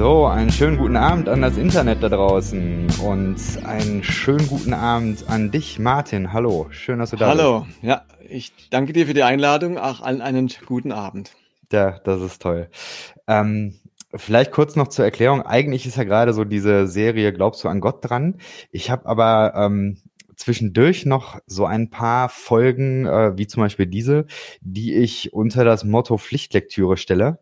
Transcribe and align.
So, 0.00 0.24
einen 0.24 0.50
schönen 0.50 0.78
guten 0.78 0.96
Abend 0.96 1.28
an 1.28 1.42
das 1.42 1.58
Internet 1.58 2.02
da 2.02 2.08
draußen 2.08 2.86
und 3.04 3.36
einen 3.66 4.02
schönen 4.02 4.48
guten 4.48 4.72
Abend 4.72 5.28
an 5.28 5.50
dich, 5.50 5.78
Martin. 5.78 6.32
Hallo, 6.32 6.68
schön, 6.70 7.00
dass 7.00 7.10
du 7.10 7.18
da 7.18 7.28
Hallo. 7.28 7.66
bist. 7.66 7.82
Hallo, 7.82 7.92
ja, 7.92 8.02
ich 8.26 8.50
danke 8.70 8.94
dir 8.94 9.06
für 9.06 9.12
die 9.12 9.24
Einladung. 9.24 9.76
Auch 9.76 10.00
allen 10.00 10.22
einen 10.22 10.50
guten 10.64 10.90
Abend. 10.90 11.32
Ja, 11.70 11.98
das 11.98 12.22
ist 12.22 12.40
toll. 12.40 12.70
Ähm, 13.26 13.78
vielleicht 14.14 14.52
kurz 14.52 14.74
noch 14.74 14.88
zur 14.88 15.04
Erklärung. 15.04 15.42
Eigentlich 15.42 15.84
ist 15.84 15.98
ja 15.98 16.04
gerade 16.04 16.32
so 16.32 16.46
diese 16.46 16.86
Serie 16.86 17.34
Glaubst 17.34 17.62
du 17.62 17.68
an 17.68 17.80
Gott 17.80 17.98
dran. 18.00 18.38
Ich 18.70 18.90
habe 18.90 19.04
aber 19.04 19.52
ähm, 19.54 19.98
zwischendurch 20.34 21.04
noch 21.04 21.40
so 21.44 21.66
ein 21.66 21.90
paar 21.90 22.30
Folgen, 22.30 23.04
äh, 23.04 23.36
wie 23.36 23.46
zum 23.46 23.62
Beispiel 23.62 23.86
diese, 23.86 24.24
die 24.62 24.94
ich 24.94 25.34
unter 25.34 25.66
das 25.66 25.84
Motto 25.84 26.16
Pflichtlektüre 26.16 26.96
stelle. 26.96 27.40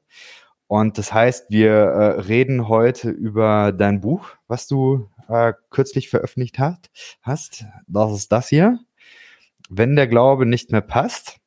Und 0.69 0.99
das 0.99 1.13
heißt, 1.13 1.51
wir 1.51 1.73
äh, 1.73 2.21
reden 2.21 2.69
heute 2.69 3.09
über 3.09 3.73
dein 3.73 4.01
Buch, 4.01 4.29
was 4.49 4.69
du 4.69 5.09
äh, 5.29 5.55
kürzlich 5.71 6.11
veröffentlicht 6.11 6.59
hat, 6.59 6.91
hast. 7.23 7.65
Das 7.87 8.13
ist 8.13 8.31
das 8.31 8.49
hier. 8.49 8.79
Wenn 9.71 9.97
der 9.97 10.07
Glaube 10.07 10.47
nicht 10.47 10.71
mehr 10.71 10.83
passt. 10.83 11.39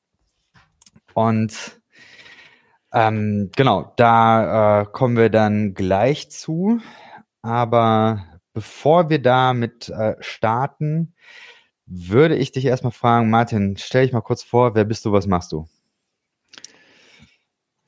Und 1.14 1.82
ähm, 2.92 3.52
genau, 3.56 3.94
da 3.96 4.82
äh, 4.82 4.86
kommen 4.86 5.18
wir 5.18 5.30
dann 5.30 5.76
gleich 5.76 6.32
zu. 6.32 6.80
Aber 7.44 8.26
bevor 8.54 9.10
wir 9.10 9.22
damit 9.22 9.90
äh, 9.90 10.16
starten, 10.20 11.14
würde 11.86 12.36
ich 12.36 12.52
dich 12.52 12.66
erstmal 12.66 12.92
fragen, 12.92 13.30
Martin, 13.30 13.78
stell 13.78 14.04
dich 14.04 14.14
mal 14.14 14.22
kurz 14.22 14.44
vor, 14.44 14.76
wer 14.76 14.86
bist 14.86 15.06
du, 15.06 15.12
was 15.12 15.28
machst 15.28 15.52
du? 15.52 15.68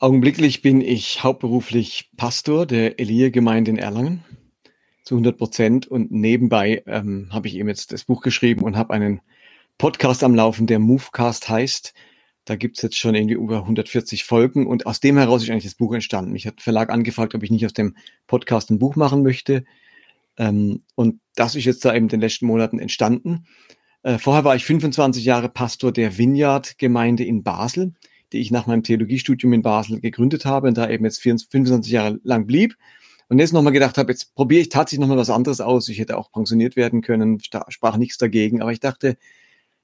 Augenblicklich 0.04 0.62
bin 0.62 0.82
ich 0.82 1.24
hauptberuflich 1.24 2.12
Pastor 2.18 2.66
der 2.66 3.00
Elie-Gemeinde 3.00 3.72
in 3.72 3.78
Erlangen 3.78 4.22
zu 5.06 5.16
100 5.16 5.38
Prozent 5.38 5.88
und 5.88 6.12
nebenbei 6.12 6.84
ähm, 6.88 7.30
habe 7.32 7.48
ich 7.48 7.56
eben 7.56 7.70
jetzt 7.70 7.94
das 7.94 8.04
Buch 8.04 8.22
geschrieben 8.22 8.66
und 8.66 8.76
habe 8.76 8.94
einen 8.94 9.22
Podcast 9.78 10.26
am 10.26 10.36
Laufen, 10.36 10.68
der 10.68 10.80
Movecast 10.80 11.48
heißt. 11.48 11.94
Da 12.44 12.58
gibt's 12.58 12.82
jetzt 12.82 12.98
schon 12.98 13.16
irgendwie 13.16 13.36
über 13.36 13.60
140 13.60 14.26
Folgen 14.26 14.68
und 14.68 14.88
aus 14.88 15.00
dem 15.00 15.18
heraus 15.18 15.42
ist 15.42 15.50
eigentlich 15.50 15.64
das 15.64 15.76
Buch 15.76 15.94
entstanden. 15.94 16.34
Mich 16.34 16.48
hat 16.48 16.60
Verlag 16.60 16.90
angefragt, 16.90 17.34
ob 17.34 17.42
ich 17.42 17.50
nicht 17.50 17.66
aus 17.66 17.72
dem 17.72 17.96
Podcast 18.28 18.72
ein 18.72 18.80
Buch 18.80 18.98
machen 18.98 19.24
möchte. 19.24 19.64
Ähm, 20.36 20.82
und 20.96 21.22
das 21.36 21.56
ist 21.56 21.64
jetzt 21.64 21.86
da 21.86 21.96
eben 21.96 22.08
in 22.08 22.10
den 22.10 22.20
letzten 22.20 22.48
Monaten 22.48 22.78
entstanden. 22.78 23.46
Äh, 24.02 24.18
vorher 24.18 24.44
war 24.44 24.58
ich 24.58 24.66
25 24.66 25.24
Jahre 25.24 25.48
Pastor 25.48 25.94
der 25.94 26.18
Vineyard-Gemeinde 26.18 27.24
in 27.24 27.42
Basel 27.44 27.94
die 28.34 28.40
ich 28.40 28.52
nach 28.52 28.68
meinem 28.68 28.84
Theologiestudium 28.84 29.54
in 29.54 29.62
Basel 29.62 30.02
gegründet 30.02 30.46
habe 30.46 30.68
und 30.68 30.78
da 30.78 30.90
eben 30.90 31.06
jetzt 31.06 31.22
25 31.22 31.92
Jahre 31.92 32.20
lang 32.24 32.46
blieb. 32.46 32.76
Und 33.30 33.40
jetzt 33.40 33.54
nochmal 33.54 33.74
gedacht 33.74 33.98
habe, 33.98 34.12
jetzt 34.12 34.36
probiere 34.36 34.62
ich 34.62 34.70
tatsächlich 34.70 35.00
nochmal 35.00 35.18
was 35.18 35.30
anderes 35.30 35.62
aus. 35.62 35.88
Ich 35.88 36.00
hätte 36.00 36.18
auch 36.18 36.32
pensioniert 36.32 36.76
werden 36.76 37.02
können, 37.02 37.40
sprach 37.40 37.98
nichts 37.98 38.18
dagegen. 38.18 38.62
Aber 38.62 38.72
ich 38.72 38.80
dachte, 38.80 39.18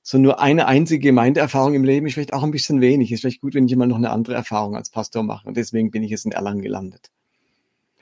so 0.01 0.17
nur 0.17 0.39
eine 0.39 0.67
einzige 0.67 1.07
Gemeindeerfahrung 1.07 1.73
im 1.73 1.83
Leben 1.83 2.05
ist 2.05 2.13
vielleicht 2.13 2.33
auch 2.33 2.43
ein 2.43 2.51
bisschen 2.51 2.81
wenig. 2.81 3.11
Ist 3.11 3.21
vielleicht 3.21 3.41
gut, 3.41 3.53
wenn 3.53 3.65
ich 3.65 3.71
immer 3.71 3.87
noch 3.87 3.95
eine 3.95 4.11
andere 4.11 4.35
Erfahrung 4.35 4.75
als 4.75 4.89
Pastor 4.89 5.23
mache. 5.23 5.47
Und 5.47 5.55
deswegen 5.55 5.91
bin 5.91 6.03
ich 6.03 6.11
jetzt 6.11 6.25
in 6.25 6.31
Erlangen 6.31 6.61
gelandet. 6.61 7.11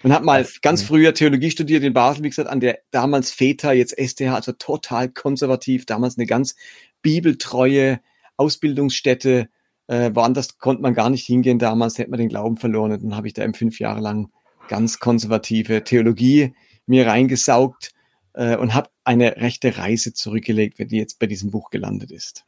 Und 0.03 0.13
habe 0.13 0.25
mal 0.25 0.43
das, 0.43 0.61
ganz 0.61 0.83
früher 0.83 1.13
Theologie 1.13 1.51
studiert 1.51 1.83
in 1.83 1.93
Basel, 1.93 2.23
wie 2.23 2.29
gesagt, 2.29 2.49
an 2.49 2.59
der 2.59 2.79
damals 2.91 3.31
FETA, 3.31 3.71
jetzt 3.73 3.95
STH, 3.97 4.33
also 4.33 4.51
total 4.51 5.09
konservativ, 5.09 5.85
damals 5.85 6.17
eine 6.17 6.27
ganz 6.27 6.55
bibeltreue 7.01 7.99
Ausbildungsstätte, 8.37 9.49
äh, 9.87 10.11
woanders 10.13 10.57
konnte 10.57 10.81
man 10.81 10.93
gar 10.93 11.09
nicht 11.09 11.25
hingehen 11.25 11.59
damals, 11.59 11.97
hätte 11.97 12.11
man 12.11 12.19
den 12.19 12.29
Glauben 12.29 12.57
verloren. 12.57 12.91
Und 12.91 13.03
dann 13.03 13.15
habe 13.15 13.27
ich 13.27 13.33
da 13.33 13.43
eben 13.43 13.53
fünf 13.53 13.79
Jahre 13.79 14.01
lang 14.01 14.29
ganz 14.67 14.99
konservative 14.99 15.83
Theologie 15.83 16.53
mir 16.85 17.07
reingesaugt 17.07 17.91
äh, 18.33 18.55
und 18.55 18.73
habe 18.73 18.89
eine 19.03 19.37
rechte 19.37 19.77
Reise 19.77 20.13
zurückgelegt, 20.13 20.77
die 20.79 20.97
jetzt 20.97 21.19
bei 21.19 21.27
diesem 21.27 21.51
Buch 21.51 21.69
gelandet 21.69 22.11
ist. 22.11 22.45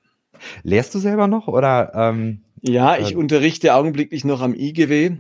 Lehrst 0.63 0.93
du 0.95 0.99
selber 0.99 1.27
noch 1.27 1.47
oder? 1.47 1.91
Ähm, 1.95 2.43
ja, 2.61 2.97
ich 2.97 3.13
äh, 3.13 3.15
unterrichte 3.15 3.73
augenblicklich 3.73 4.23
noch 4.25 4.41
am 4.41 4.53
IGW 4.53 5.17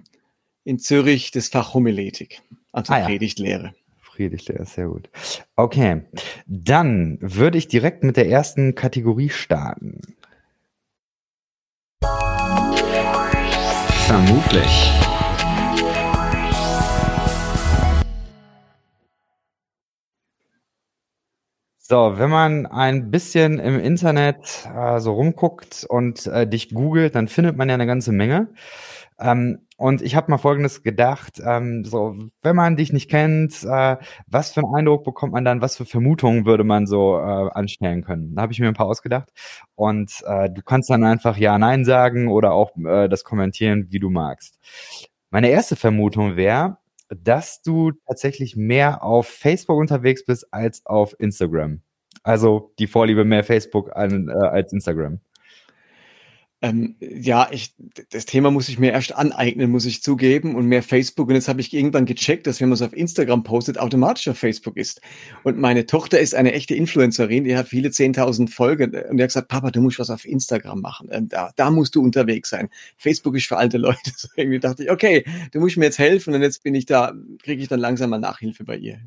in 0.63 0.79
Zürich 0.79 1.31
das 1.31 1.49
Fach 1.49 1.73
Homiletik, 1.73 2.41
also 2.71 2.93
ah, 2.93 3.01
Predigtlehre. 3.01 3.73
Predigtlehre, 4.05 4.65
sehr 4.65 4.87
gut. 4.87 5.09
Okay, 5.55 6.01
dann 6.45 7.17
würde 7.21 7.57
ich 7.57 7.67
direkt 7.67 8.03
mit 8.03 8.17
der 8.17 8.29
ersten 8.29 8.75
Kategorie 8.75 9.29
starten. 9.29 10.01
Vermutlich. 14.09 14.91
So, 21.77 22.17
wenn 22.17 22.31
man 22.31 22.65
ein 22.65 23.11
bisschen 23.11 23.59
im 23.59 23.79
Internet 23.79 24.67
äh, 24.75 24.99
so 24.99 25.13
rumguckt 25.13 25.85
und 25.87 26.25
äh, 26.25 26.47
dich 26.47 26.73
googelt, 26.73 27.13
dann 27.13 27.27
findet 27.27 27.55
man 27.55 27.69
ja 27.69 27.75
eine 27.75 27.85
ganze 27.85 28.11
Menge. 28.11 28.47
Ähm, 29.19 29.67
und 29.79 30.01
ich 30.01 30.13
habe 30.13 30.29
mal 30.29 30.37
Folgendes 30.37 30.83
gedacht, 30.83 31.41
ähm, 31.41 31.85
so, 31.85 32.13
wenn 32.41 32.55
man 32.57 32.75
dich 32.75 32.91
nicht 32.91 33.09
kennt, 33.09 33.63
äh, 33.63 33.95
was 34.27 34.51
für 34.51 34.59
einen 34.59 34.75
Eindruck 34.75 35.05
bekommt 35.05 35.31
man 35.31 35.45
dann, 35.45 35.61
was 35.61 35.77
für 35.77 35.85
Vermutungen 35.85 36.45
würde 36.45 36.65
man 36.65 36.85
so 36.85 37.17
äh, 37.17 37.49
anstellen 37.53 38.03
können? 38.03 38.35
Da 38.35 38.41
habe 38.41 38.51
ich 38.51 38.59
mir 38.59 38.67
ein 38.67 38.73
paar 38.73 38.87
ausgedacht. 38.87 39.31
Und 39.75 40.21
äh, 40.25 40.49
du 40.49 40.61
kannst 40.63 40.89
dann 40.89 41.05
einfach 41.05 41.37
Ja, 41.37 41.57
Nein 41.57 41.85
sagen 41.85 42.27
oder 42.27 42.51
auch 42.51 42.75
äh, 42.75 43.07
das 43.07 43.23
kommentieren, 43.23 43.87
wie 43.89 43.99
du 43.99 44.09
magst. 44.09 44.59
Meine 45.29 45.49
erste 45.49 45.77
Vermutung 45.77 46.35
wäre, 46.35 46.77
dass 47.07 47.61
du 47.61 47.93
tatsächlich 48.05 48.57
mehr 48.57 49.01
auf 49.01 49.27
Facebook 49.27 49.79
unterwegs 49.79 50.25
bist 50.25 50.53
als 50.53 50.85
auf 50.85 51.15
Instagram. 51.19 51.81
Also 52.23 52.73
die 52.79 52.87
Vorliebe 52.87 53.23
mehr 53.23 53.45
Facebook 53.45 53.95
an, 53.95 54.27
äh, 54.27 54.33
als 54.33 54.73
Instagram. 54.73 55.21
Ähm, 56.61 56.95
ja, 56.99 57.47
ich, 57.51 57.73
das 58.09 58.25
Thema 58.25 58.51
muss 58.51 58.67
ich 58.67 58.79
mir 58.79 58.91
erst 58.91 59.15
aneignen, 59.15 59.71
muss 59.71 59.85
ich 59.85 60.03
zugeben, 60.03 60.55
und 60.55 60.65
mehr 60.65 60.83
Facebook. 60.83 61.29
Und 61.29 61.35
jetzt 61.35 61.47
habe 61.47 61.61
ich 61.61 61.73
irgendwann 61.73 62.05
gecheckt, 62.05 62.47
dass 62.47 62.59
wenn 62.59 62.67
man 62.67 62.73
es 62.73 62.81
auf 62.81 62.93
Instagram 62.93 63.43
postet, 63.43 63.77
automatisch 63.77 64.27
auf 64.27 64.37
Facebook 64.37 64.75
ist. 64.75 64.99
Und 65.43 65.57
meine 65.57 65.85
Tochter 65.85 66.19
ist 66.19 66.35
eine 66.35 66.51
echte 66.51 66.75
Influencerin, 66.75 67.45
die 67.45 67.55
hat 67.55 67.69
viele 67.69 67.89
10.000 67.89 68.49
Folgen. 68.49 68.93
Und 68.93 69.17
die 69.17 69.23
hat 69.23 69.29
gesagt, 69.29 69.47
Papa, 69.47 69.71
du 69.71 69.81
musst 69.81 69.99
was 69.99 70.09
auf 70.09 70.25
Instagram 70.25 70.81
machen. 70.81 71.07
Ähm, 71.11 71.29
da, 71.29 71.51
da 71.55 71.71
musst 71.71 71.95
du 71.95 72.01
unterwegs 72.01 72.49
sein. 72.49 72.69
Facebook 72.97 73.37
ist 73.37 73.47
für 73.47 73.57
alte 73.57 73.77
Leute. 73.77 73.99
So 74.19 74.27
irgendwie 74.35 74.59
dachte 74.59 74.83
ich, 74.83 74.91
okay, 74.91 75.23
du 75.53 75.61
musst 75.61 75.77
mir 75.77 75.85
jetzt 75.85 75.99
helfen. 75.99 76.33
Und 76.33 76.41
jetzt 76.41 76.61
bin 76.63 76.75
ich 76.75 76.85
da, 76.85 77.13
kriege 77.41 77.61
ich 77.61 77.69
dann 77.69 77.79
langsam 77.79 78.09
mal 78.09 78.19
Nachhilfe 78.19 78.65
bei 78.65 78.75
ihr. 78.75 78.99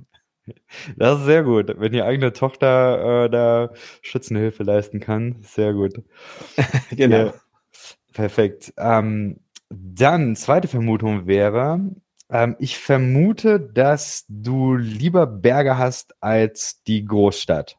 Das 0.96 1.20
ist 1.20 1.26
sehr 1.26 1.44
gut. 1.44 1.72
Wenn 1.78 1.92
die 1.92 2.02
eigene 2.02 2.32
Tochter 2.32 3.24
äh, 3.24 3.30
da 3.30 3.70
Schützenhilfe 4.02 4.62
leisten 4.64 5.00
kann, 5.00 5.36
sehr 5.42 5.72
gut. 5.72 6.02
genau. 6.90 7.26
Ja, 7.26 7.34
perfekt. 8.12 8.72
Ähm, 8.76 9.40
dann, 9.70 10.36
zweite 10.36 10.68
Vermutung 10.68 11.26
wäre, 11.26 11.80
ähm, 12.30 12.56
ich 12.58 12.78
vermute, 12.78 13.60
dass 13.60 14.24
du 14.28 14.74
lieber 14.74 15.26
Berge 15.26 15.78
hast 15.78 16.14
als 16.20 16.82
die 16.84 17.04
Großstadt. 17.04 17.76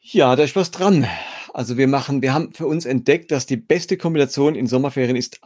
Ja, 0.00 0.36
da 0.36 0.42
ist 0.42 0.56
was 0.56 0.70
dran. 0.70 1.06
Also 1.52 1.76
wir 1.76 1.88
machen, 1.88 2.22
wir 2.22 2.32
haben 2.32 2.52
für 2.52 2.66
uns 2.66 2.84
entdeckt, 2.86 3.30
dass 3.30 3.46
die 3.46 3.56
beste 3.56 3.96
Kombination 3.96 4.54
in 4.54 4.66
Sommerferien 4.66 5.16
ist 5.16 5.40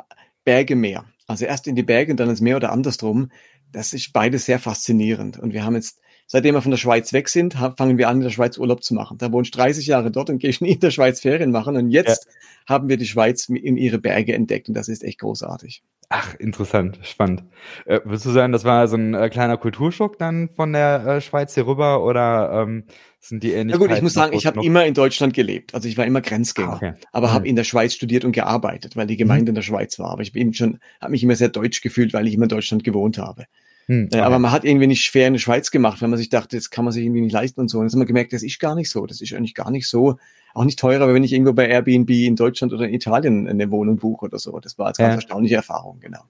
Berge 0.44 0.76
Meer. 0.76 1.04
Also 1.26 1.44
erst 1.44 1.66
in 1.66 1.76
die 1.76 1.82
Berge 1.82 2.12
und 2.12 2.18
dann 2.18 2.28
ins 2.28 2.40
Meer 2.40 2.56
oder 2.56 2.72
andersrum 2.72 3.30
das 3.72 3.92
ist 3.92 4.12
beides 4.12 4.46
sehr 4.46 4.58
faszinierend. 4.58 5.38
Und 5.38 5.52
wir 5.52 5.64
haben 5.64 5.74
jetzt, 5.74 6.00
seitdem 6.26 6.54
wir 6.54 6.62
von 6.62 6.70
der 6.70 6.78
Schweiz 6.78 7.12
weg 7.12 7.28
sind, 7.28 7.54
fangen 7.54 7.98
wir 7.98 8.08
an, 8.08 8.18
in 8.18 8.22
der 8.22 8.30
Schweiz 8.30 8.58
Urlaub 8.58 8.82
zu 8.82 8.94
machen. 8.94 9.18
Da 9.18 9.32
wohnst 9.32 9.56
30 9.56 9.86
Jahre 9.86 10.10
dort 10.10 10.30
und 10.30 10.38
gehst 10.38 10.60
nie 10.62 10.72
in 10.72 10.80
der 10.80 10.90
Schweiz 10.90 11.20
Ferien 11.20 11.50
machen. 11.50 11.76
Und 11.76 11.90
jetzt 11.90 12.26
ja. 12.26 12.74
haben 12.74 12.88
wir 12.88 12.96
die 12.96 13.06
Schweiz 13.06 13.48
in 13.48 13.76
ihre 13.76 13.98
Berge 13.98 14.34
entdeckt 14.34 14.68
und 14.68 14.74
das 14.74 14.88
ist 14.88 15.04
echt 15.04 15.20
großartig. 15.20 15.82
Ach, 16.12 16.34
interessant, 16.34 16.98
spannend. 17.04 17.44
Äh, 17.84 18.00
würdest 18.02 18.26
du 18.26 18.30
sagen, 18.30 18.52
das 18.52 18.64
war 18.64 18.88
so 18.88 18.96
ein 18.96 19.14
äh, 19.14 19.28
kleiner 19.28 19.56
Kulturschock 19.56 20.18
dann 20.18 20.48
von 20.48 20.72
der 20.72 21.06
äh, 21.06 21.20
Schweiz 21.20 21.54
hier 21.54 21.68
rüber 21.68 22.02
oder 22.02 22.50
ähm, 22.52 22.84
sind 23.20 23.42
die 23.42 23.52
ähnlich? 23.52 23.74
Ja 23.74 23.78
gut, 23.78 23.92
ich 23.94 24.02
muss 24.02 24.14
sagen, 24.14 24.34
ich 24.34 24.46
habe 24.46 24.64
immer 24.64 24.84
in 24.86 24.94
Deutschland 24.94 25.34
gelebt. 25.34 25.74
Also 25.74 25.88
ich 25.88 25.98
war 25.98 26.06
immer 26.06 26.22
Grenzgänger, 26.22 26.72
ah, 26.72 26.76
okay. 26.76 26.92
aber 27.12 27.28
mhm. 27.28 27.32
habe 27.32 27.48
in 27.48 27.56
der 27.56 27.64
Schweiz 27.64 27.94
studiert 27.94 28.24
und 28.24 28.32
gearbeitet, 28.32 28.96
weil 28.96 29.06
die 29.06 29.16
Gemeinde 29.16 29.44
mhm. 29.44 29.48
in 29.48 29.54
der 29.56 29.62
Schweiz 29.62 29.98
war. 29.98 30.10
Aber 30.10 30.22
ich 30.22 30.32
bin 30.32 30.54
schon, 30.54 30.78
habe 31.00 31.12
mich 31.12 31.22
immer 31.22 31.36
sehr 31.36 31.50
deutsch 31.50 31.82
gefühlt, 31.82 32.12
weil 32.14 32.26
ich 32.26 32.34
immer 32.34 32.44
in 32.44 32.48
Deutschland 32.48 32.82
gewohnt 32.82 33.18
habe. 33.18 33.44
Hm, 33.86 34.08
okay. 34.10 34.20
Aber 34.20 34.38
man 34.38 34.52
hat 34.52 34.64
irgendwie 34.64 34.86
nicht 34.86 35.04
schwer 35.04 35.26
in 35.26 35.34
der 35.34 35.40
Schweiz 35.40 35.70
gemacht, 35.70 36.00
wenn 36.00 36.10
man 36.10 36.18
sich 36.18 36.28
dachte, 36.28 36.56
das 36.56 36.70
kann 36.70 36.84
man 36.84 36.92
sich 36.92 37.04
irgendwie 37.04 37.20
nicht 37.22 37.32
leisten 37.32 37.60
und 37.60 37.68
so. 37.68 37.78
Und 37.78 37.86
jetzt 37.86 37.92
haben 37.92 38.00
wir 38.00 38.06
gemerkt, 38.06 38.32
das 38.32 38.42
ist 38.42 38.58
gar 38.60 38.74
nicht 38.74 38.88
so. 38.88 39.04
Das 39.04 39.20
ist 39.20 39.32
eigentlich 39.34 39.54
gar 39.54 39.70
nicht 39.70 39.88
so, 39.88 40.16
auch 40.54 40.64
nicht 40.64 40.78
teurer, 40.78 41.12
wenn 41.12 41.24
ich 41.24 41.32
irgendwo 41.32 41.52
bei 41.52 41.68
Airbnb 41.68 42.08
in 42.10 42.36
Deutschland 42.36 42.72
oder 42.72 42.86
in 42.86 42.94
Italien 42.94 43.48
eine 43.48 43.70
Wohnung 43.70 43.96
buche 43.96 44.26
oder 44.26 44.38
so. 44.38 44.58
Das 44.60 44.78
war 44.78 44.86
als 44.86 44.98
ganz 44.98 45.10
ja. 45.10 45.14
erstaunliche 45.16 45.56
Erfahrung, 45.56 46.00
genau. 46.00 46.22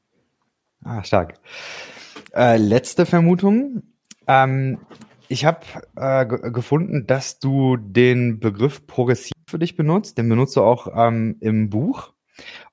Ah, 0.82 1.04
stark. 1.04 1.34
Äh, 2.34 2.56
letzte 2.56 3.06
Vermutung. 3.06 3.82
Ähm, 4.26 4.78
ich 5.30 5.44
habe 5.44 5.60
äh, 5.94 6.26
gefunden, 6.26 7.06
dass 7.06 7.38
du 7.38 7.76
den 7.76 8.40
Begriff 8.40 8.84
progressiv 8.88 9.32
für 9.48 9.60
dich 9.60 9.76
benutzt. 9.76 10.18
Den 10.18 10.28
benutzt 10.28 10.56
du 10.56 10.62
auch 10.62 10.88
ähm, 10.92 11.36
im 11.38 11.70
Buch. 11.70 12.12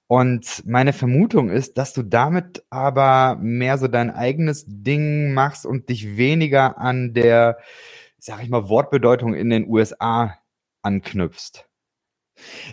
Und 0.08 0.66
meine 0.66 0.92
Vermutung 0.92 1.52
ist, 1.52 1.78
dass 1.78 1.94
du 1.94 2.02
damit 2.02 2.66
aber 2.72 3.38
mehr 3.40 3.78
so 3.78 3.88
dein 3.88 4.10
eigenes 4.10 4.66
Ding 4.68 5.36
machst 5.36 5.68
und 5.68 5.90
dich 5.90 6.18
weniger 6.18 6.80
an 6.80 7.14
der, 7.14 7.60
sag 8.18 8.42
ich 8.42 8.50
mal, 8.50 8.68
Wortbedeutung 8.70 9.36
in 9.36 9.52
den 9.52 9.70
USA 9.70 10.34
anknüpfst. 10.82 11.67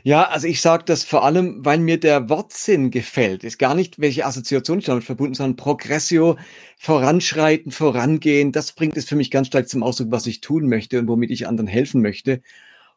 Ja, 0.03 0.25
also 0.29 0.47
ich 0.47 0.61
sage 0.61 0.85
das 0.85 1.05
vor 1.05 1.25
allem, 1.25 1.65
weil 1.65 1.79
mir 1.79 1.99
der 1.99 2.29
Wortsinn 2.29 2.91
gefällt. 2.91 3.45
Ist 3.45 3.59
gar 3.59 3.75
nicht, 3.75 3.99
welche 3.99 4.27
Assoziation 4.27 4.79
ich 4.79 4.85
damit 4.85 5.05
verbunden, 5.05 5.35
sondern 5.35 5.57
Progressio, 5.57 6.37
voranschreiten, 6.79 7.73
vorangehen. 7.73 8.53
Das 8.53 8.73
bringt 8.73 8.97
es 8.97 9.07
für 9.07 9.17
mich 9.17 9.31
ganz 9.31 9.49
stark 9.49 9.69
zum 9.69 9.83
Ausdruck, 9.83 10.11
was 10.11 10.27
ich 10.27 10.41
tun 10.41 10.69
möchte 10.69 10.99
und 10.99 11.09
womit 11.09 11.31
ich 11.31 11.49
anderen 11.49 11.67
helfen 11.67 12.03
möchte. 12.03 12.43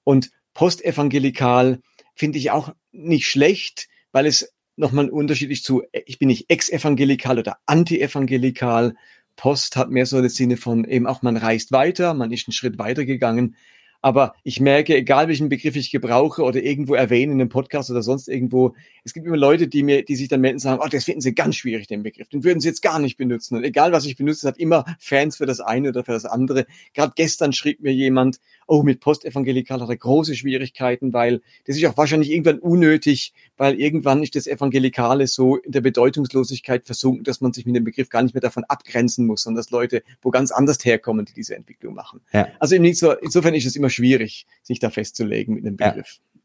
Und 0.03 0.31
postevangelikal 0.53 1.79
finde 2.15 2.39
ich 2.39 2.51
auch 2.51 2.73
nicht 2.91 3.27
schlecht, 3.27 3.87
weil 4.11 4.25
es 4.25 4.53
nochmal 4.75 5.09
unterschiedlich 5.09 5.63
zu, 5.63 5.83
ich 6.05 6.19
bin 6.19 6.27
nicht 6.27 6.49
ex-evangelikal 6.49 7.39
oder 7.39 7.57
anti-evangelikal. 7.65 8.95
Post 9.35 9.75
hat 9.75 9.89
mehr 9.89 10.05
so 10.05 10.19
den 10.19 10.29
Sinne 10.29 10.57
von 10.57 10.85
eben 10.85 11.07
auch, 11.07 11.21
man 11.21 11.37
reist 11.37 11.71
weiter, 11.71 12.13
man 12.13 12.31
ist 12.31 12.47
einen 12.47 12.53
Schritt 12.53 12.79
weiter 12.79 13.05
gegangen. 13.05 13.55
Aber 14.01 14.33
ich 14.43 14.59
merke, 14.59 14.95
egal 14.95 15.27
welchen 15.27 15.49
Begriff 15.49 15.75
ich 15.75 15.91
gebrauche 15.91 16.43
oder 16.43 16.61
irgendwo 16.61 16.93
erwähne 16.93 17.33
in 17.33 17.41
einem 17.41 17.49
Podcast 17.49 17.89
oder 17.91 18.03
sonst 18.03 18.27
irgendwo, 18.27 18.75
es 19.07 19.13
gibt 19.13 19.25
immer 19.25 19.37
Leute, 19.37 19.69
die 19.69 19.83
mir, 19.83 20.03
die 20.03 20.17
sich 20.17 20.27
dann 20.27 20.41
melden 20.41 20.57
und 20.57 20.59
sagen, 20.59 20.81
oh, 20.83 20.87
das 20.89 21.05
finden 21.05 21.21
sie 21.21 21.33
ganz 21.33 21.55
schwierig, 21.55 21.87
den 21.87 22.03
Begriff. 22.03 22.27
Den 22.27 22.43
würden 22.43 22.59
sie 22.59 22.67
jetzt 22.67 22.81
gar 22.81 22.99
nicht 22.99 23.15
benutzen. 23.15 23.55
Und 23.55 23.63
egal 23.63 23.93
was 23.93 24.05
ich 24.05 24.17
benutze, 24.17 24.45
hat 24.45 24.57
immer 24.57 24.83
Fans 24.99 25.37
für 25.37 25.45
das 25.45 25.61
eine 25.61 25.89
oder 25.89 26.03
für 26.03 26.11
das 26.11 26.25
andere. 26.25 26.65
Gerade 26.93 27.13
gestern 27.15 27.53
schrieb 27.53 27.79
mir 27.79 27.93
jemand, 27.93 28.41
oh, 28.67 28.83
mit 28.83 28.99
Postevangelikal 28.99 29.79
hat 29.79 29.87
er 29.87 29.95
große 29.95 30.35
Schwierigkeiten, 30.35 31.13
weil 31.13 31.39
das 31.65 31.77
ist 31.77 31.85
auch 31.85 31.95
wahrscheinlich 31.95 32.31
irgendwann 32.31 32.59
unnötig, 32.59 33.33
weil 33.55 33.79
irgendwann 33.79 34.21
ist 34.23 34.35
das 34.35 34.45
Evangelikale 34.45 35.27
so 35.27 35.55
in 35.55 35.71
der 35.71 35.79
Bedeutungslosigkeit 35.81 36.85
versunken, 36.85 37.23
dass 37.23 37.39
man 37.39 37.53
sich 37.53 37.65
mit 37.65 37.77
dem 37.77 37.85
Begriff 37.85 38.09
gar 38.09 38.23
nicht 38.23 38.35
mehr 38.35 38.41
davon 38.41 38.65
abgrenzen 38.65 39.25
muss, 39.25 39.43
sondern 39.43 39.63
dass 39.63 39.71
Leute 39.71 40.03
wo 40.21 40.31
ganz 40.31 40.51
anders 40.51 40.83
herkommen, 40.83 41.25
die 41.25 41.33
diese 41.33 41.55
Entwicklung 41.55 41.93
machen. 41.93 42.19
Ja. 42.33 42.49
Also 42.59 42.75
insofern 42.75 43.55
ist 43.55 43.65
es 43.65 43.77
immer 43.77 43.89
schwierig, 43.89 44.45
sich 44.63 44.79
da 44.79 44.89
festzulegen 44.89 45.55
mit 45.55 45.65
einem 45.65 45.77
Begriff. 45.77 46.19
Ja, 46.19 46.36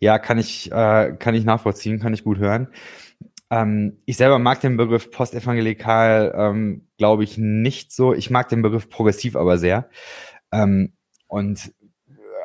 ja 0.00 0.18
kann 0.18 0.38
ich, 0.38 0.70
äh, 0.72 1.14
kann 1.18 1.34
ich 1.34 1.44
nachvollziehen, 1.44 2.00
kann 2.00 2.14
ich 2.14 2.24
gut 2.24 2.38
hören. 2.38 2.68
Ähm, 3.50 3.98
ich 4.06 4.16
selber 4.16 4.38
mag 4.38 4.60
den 4.60 4.76
Begriff 4.76 5.10
postevangelikal, 5.10 6.34
ähm, 6.36 6.88
glaube 6.98 7.24
ich, 7.24 7.38
nicht 7.38 7.92
so. 7.92 8.14
Ich 8.14 8.30
mag 8.30 8.48
den 8.48 8.62
Begriff 8.62 8.88
progressiv 8.88 9.36
aber 9.36 9.58
sehr. 9.58 9.88
Ähm, 10.52 10.92
und 11.28 11.72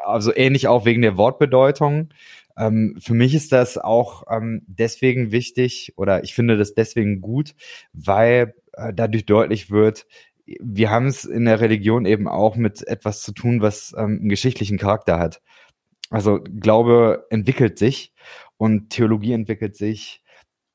also 0.06 0.36
ähnlich 0.36 0.68
auch 0.68 0.86
wegen 0.86 1.02
der 1.02 1.18
Wortbedeutung. 1.18 2.10
Ähm, 2.58 2.98
für 3.00 3.14
mich 3.14 3.34
ist 3.36 3.52
das 3.52 3.78
auch 3.78 4.24
ähm, 4.30 4.64
deswegen 4.68 5.32
wichtig 5.32 5.94
oder 5.98 6.24
ich 6.24 6.34
finde 6.36 6.58
das 6.58 6.74
deswegen 6.74 7.22
gut, 7.22 7.56
weil 7.94 8.54
äh, 8.74 8.94
dadurch 8.94 9.26
deutlich 9.26 9.72
wird, 9.72 10.06
wir 10.60 10.90
haben 10.90 11.06
es 11.06 11.26
in 11.26 11.46
der 11.46 11.62
Religion 11.62 12.06
eben 12.06 12.28
auch 12.28 12.56
mit 12.56 12.86
etwas 12.88 13.22
zu 13.22 13.32
tun, 13.32 13.62
was 13.62 13.94
ähm, 13.98 14.20
einen 14.20 14.30
geschichtlichen 14.30 14.78
Charakter 14.78 15.20
hat. 15.20 15.42
Also 16.10 16.40
Glaube 16.44 17.28
entwickelt 17.30 17.78
sich 17.78 18.14
und 18.58 18.90
Theologie 18.90 19.34
entwickelt 19.34 19.76
sich 19.76 20.24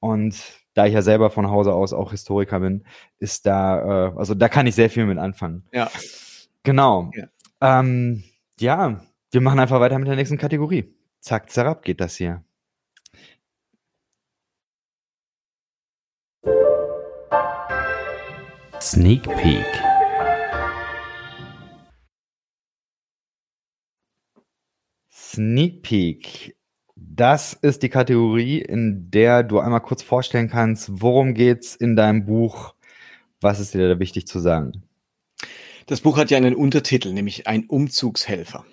und 0.01 0.37
da 0.75 0.87
ich 0.87 0.95
ja 0.95 1.03
selber 1.03 1.31
von 1.31 1.51
Hause 1.51 1.73
aus 1.73 1.93
auch 1.93 2.11
Historiker 2.11 2.61
bin, 2.61 2.85
ist 3.19 3.47
da, 3.47 4.09
äh, 4.09 4.13
also 4.17 4.35
da 4.35 4.49
kann 4.49 4.67
ich 4.67 4.75
sehr 4.75 4.91
viel 4.91 5.07
mit 5.07 5.19
anfangen. 5.19 5.65
Ja. 5.73 5.91
Genau. 6.63 7.11
Ja. 7.15 7.29
Ähm, 7.61 8.25
ja, 8.61 9.01
wir 9.31 9.41
machen 9.41 9.61
einfach 9.61 9.81
weiter 9.81 9.99
mit 9.99 10.09
der 10.09 10.17
nächsten 10.17 10.39
Kategorie. 10.39 10.95
Zack, 11.21 11.51
zerab 11.51 11.83
geht 11.83 12.01
das 12.01 12.17
hier. 12.17 12.45
Sneak 18.81 19.23
Peek. 19.39 19.84
Sneak 25.35 25.83
Peek. 25.83 26.57
Das 26.95 27.55
ist 27.55 27.83
die 27.83 27.89
Kategorie, 27.89 28.61
in 28.61 29.11
der 29.11 29.43
du 29.43 29.59
einmal 29.59 29.81
kurz 29.81 30.01
vorstellen 30.01 30.49
kannst, 30.49 31.03
worum 31.03 31.35
geht's 31.35 31.75
in 31.75 31.97
deinem 31.97 32.25
Buch? 32.25 32.75
Was 33.41 33.59
ist 33.59 33.75
dir 33.75 33.89
da 33.89 33.99
wichtig 33.99 34.29
zu 34.29 34.39
sagen? 34.39 34.85
Das 35.87 36.03
Buch 36.03 36.19
hat 36.19 36.31
ja 36.31 36.37
einen 36.37 36.55
Untertitel, 36.55 37.13
nämlich 37.13 37.49
ein 37.49 37.67
Umzugshelfer. 37.67 38.65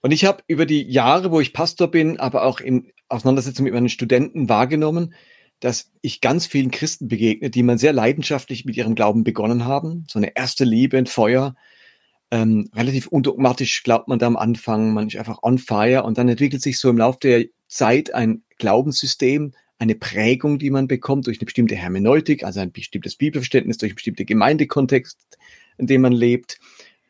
Und 0.00 0.12
ich 0.12 0.24
habe 0.24 0.44
über 0.46 0.64
die 0.64 0.88
Jahre, 0.88 1.32
wo 1.32 1.40
ich 1.40 1.52
Pastor 1.52 1.90
bin, 1.90 2.20
aber 2.20 2.44
auch 2.44 2.60
in 2.60 2.92
Auseinandersetzung 3.08 3.64
mit 3.64 3.74
meinen 3.74 3.88
Studenten 3.88 4.48
wahrgenommen, 4.48 5.12
dass 5.58 5.90
ich 6.02 6.20
ganz 6.20 6.46
vielen 6.46 6.70
Christen 6.70 7.08
begegne, 7.08 7.50
die 7.50 7.64
man 7.64 7.78
sehr 7.78 7.92
leidenschaftlich 7.92 8.64
mit 8.64 8.76
ihrem 8.76 8.94
Glauben 8.94 9.24
begonnen 9.24 9.64
haben. 9.64 10.06
So 10.08 10.20
eine 10.20 10.36
erste 10.36 10.64
Liebe, 10.64 10.98
ein 10.98 11.06
Feuer. 11.06 11.56
Ähm, 12.30 12.70
relativ 12.74 13.08
undogmatisch 13.08 13.82
glaubt 13.82 14.08
man 14.08 14.18
da 14.18 14.26
am 14.26 14.36
Anfang, 14.36 14.92
man 14.94 15.08
ist 15.08 15.16
einfach 15.16 15.42
on 15.42 15.58
fire 15.58 16.04
und 16.04 16.16
dann 16.16 16.28
entwickelt 16.28 16.62
sich 16.62 16.78
so 16.78 16.88
im 16.88 16.98
Laufe 16.98 17.18
der 17.22 17.46
Zeit 17.66 18.14
ein 18.14 18.42
Glaubenssystem, 18.58 19.52
eine 19.78 19.94
Prägung, 19.94 20.58
die 20.58 20.70
man 20.70 20.86
bekommt 20.86 21.26
durch 21.26 21.38
eine 21.38 21.46
bestimmte 21.46 21.74
Hermeneutik, 21.74 22.44
also 22.44 22.60
ein 22.60 22.70
bestimmtes 22.70 23.16
Bibelverständnis, 23.16 23.78
durch 23.78 23.90
einen 23.90 23.96
bestimmten 23.96 24.26
Gemeindekontext, 24.26 25.18
in 25.78 25.86
dem 25.86 26.02
man 26.02 26.12
lebt. 26.12 26.60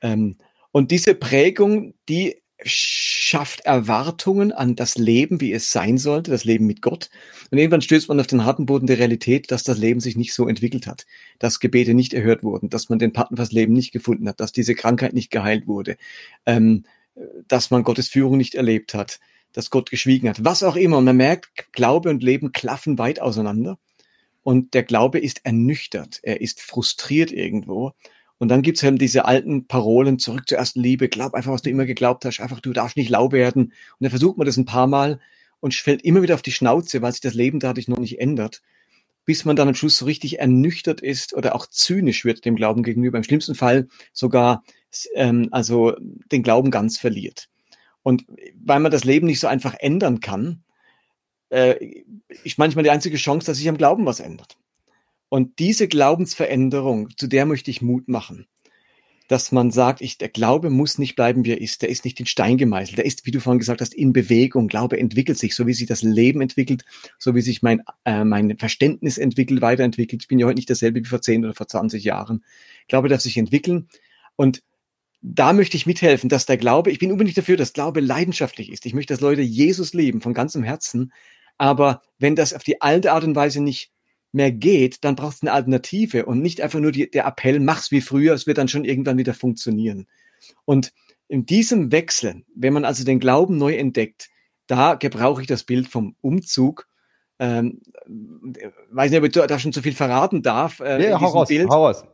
Ähm, 0.00 0.36
und 0.72 0.90
diese 0.90 1.14
Prägung, 1.14 1.94
die 2.08 2.39
schafft 2.64 3.60
Erwartungen 3.60 4.52
an 4.52 4.76
das 4.76 4.96
Leben, 4.96 5.40
wie 5.40 5.52
es 5.52 5.70
sein 5.70 5.98
sollte, 5.98 6.30
das 6.30 6.44
Leben 6.44 6.66
mit 6.66 6.82
Gott. 6.82 7.10
Und 7.50 7.58
irgendwann 7.58 7.82
stößt 7.82 8.08
man 8.08 8.20
auf 8.20 8.26
den 8.26 8.44
harten 8.44 8.66
Boden 8.66 8.86
der 8.86 8.98
Realität, 8.98 9.50
dass 9.50 9.62
das 9.62 9.78
Leben 9.78 10.00
sich 10.00 10.16
nicht 10.16 10.34
so 10.34 10.48
entwickelt 10.48 10.86
hat, 10.86 11.06
dass 11.38 11.60
Gebete 11.60 11.94
nicht 11.94 12.14
erhört 12.14 12.42
wurden, 12.42 12.68
dass 12.68 12.88
man 12.88 12.98
den 12.98 13.12
Partner 13.12 13.36
fürs 13.36 13.52
Leben 13.52 13.72
nicht 13.72 13.92
gefunden 13.92 14.28
hat, 14.28 14.40
dass 14.40 14.52
diese 14.52 14.74
Krankheit 14.74 15.12
nicht 15.12 15.30
geheilt 15.30 15.66
wurde, 15.66 15.96
ähm, 16.46 16.84
dass 17.48 17.70
man 17.70 17.82
Gottes 17.82 18.08
Führung 18.08 18.36
nicht 18.36 18.54
erlebt 18.54 18.94
hat, 18.94 19.20
dass 19.52 19.70
Gott 19.70 19.90
geschwiegen 19.90 20.28
hat, 20.28 20.44
was 20.44 20.62
auch 20.62 20.76
immer. 20.76 20.98
Und 20.98 21.04
man 21.04 21.16
merkt, 21.16 21.72
Glaube 21.72 22.10
und 22.10 22.22
Leben 22.22 22.52
klaffen 22.52 22.98
weit 22.98 23.20
auseinander. 23.20 23.78
Und 24.42 24.74
der 24.74 24.84
Glaube 24.84 25.18
ist 25.18 25.44
ernüchtert, 25.44 26.20
er 26.22 26.40
ist 26.40 26.60
frustriert 26.60 27.30
irgendwo. 27.30 27.92
Und 28.40 28.48
dann 28.48 28.62
gibt's 28.62 28.82
eben 28.82 28.96
diese 28.96 29.26
alten 29.26 29.66
Parolen, 29.66 30.18
zurück 30.18 30.48
zur 30.48 30.56
ersten 30.56 30.80
Liebe, 30.80 31.10
glaub 31.10 31.34
einfach, 31.34 31.52
was 31.52 31.60
du 31.60 31.68
immer 31.68 31.84
geglaubt 31.84 32.24
hast, 32.24 32.40
einfach, 32.40 32.60
du 32.60 32.72
darfst 32.72 32.96
nicht 32.96 33.10
lau 33.10 33.32
werden. 33.32 33.64
Und 33.64 33.74
dann 34.00 34.08
versucht 34.08 34.38
man 34.38 34.46
das 34.46 34.56
ein 34.56 34.64
paar 34.64 34.86
Mal 34.86 35.20
und 35.60 35.74
fällt 35.74 36.00
immer 36.02 36.22
wieder 36.22 36.36
auf 36.36 36.42
die 36.42 36.50
Schnauze, 36.50 37.02
weil 37.02 37.12
sich 37.12 37.20
das 37.20 37.34
Leben 37.34 37.60
dadurch 37.60 37.86
noch 37.86 37.98
nicht 37.98 38.18
ändert, 38.18 38.62
bis 39.26 39.44
man 39.44 39.56
dann 39.56 39.68
am 39.68 39.74
Schluss 39.74 39.98
so 39.98 40.06
richtig 40.06 40.38
ernüchtert 40.38 41.02
ist 41.02 41.34
oder 41.34 41.54
auch 41.54 41.66
zynisch 41.66 42.24
wird 42.24 42.46
dem 42.46 42.56
Glauben 42.56 42.82
gegenüber. 42.82 43.18
Im 43.18 43.24
schlimmsten 43.24 43.54
Fall 43.54 43.88
sogar 44.14 44.64
ähm, 45.14 45.48
also 45.50 45.94
den 46.32 46.42
Glauben 46.42 46.70
ganz 46.70 46.96
verliert. 46.96 47.50
Und 48.02 48.24
weil 48.64 48.80
man 48.80 48.90
das 48.90 49.04
Leben 49.04 49.26
nicht 49.26 49.40
so 49.40 49.48
einfach 49.48 49.74
ändern 49.78 50.20
kann, 50.20 50.62
äh, 51.50 52.04
ist 52.42 52.56
manchmal 52.56 52.84
die 52.84 52.90
einzige 52.90 53.18
Chance, 53.18 53.46
dass 53.46 53.58
sich 53.58 53.68
am 53.68 53.76
Glauben 53.76 54.06
was 54.06 54.20
ändert. 54.20 54.56
Und 55.30 55.60
diese 55.60 55.86
Glaubensveränderung, 55.88 57.08
zu 57.16 57.28
der 57.28 57.46
möchte 57.46 57.70
ich 57.70 57.80
Mut 57.80 58.08
machen. 58.08 58.46
Dass 59.28 59.52
man 59.52 59.70
sagt, 59.70 60.00
ich, 60.00 60.18
der 60.18 60.28
Glaube 60.28 60.70
muss 60.70 60.98
nicht 60.98 61.14
bleiben, 61.14 61.44
wie 61.44 61.52
er 61.52 61.60
ist. 61.60 61.82
Der 61.82 61.88
ist 61.88 62.04
nicht 62.04 62.18
in 62.18 62.26
Stein 62.26 62.58
gemeißelt. 62.58 62.98
Der 62.98 63.06
ist, 63.06 63.24
wie 63.26 63.30
du 63.30 63.38
vorhin 63.38 63.60
gesagt 63.60 63.80
hast, 63.80 63.94
in 63.94 64.12
Bewegung. 64.12 64.66
Glaube 64.66 64.98
entwickelt 64.98 65.38
sich, 65.38 65.54
so 65.54 65.68
wie 65.68 65.72
sich 65.72 65.86
das 65.86 66.02
Leben 66.02 66.40
entwickelt, 66.40 66.84
so 67.16 67.36
wie 67.36 67.42
sich 67.42 67.62
mein, 67.62 67.80
äh, 68.04 68.24
mein 68.24 68.58
Verständnis 68.58 69.18
entwickelt, 69.18 69.62
weiterentwickelt. 69.62 70.22
Ich 70.22 70.28
bin 70.28 70.40
ja 70.40 70.46
heute 70.46 70.56
nicht 70.56 70.68
dasselbe 70.68 70.98
wie 70.98 71.08
vor 71.08 71.22
10 71.22 71.44
oder 71.44 71.54
vor 71.54 71.68
20 71.68 72.02
Jahren. 72.02 72.44
Glaube 72.88 73.08
darf 73.08 73.20
sich 73.20 73.36
entwickeln. 73.36 73.88
Und 74.34 74.64
da 75.22 75.52
möchte 75.52 75.76
ich 75.76 75.86
mithelfen, 75.86 76.28
dass 76.28 76.46
der 76.46 76.56
Glaube, 76.56 76.90
ich 76.90 76.98
bin 76.98 77.12
unbedingt 77.12 77.38
dafür, 77.38 77.56
dass 77.56 77.72
Glaube 77.72 78.00
leidenschaftlich 78.00 78.72
ist. 78.72 78.84
Ich 78.84 78.94
möchte, 78.94 79.14
dass 79.14 79.20
Leute 79.20 79.42
Jesus 79.42 79.94
lieben 79.94 80.20
von 80.20 80.34
ganzem 80.34 80.64
Herzen. 80.64 81.12
Aber 81.56 82.02
wenn 82.18 82.34
das 82.34 82.52
auf 82.52 82.64
die 82.64 82.80
alte 82.80 83.12
Art 83.12 83.22
und 83.22 83.36
Weise 83.36 83.62
nicht 83.62 83.92
mehr 84.32 84.52
geht, 84.52 85.04
dann 85.04 85.16
brauchst 85.16 85.42
du 85.42 85.46
eine 85.46 85.54
Alternative 85.54 86.26
und 86.26 86.40
nicht 86.40 86.60
einfach 86.60 86.80
nur 86.80 86.92
die, 86.92 87.10
der 87.10 87.26
Appell, 87.26 87.60
mach's 87.60 87.90
wie 87.90 88.00
früher, 88.00 88.34
es 88.34 88.46
wird 88.46 88.58
dann 88.58 88.68
schon 88.68 88.84
irgendwann 88.84 89.18
wieder 89.18 89.34
funktionieren. 89.34 90.06
Und 90.64 90.92
in 91.28 91.46
diesem 91.46 91.92
Wechsel, 91.92 92.44
wenn 92.54 92.72
man 92.72 92.84
also 92.84 93.04
den 93.04 93.20
Glauben 93.20 93.56
neu 93.56 93.76
entdeckt, 93.76 94.30
da 94.66 94.94
gebrauche 94.94 95.42
ich 95.42 95.46
das 95.46 95.64
Bild 95.64 95.88
vom 95.88 96.16
Umzug. 96.20 96.86
Ähm, 97.38 97.80
weiß 98.90 99.10
nicht, 99.10 99.18
ob 99.18 99.26
ich 99.26 99.32
da 99.32 99.58
schon 99.58 99.72
zu 99.72 99.82
viel 99.82 99.94
verraten 99.94 100.42
darf. 100.42 100.80
Äh, 100.80 101.08
ja, 101.10 101.20
hau 101.20 101.26
raus, 101.26 101.48
Bild. 101.48 101.68
hau 101.68 101.86
raus. 101.86 102.04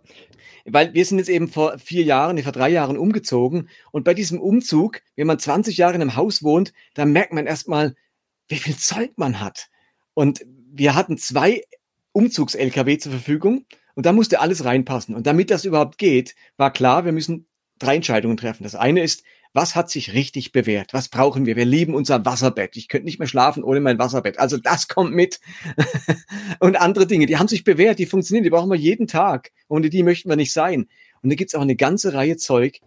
Weil 0.64 0.94
wir 0.94 1.04
sind 1.04 1.18
jetzt 1.18 1.28
eben 1.28 1.48
vor 1.48 1.78
vier 1.78 2.02
Jahren, 2.02 2.42
vor 2.42 2.52
drei 2.52 2.70
Jahren 2.70 2.96
umgezogen. 2.96 3.68
Und 3.92 4.04
bei 4.04 4.14
diesem 4.14 4.40
Umzug, 4.40 5.00
wenn 5.14 5.26
man 5.26 5.38
20 5.38 5.76
Jahre 5.76 5.94
in 5.94 6.00
einem 6.00 6.16
Haus 6.16 6.42
wohnt, 6.42 6.72
dann 6.94 7.12
merkt 7.12 7.32
man 7.32 7.46
erstmal, 7.46 7.94
wie 8.48 8.56
viel 8.56 8.76
Zeug 8.76 9.12
man 9.16 9.40
hat. 9.40 9.68
Und 10.14 10.44
wir 10.72 10.94
hatten 10.94 11.18
zwei 11.18 11.62
Umzugs-LKW 12.16 12.96
zur 12.96 13.12
Verfügung 13.12 13.66
und 13.94 14.06
da 14.06 14.12
musste 14.12 14.40
alles 14.40 14.64
reinpassen. 14.64 15.14
Und 15.14 15.26
damit 15.26 15.50
das 15.50 15.66
überhaupt 15.66 15.98
geht, 15.98 16.34
war 16.56 16.72
klar, 16.72 17.04
wir 17.04 17.12
müssen 17.12 17.46
drei 17.78 17.96
Entscheidungen 17.96 18.38
treffen. 18.38 18.64
Das 18.64 18.74
eine 18.74 19.02
ist, 19.02 19.22
Was 19.56 19.74
hat 19.74 19.88
sich 19.88 20.12
richtig 20.12 20.52
bewährt? 20.52 20.92
Was 20.92 21.08
brauchen 21.08 21.46
wir? 21.46 21.56
Wir 21.56 21.64
lieben 21.64 21.94
unser 21.94 22.26
Wasserbett. 22.26 22.76
Ich 22.76 22.88
könnte 22.88 23.06
nicht 23.06 23.18
mehr 23.18 23.26
schlafen 23.26 23.64
ohne 23.64 23.80
mein 23.80 23.98
Wasserbett. 23.98 24.38
Also 24.38 24.58
das 24.58 24.86
kommt 24.86 25.14
mit. 25.14 25.40
und 26.60 26.76
andere 26.76 27.06
Dinge, 27.06 27.24
die 27.24 27.38
haben 27.38 27.48
sich 27.48 27.64
bewährt, 27.64 27.98
die 27.98 28.04
funktionieren, 28.04 28.44
die 28.44 28.50
brauchen 28.50 28.68
wir 28.68 28.76
jeden 28.76 29.06
Tag. 29.06 29.52
Ohne 29.68 29.88
die 29.88 30.02
möchten 30.02 30.28
wir 30.28 30.36
nicht 30.36 30.52
sein. 30.52 30.88
Und 31.22 31.30
da 31.30 31.36
gibt's 31.36 31.54
auch 31.54 31.62
eine 31.62 31.74
ganze 31.74 32.12
Reihe 32.12 32.36
Zeug, 32.36 32.80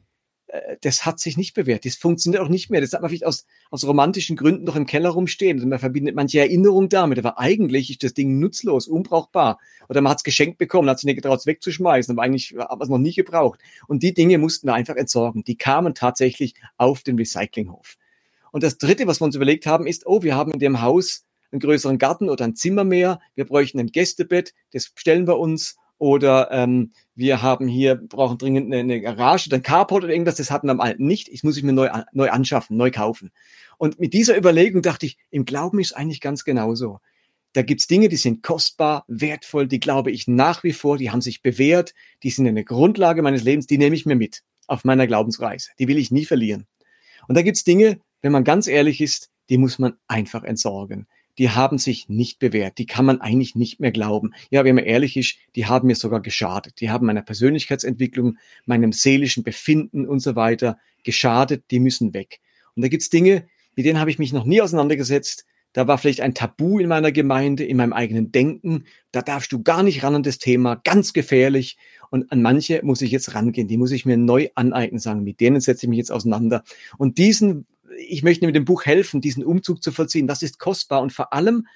das 0.81 1.05
hat 1.05 1.19
sich 1.19 1.37
nicht 1.37 1.53
bewährt. 1.53 1.85
Das 1.85 1.95
funktioniert 1.95 2.41
auch 2.41 2.49
nicht 2.49 2.69
mehr. 2.69 2.81
Das 2.81 2.93
hat 2.93 3.01
man 3.01 3.09
vielleicht 3.09 3.25
aus, 3.25 3.45
aus 3.69 3.85
romantischen 3.85 4.35
Gründen 4.35 4.63
noch 4.63 4.75
im 4.75 4.85
Keller 4.85 5.09
rumstehen. 5.09 5.61
Und 5.61 5.69
man 5.69 5.79
verbindet 5.79 6.15
manche 6.15 6.39
Erinnerungen 6.39 6.89
damit. 6.89 7.19
Aber 7.19 7.37
eigentlich 7.37 7.91
ist 7.91 8.03
das 8.03 8.13
Ding 8.13 8.39
nutzlos, 8.39 8.87
unbrauchbar. 8.87 9.59
Oder 9.89 10.01
man 10.01 10.11
hat 10.11 10.19
es 10.19 10.23
geschenkt 10.23 10.57
bekommen, 10.57 10.89
hat 10.89 10.99
sich 10.99 11.05
nicht 11.05 11.17
getraut, 11.17 11.39
es 11.39 11.45
wegzuschmeißen, 11.45 12.13
aber 12.13 12.23
eigentlich 12.23 12.55
hat 12.57 12.69
man 12.71 12.81
es 12.81 12.89
noch 12.89 12.97
nie 12.97 13.13
gebraucht. 13.13 13.59
Und 13.87 14.01
die 14.03 14.13
Dinge 14.13 14.37
mussten 14.37 14.67
wir 14.67 14.73
einfach 14.73 14.95
entsorgen. 14.95 15.43
Die 15.43 15.57
kamen 15.57 15.93
tatsächlich 15.93 16.55
auf 16.77 17.03
den 17.03 17.17
Recyclinghof. 17.17 17.97
Und 18.51 18.63
das 18.63 18.77
Dritte, 18.77 19.05
was 19.05 19.21
wir 19.21 19.25
uns 19.25 19.35
überlegt 19.35 19.67
haben, 19.67 19.85
ist, 19.85 20.07
oh, 20.07 20.23
wir 20.23 20.35
haben 20.35 20.51
in 20.51 20.59
dem 20.59 20.81
Haus 20.81 21.25
einen 21.51 21.59
größeren 21.59 21.97
Garten 21.97 22.29
oder 22.29 22.45
ein 22.45 22.55
Zimmer 22.55 22.83
mehr. 22.83 23.19
Wir 23.35 23.45
bräuchten 23.45 23.79
ein 23.79 23.87
Gästebett. 23.87 24.53
Das 24.71 24.91
stellen 24.95 25.27
wir 25.27 25.37
uns 25.37 25.77
oder 25.99 26.49
ähm, 26.51 26.91
wir 27.13 27.41
haben 27.41 27.67
hier, 27.67 27.95
brauchen 27.95 28.37
dringend 28.37 28.67
eine, 28.67 28.77
eine 28.77 29.01
Garage 29.01 29.53
ein 29.53 29.61
Carport 29.61 30.05
oder 30.05 30.13
irgendwas, 30.13 30.35
das 30.35 30.49
hatten 30.49 30.67
wir 30.67 30.71
am 30.71 30.79
alten 30.79 31.05
nicht. 31.05 31.27
Ich 31.27 31.43
muss 31.43 31.57
ich 31.57 31.63
mir 31.63 31.73
neu, 31.73 31.89
neu 32.13 32.29
anschaffen, 32.29 32.77
neu 32.77 32.89
kaufen. 32.89 33.31
Und 33.77 33.99
mit 33.99 34.13
dieser 34.13 34.37
Überlegung 34.37 34.81
dachte 34.81 35.05
ich, 35.05 35.17
im 35.29 35.45
Glauben 35.45 35.79
ist 35.79 35.93
eigentlich 35.93 36.21
ganz 36.21 36.43
genauso. 36.45 36.99
Da 37.53 37.61
gibt's 37.61 37.87
Dinge, 37.87 38.09
die 38.09 38.15
sind 38.15 38.43
kostbar, 38.43 39.03
wertvoll, 39.07 39.67
die 39.67 39.79
glaube 39.79 40.11
ich 40.11 40.27
nach 40.27 40.63
wie 40.63 40.73
vor, 40.73 40.97
die 40.97 41.11
haben 41.11 41.21
sich 41.21 41.41
bewährt, 41.41 41.93
die 42.23 42.29
sind 42.29 42.47
eine 42.47 42.63
Grundlage 42.63 43.21
meines 43.21 43.43
Lebens, 43.43 43.67
die 43.67 43.77
nehme 43.77 43.95
ich 43.95 44.05
mir 44.05 44.15
mit 44.15 44.43
auf 44.67 44.85
meiner 44.85 45.07
Glaubensreise. 45.07 45.71
Die 45.79 45.87
will 45.87 45.97
ich 45.97 46.11
nie 46.11 46.25
verlieren. 46.25 46.65
Und 47.27 47.35
da 47.35 47.41
gibt's 47.41 47.63
Dinge, 47.63 47.99
wenn 48.21 48.31
man 48.31 48.43
ganz 48.43 48.67
ehrlich 48.67 49.01
ist, 49.01 49.29
die 49.49 49.57
muss 49.57 49.79
man 49.79 49.93
einfach 50.07 50.43
entsorgen 50.43 51.07
die 51.39 51.49
haben 51.49 51.77
sich 51.77 52.09
nicht 52.09 52.37
bewährt. 52.37 52.77
Die 52.77 52.85
kann 52.85 53.05
man 53.05 53.21
eigentlich 53.21 53.55
nicht 53.55 53.79
mehr 53.79 53.93
glauben. 53.93 54.33
Ja, 54.51 54.65
wenn 54.65 54.75
man 54.75 54.83
ehrlich 54.83 55.15
ist, 55.15 55.37
die 55.55 55.65
haben 55.65 55.87
mir 55.87 55.95
sogar 55.95 56.21
geschadet. 56.21 56.81
Die 56.81 56.89
haben 56.89 57.05
meiner 57.05 57.21
Persönlichkeitsentwicklung, 57.21 58.37
meinem 58.65 58.91
seelischen 58.91 59.43
Befinden 59.43 60.05
und 60.05 60.19
so 60.19 60.35
weiter 60.35 60.77
geschadet. 61.03 61.63
Die 61.71 61.79
müssen 61.79 62.13
weg. 62.13 62.41
Und 62.75 62.83
da 62.83 62.89
gibt's 62.89 63.09
Dinge, 63.09 63.47
mit 63.75 63.85
denen 63.85 64.01
habe 64.01 64.11
ich 64.11 64.19
mich 64.19 64.33
noch 64.33 64.43
nie 64.43 64.61
auseinandergesetzt. 64.61 65.45
Da 65.71 65.87
war 65.87 65.97
vielleicht 65.97 66.19
ein 66.19 66.33
Tabu 66.33 66.79
in 66.79 66.89
meiner 66.89 67.13
Gemeinde, 67.13 67.63
in 67.63 67.77
meinem 67.77 67.93
eigenen 67.93 68.33
Denken. 68.33 68.85
Da 69.13 69.21
darfst 69.21 69.53
du 69.53 69.63
gar 69.63 69.81
nicht 69.81 70.03
ran 70.03 70.15
an 70.15 70.23
das 70.23 70.39
Thema, 70.39 70.75
ganz 70.75 71.13
gefährlich. 71.13 71.77
Und 72.09 72.31
an 72.33 72.41
manche 72.41 72.81
muss 72.83 73.01
ich 73.01 73.11
jetzt 73.11 73.33
rangehen, 73.33 73.67
die 73.69 73.77
muss 73.77 73.91
ich 73.91 74.05
mir 74.05 74.17
neu 74.17 74.49
aneignen, 74.55 74.99
sagen, 74.99 75.23
mit 75.23 75.39
denen 75.39 75.61
setze 75.61 75.85
ich 75.85 75.89
mich 75.89 75.99
jetzt 75.99 76.11
auseinander. 76.11 76.63
Und 76.97 77.17
diesen 77.17 77.65
ich 77.97 78.23
möchte 78.23 78.45
mit 78.45 78.55
dem 78.55 78.65
Buch 78.65 78.85
helfen, 78.85 79.21
diesen 79.21 79.43
Umzug 79.43 79.83
zu 79.83 79.91
vollziehen. 79.91 80.27
Das 80.27 80.41
ist 80.41 80.59
kostbar 80.59 81.01
und 81.01 81.11
vor 81.11 81.33
allem, 81.33 81.67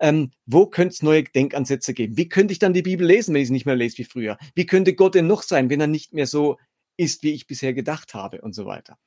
ähm, 0.00 0.30
wo 0.46 0.66
könnte 0.66 0.94
es 0.94 1.02
neue 1.02 1.24
Denkansätze 1.24 1.94
geben? 1.94 2.16
Wie 2.16 2.28
könnte 2.28 2.52
ich 2.52 2.58
dann 2.58 2.72
die 2.72 2.82
Bibel 2.82 3.06
lesen, 3.06 3.34
wenn 3.34 3.42
ich 3.42 3.48
sie 3.48 3.52
nicht 3.52 3.66
mehr 3.66 3.76
lese 3.76 3.98
wie 3.98 4.04
früher? 4.04 4.38
Wie 4.54 4.66
könnte 4.66 4.94
Gott 4.94 5.14
denn 5.14 5.26
noch 5.26 5.42
sein, 5.42 5.70
wenn 5.70 5.80
er 5.80 5.86
nicht 5.86 6.12
mehr 6.12 6.26
so 6.26 6.58
ist, 6.96 7.22
wie 7.22 7.32
ich 7.32 7.46
bisher 7.46 7.74
gedacht 7.74 8.14
habe 8.14 8.40
und 8.40 8.54
so 8.54 8.66
weiter? 8.66 8.98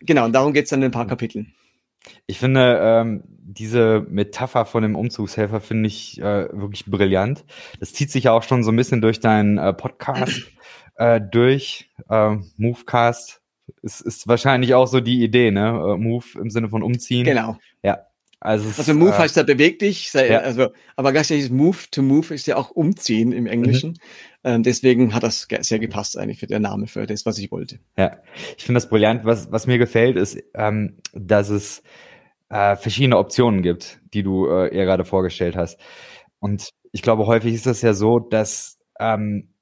Genau, 0.00 0.24
und 0.24 0.32
darum 0.32 0.52
geht 0.52 0.64
es 0.64 0.70
dann 0.70 0.80
in 0.80 0.86
ein 0.86 0.92
paar 0.92 1.06
Kapiteln. 1.06 1.54
Ich 2.26 2.38
finde, 2.38 2.78
ähm, 2.82 3.22
diese 3.26 4.06
Metapher 4.08 4.64
von 4.64 4.82
dem 4.82 4.96
Umzugshelfer 4.96 5.60
finde 5.60 5.88
ich 5.88 6.18
äh, 6.20 6.48
wirklich 6.52 6.86
brillant. 6.86 7.44
Das 7.78 7.92
zieht 7.92 8.10
sich 8.10 8.24
ja 8.24 8.32
auch 8.32 8.42
schon 8.42 8.64
so 8.64 8.72
ein 8.72 8.76
bisschen 8.76 9.02
durch 9.02 9.20
deinen 9.20 9.58
äh, 9.58 9.72
Podcast 9.74 10.50
äh, 10.96 11.20
durch, 11.20 11.90
äh, 12.08 12.36
Movecast 12.56 13.39
ist, 13.82 14.00
ist 14.00 14.28
wahrscheinlich 14.28 14.74
auch 14.74 14.86
so 14.86 15.00
die 15.00 15.22
Idee, 15.22 15.50
ne? 15.50 15.68
Äh, 15.68 15.96
Move 15.96 16.24
im 16.40 16.50
Sinne 16.50 16.68
von 16.68 16.82
umziehen. 16.82 17.24
Genau. 17.24 17.56
Ja. 17.82 18.06
Also, 18.42 18.68
also 18.78 18.94
Move 18.94 19.10
äh, 19.10 19.18
heißt 19.18 19.36
ja 19.36 19.42
beweg 19.42 19.80
dich, 19.80 20.10
sei, 20.10 20.30
ja. 20.30 20.38
also, 20.38 20.68
aber 20.96 21.12
gleichzeitig 21.12 21.50
Move 21.50 21.76
to 21.90 22.00
Move 22.00 22.32
ist 22.34 22.46
ja 22.46 22.56
auch 22.56 22.70
umziehen 22.70 23.32
im 23.32 23.46
Englischen. 23.46 23.90
Mhm. 23.90 23.96
Ähm, 24.44 24.62
deswegen 24.62 25.12
hat 25.14 25.22
das 25.22 25.46
sehr 25.60 25.78
gepasst 25.78 26.16
eigentlich 26.16 26.38
für 26.38 26.46
der 26.46 26.58
Name, 26.58 26.86
für 26.86 27.06
das, 27.06 27.26
was 27.26 27.36
ich 27.36 27.50
wollte. 27.50 27.80
Ja, 27.98 28.16
ich 28.56 28.64
finde 28.64 28.78
das 28.78 28.88
brillant. 28.88 29.26
Was, 29.26 29.52
was 29.52 29.66
mir 29.66 29.76
gefällt, 29.76 30.16
ist, 30.16 30.42
ähm, 30.54 30.96
dass 31.12 31.50
es 31.50 31.82
äh, 32.48 32.76
verschiedene 32.76 33.18
Optionen 33.18 33.62
gibt, 33.62 34.00
die 34.14 34.22
du 34.22 34.46
äh, 34.46 34.74
eher 34.74 34.86
gerade 34.86 35.04
vorgestellt 35.04 35.54
hast. 35.54 35.78
Und 36.38 36.70
ich 36.92 37.02
glaube, 37.02 37.26
häufig 37.26 37.52
ist 37.52 37.66
das 37.66 37.82
ja 37.82 37.92
so, 37.92 38.18
dass 38.20 38.78
ähm, 38.98 39.52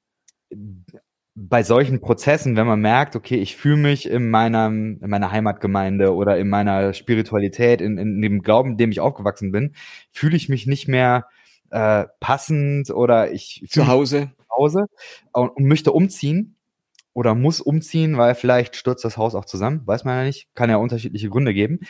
bei 1.41 1.63
solchen 1.63 2.01
Prozessen, 2.01 2.57
wenn 2.57 2.67
man 2.67 2.81
merkt, 2.81 3.15
okay, 3.15 3.37
ich 3.37 3.57
fühle 3.57 3.77
mich 3.77 4.11
in 4.11 4.29
meiner, 4.29 4.67
in 4.67 4.99
meiner 5.01 5.31
Heimatgemeinde 5.31 6.13
oder 6.13 6.37
in 6.37 6.49
meiner 6.49 6.93
Spiritualität, 6.93 7.81
in, 7.81 7.97
in 7.97 8.21
dem 8.21 8.43
Glauben, 8.43 8.73
in 8.73 8.77
dem 8.77 8.91
ich 8.91 9.01
aufgewachsen 9.01 9.53
bin, 9.53 9.75
fühle 10.11 10.37
ich 10.37 10.49
mich 10.49 10.67
nicht 10.67 10.89
mehr 10.89 11.27
äh, 11.71 12.07
passend 12.19 12.91
oder 12.91 13.31
ich 13.31 13.65
zu 13.69 13.87
Hause. 13.87 14.31
zu 14.49 14.57
Hause 14.57 14.87
und, 15.33 15.51
und 15.51 15.65
möchte 15.67 15.93
umziehen 15.93 16.57
oder 17.13 17.37
muss 17.37 17.61
umziehen, 17.61 18.17
weil 18.17 18.35
vielleicht 18.35 18.75
stürzt 18.75 19.05
das 19.05 19.17
Haus 19.17 19.37
auch 19.37 19.45
zusammen, 19.45 19.83
weiß 19.87 20.05
man 20.05 20.17
ja 20.17 20.25
nicht, 20.25 20.49
kann 20.55 20.71
ja 20.71 20.77
unterschiedliche 20.77 21.31
Gründe 21.31 21.55
geben. 21.55 21.81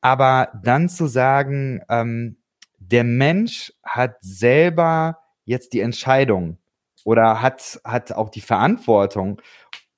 Aber 0.00 0.52
dann 0.62 0.88
zu 0.88 1.08
sagen, 1.08 1.80
ähm, 1.88 2.36
der 2.78 3.02
Mensch 3.02 3.72
hat 3.82 4.16
selber 4.20 5.18
jetzt 5.44 5.72
die 5.72 5.80
Entscheidung, 5.80 6.58
oder 7.06 7.40
hat, 7.40 7.80
hat 7.84 8.10
auch 8.12 8.30
die 8.30 8.40
Verantwortung 8.40 9.40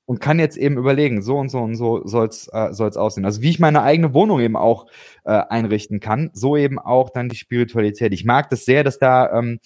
und 0.05 0.21
kann 0.21 0.39
jetzt 0.39 0.59
eben 0.59 0.77
überlegen, 0.77 1.23
so 1.23 1.39
und 1.39 1.49
so 1.49 1.59
und 1.59 1.75
so 1.75 2.07
soll's 2.07 2.49
äh, 2.53 2.73
soll's 2.73 2.99
aussehen. 2.99 3.25
Also 3.25 3.41
wie 3.41 3.49
ich 3.49 3.59
meine 3.59 3.83
eigene 3.83 4.13
Wohnung 4.13 4.41
eben 4.41 4.57
auch 4.57 4.87
äh, 5.25 5.31
einrichten 5.31 6.01
kann, 6.01 6.31
so 6.35 6.55
eben 6.55 6.79
auch 6.79 7.09
dann 7.09 7.31
die 7.31 7.37
Spiritualität. 7.37 8.13
Ich 8.13 8.27
mag 8.27 8.51
das 8.51 8.67
sehr, 8.67 8.85
dass 8.85 8.99
da 8.99 9.33
ähm, 9.33 9.59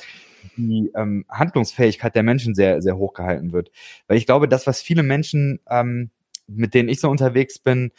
die 0.56 0.92
ähm, 0.94 1.25
Handlungsfähigkeit 1.28 2.14
der 2.14 2.22
Menschen 2.22 2.54
sehr 2.54 2.80
sehr 2.80 2.96
hoch 2.96 3.12
gehalten 3.12 3.52
wird, 3.52 3.72
weil 4.06 4.18
ich 4.18 4.26
glaube, 4.26 4.46
das 4.46 4.68
was 4.68 4.80
viele 4.80 5.02
Menschen 5.02 5.58
ähm, 5.68 6.11
mit 6.46 6.75
denen 6.75 6.88
ich 6.88 7.00
so 7.00 7.11
unterwegs 7.11 7.58
bin, 7.58 7.90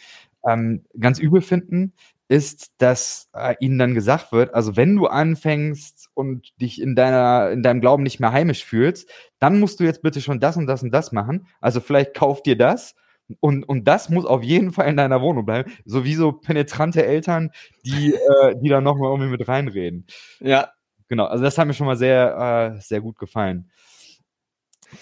ähm, 0.45 0.85
ganz 0.99 1.19
übel 1.19 1.41
finden, 1.41 1.93
ist, 2.27 2.71
dass 2.77 3.29
äh, 3.33 3.55
ihnen 3.59 3.77
dann 3.77 3.93
gesagt 3.93 4.31
wird, 4.31 4.53
also 4.53 4.75
wenn 4.75 4.95
du 4.95 5.07
anfängst 5.07 6.09
und 6.13 6.49
dich 6.61 6.81
in 6.81 6.95
deiner, 6.95 7.51
in 7.51 7.63
deinem 7.63 7.81
Glauben 7.81 8.03
nicht 8.03 8.19
mehr 8.19 8.31
heimisch 8.31 8.65
fühlst, 8.65 9.09
dann 9.39 9.59
musst 9.59 9.79
du 9.79 9.83
jetzt 9.83 10.01
bitte 10.01 10.21
schon 10.21 10.39
das 10.39 10.57
und 10.57 10.67
das 10.67 10.83
und 10.83 10.91
das 10.91 11.11
machen. 11.11 11.47
Also 11.61 11.79
vielleicht 11.79 12.13
kauf 12.13 12.41
dir 12.41 12.57
das 12.57 12.95
und, 13.39 13.63
und 13.63 13.87
das 13.87 14.09
muss 14.09 14.25
auf 14.25 14.43
jeden 14.43 14.71
Fall 14.71 14.89
in 14.89 14.97
deiner 14.97 15.21
Wohnung 15.21 15.45
bleiben. 15.45 15.71
Sowieso 15.85 16.31
penetrante 16.31 17.05
Eltern, 17.05 17.51
die, 17.85 18.13
äh, 18.41 18.55
die 18.61 18.69
da 18.69 18.81
nochmal 18.81 19.11
irgendwie 19.11 19.31
mit 19.31 19.47
reinreden. 19.47 20.05
Ja. 20.39 20.71
Genau, 21.09 21.25
also 21.25 21.43
das 21.43 21.57
hat 21.57 21.67
mir 21.67 21.73
schon 21.73 21.87
mal 21.87 21.97
sehr, 21.97 22.75
äh, 22.77 22.81
sehr 22.81 23.01
gut 23.01 23.17
gefallen. 23.19 23.69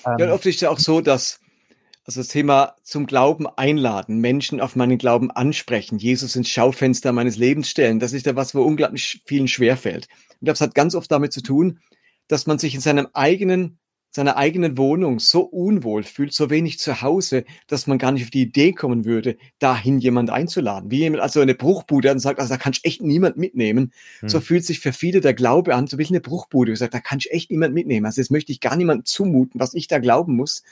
Ähm, 0.05 0.15
ja, 0.19 0.33
oft 0.33 0.45
ist 0.45 0.61
ja 0.61 0.69
auch 0.69 0.79
so, 0.79 1.01
dass 1.01 1.39
also 2.05 2.19
das 2.19 2.29
Thema 2.29 2.75
zum 2.83 3.05
Glauben 3.05 3.47
einladen, 3.47 4.19
Menschen 4.19 4.59
auf 4.59 4.75
meinen 4.75 4.97
Glauben 4.97 5.29
ansprechen, 5.29 5.99
Jesus 5.99 6.35
ins 6.35 6.49
Schaufenster 6.49 7.11
meines 7.11 7.37
Lebens 7.37 7.69
stellen, 7.69 7.99
das 7.99 8.13
ist 8.13 8.25
ja 8.25 8.35
was, 8.35 8.55
wo 8.55 8.63
unglaublich 8.63 9.21
vielen 9.25 9.47
schwerfällt. 9.47 10.07
Und 10.39 10.47
das 10.47 10.61
hat 10.61 10.73
ganz 10.73 10.95
oft 10.95 11.11
damit 11.11 11.31
zu 11.31 11.41
tun, 11.41 11.79
dass 12.27 12.47
man 12.47 12.57
sich 12.57 12.73
in 12.73 12.81
seinem 12.81 13.07
eigenen, 13.13 13.77
seiner 14.09 14.35
eigenen 14.35 14.77
Wohnung 14.77 15.19
so 15.19 15.41
unwohl 15.41 16.03
fühlt, 16.03 16.33
so 16.33 16.49
wenig 16.49 16.79
zu 16.79 17.01
Hause, 17.01 17.45
dass 17.67 17.87
man 17.87 17.97
gar 17.97 18.11
nicht 18.11 18.23
auf 18.23 18.29
die 18.31 18.41
Idee 18.41 18.73
kommen 18.73 19.05
würde, 19.05 19.37
dahin 19.59 19.99
jemand 19.99 20.31
einzuladen. 20.31 20.89
Wie 20.89 20.99
jemand, 20.99 21.21
also 21.21 21.39
eine 21.39 21.55
Bruchbude 21.55 22.11
und 22.11 22.19
sagt, 22.19 22.39
also 22.39 22.53
da 22.53 22.57
kannst 22.57 22.83
echt 22.83 23.01
niemand 23.01 23.37
mitnehmen. 23.37 23.93
Hm. 24.21 24.29
So 24.29 24.39
fühlt 24.39 24.65
sich 24.65 24.79
für 24.79 24.91
viele 24.91 25.21
der 25.21 25.33
Glaube 25.33 25.75
an, 25.75 25.87
so 25.87 25.97
wie 25.97 26.07
eine 26.07 26.19
Bruchbude. 26.19 26.75
sagt, 26.75 26.93
da 26.93 26.99
kannst 26.99 27.31
echt 27.31 27.51
niemand 27.51 27.73
mitnehmen. 27.73 28.05
Also 28.05 28.21
das 28.21 28.31
möchte 28.31 28.51
ich 28.51 28.59
gar 28.59 28.75
niemandem 28.75 29.05
zumuten, 29.05 29.59
was 29.59 29.73
ich 29.75 29.87
da 29.87 29.99
glauben 29.99 30.35
muss. 30.35 30.63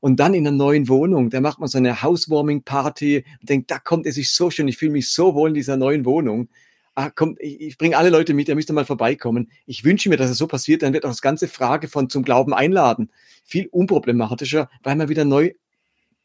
Und 0.00 0.20
dann 0.20 0.34
in 0.34 0.46
einer 0.46 0.56
neuen 0.56 0.88
Wohnung, 0.88 1.30
da 1.30 1.40
macht 1.40 1.58
man 1.58 1.68
so 1.68 1.78
eine 1.78 2.02
Housewarming-Party 2.02 3.24
und 3.40 3.48
denkt, 3.48 3.70
da 3.70 3.78
kommt 3.78 4.06
es 4.06 4.16
sich 4.16 4.30
so 4.30 4.50
schön, 4.50 4.68
ich 4.68 4.76
fühle 4.76 4.92
mich 4.92 5.10
so 5.10 5.34
wohl 5.34 5.48
in 5.48 5.54
dieser 5.54 5.76
neuen 5.76 6.04
Wohnung. 6.04 6.48
Ah, 6.94 7.10
kommt, 7.10 7.38
ich, 7.40 7.60
ich 7.60 7.78
bringe 7.78 7.96
alle 7.96 8.08
Leute 8.08 8.32
mit, 8.32 8.48
ihr 8.48 8.54
müsst 8.54 8.72
mal 8.72 8.86
vorbeikommen. 8.86 9.50
Ich 9.66 9.84
wünsche 9.84 10.08
mir, 10.08 10.16
dass 10.16 10.30
es 10.30 10.38
so 10.38 10.46
passiert, 10.46 10.82
dann 10.82 10.94
wird 10.94 11.04
auch 11.04 11.10
das 11.10 11.20
ganze 11.20 11.46
Frage 11.48 11.88
von 11.88 12.08
zum 12.08 12.22
Glauben 12.22 12.54
einladen 12.54 13.10
viel 13.46 13.68
unproblematischer, 13.68 14.68
weil 14.82 14.96
man 14.96 15.08
wieder 15.08 15.24
neu 15.24 15.52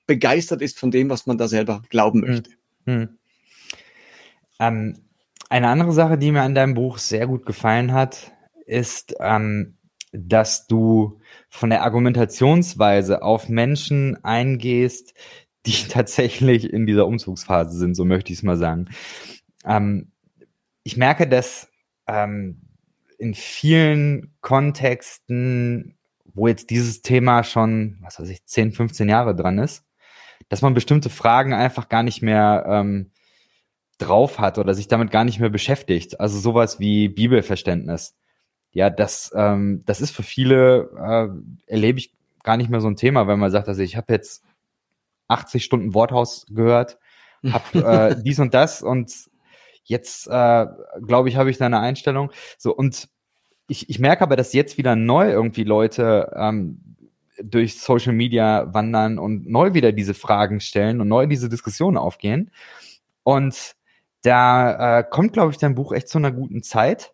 begeistert 0.08 0.62
ist 0.62 0.80
von 0.80 0.92
dem, 0.92 1.10
was 1.10 1.28
man 1.28 1.38
da 1.38 1.48
selber 1.48 1.84
glauben 1.90 2.24
hm. 2.24 2.30
möchte. 2.30 2.52
Hm. 2.86 3.18
Ähm, 4.60 4.98
eine 5.50 5.68
andere 5.68 5.94
Sache, 5.94 6.18
die 6.18 6.32
mir 6.32 6.42
an 6.42 6.56
deinem 6.56 6.74
Buch 6.74 6.98
sehr 6.98 7.28
gut 7.28 7.46
gefallen 7.46 7.94
hat, 7.94 8.32
ist, 8.66 9.16
ähm, 9.20 9.78
dass 10.12 10.68
du 10.68 11.20
von 11.50 11.70
der 11.70 11.84
Argumentationsweise 11.84 13.22
auf 13.22 13.50
Menschen 13.50 14.24
eingehst, 14.24 15.14
die 15.66 15.72
tatsächlich 15.90 16.72
in 16.72 16.86
dieser 16.86 17.08
Umzugsphase 17.08 17.78
sind, 17.78 17.96
so 17.96 18.06
möchte 18.06 18.32
ich 18.32 18.40
es 18.40 18.44
mal 18.44 18.58
sagen. 18.58 18.90
Ähm, 19.66 20.12
ich 20.84 20.98
merke, 20.98 21.28
dass 21.28 21.70
ähm, 22.08 22.62
in 23.18 23.34
vielen 23.36 24.34
Kontexten, 24.42 25.98
wo 26.34 26.48
jetzt 26.48 26.70
dieses 26.72 27.02
Thema 27.02 27.44
schon, 27.44 27.98
was 28.02 28.20
weiß 28.20 28.30
ich, 28.30 28.46
10, 28.46 28.72
15 28.72 29.08
Jahre 29.08 29.36
dran 29.36 29.60
ist, 29.60 29.86
dass 30.50 30.62
man 30.62 30.74
bestimmte 30.74 31.10
Fragen 31.10 31.54
einfach 31.54 31.88
gar 31.88 32.04
nicht 32.04 32.22
mehr 32.22 32.66
ähm, 32.68 33.12
drauf 34.00 34.40
hat 34.40 34.58
oder 34.58 34.74
sich 34.74 34.88
damit 34.88 35.12
gar 35.12 35.24
nicht 35.24 35.40
mehr 35.40 35.50
beschäftigt. 35.50 36.20
Also 36.20 36.40
sowas 36.40 36.80
wie 36.80 37.08
Bibelverständnis. 37.10 38.16
Ja, 38.74 38.90
das, 38.90 39.32
ähm, 39.36 39.84
das 39.86 40.02
ist 40.02 40.12
für 40.12 40.24
viele, 40.24 40.90
äh, 40.98 41.72
erlebe 41.72 42.00
ich 42.00 42.14
gar 42.44 42.58
nicht 42.58 42.70
mehr 42.70 42.82
so 42.82 42.88
ein 42.88 42.96
Thema, 42.96 43.28
wenn 43.28 43.40
man 43.40 43.52
sagt, 43.52 43.68
also 43.68 43.82
ich 43.82 43.98
habe 43.98 44.14
jetzt 44.14 44.44
80 45.28 45.64
Stunden 45.64 45.94
Worthaus 45.94 46.46
gehört, 46.50 46.98
habe 47.50 47.80
äh, 47.86 48.16
dies 48.24 48.40
und 48.40 48.54
das 48.54 48.82
und 48.82 49.12
jetzt, 49.84 50.28
äh, 50.28 50.66
glaube 51.06 51.30
ich, 51.30 51.36
habe 51.36 51.50
ich 51.50 51.58
da 51.58 51.66
eine 51.66 51.80
Einstellung. 51.80 52.32
So, 52.58 52.76
und 52.76 53.10
ich, 53.68 53.90
ich 53.90 54.00
merke 54.00 54.24
aber, 54.24 54.36
dass 54.36 54.54
jetzt 54.54 54.78
wieder 54.78 54.96
neu 54.96 55.30
irgendwie 55.30 55.64
Leute 55.64 56.32
ähm, 56.36 56.92
durch 57.44 57.80
Social 57.80 58.14
Media 58.14 58.74
wandern 58.74 59.18
und 59.18 59.50
neu 59.50 59.74
wieder 59.74 59.92
diese 59.92 60.14
Fragen 60.14 60.60
stellen 60.60 61.02
und 61.02 61.08
neu 61.08 61.28
diese 61.28 61.50
Diskussionen 61.50 61.98
aufgehen. 61.98 62.52
Und 63.24 63.76
da 64.24 65.00
äh, 65.00 65.04
kommt, 65.10 65.34
glaube 65.34 65.52
ich, 65.52 65.58
dein 65.58 65.76
Buch 65.76 65.94
echt 65.94 66.10
zu 66.10 66.18
einer 66.18 66.32
guten 66.32 66.64
Zeit, 66.64 67.14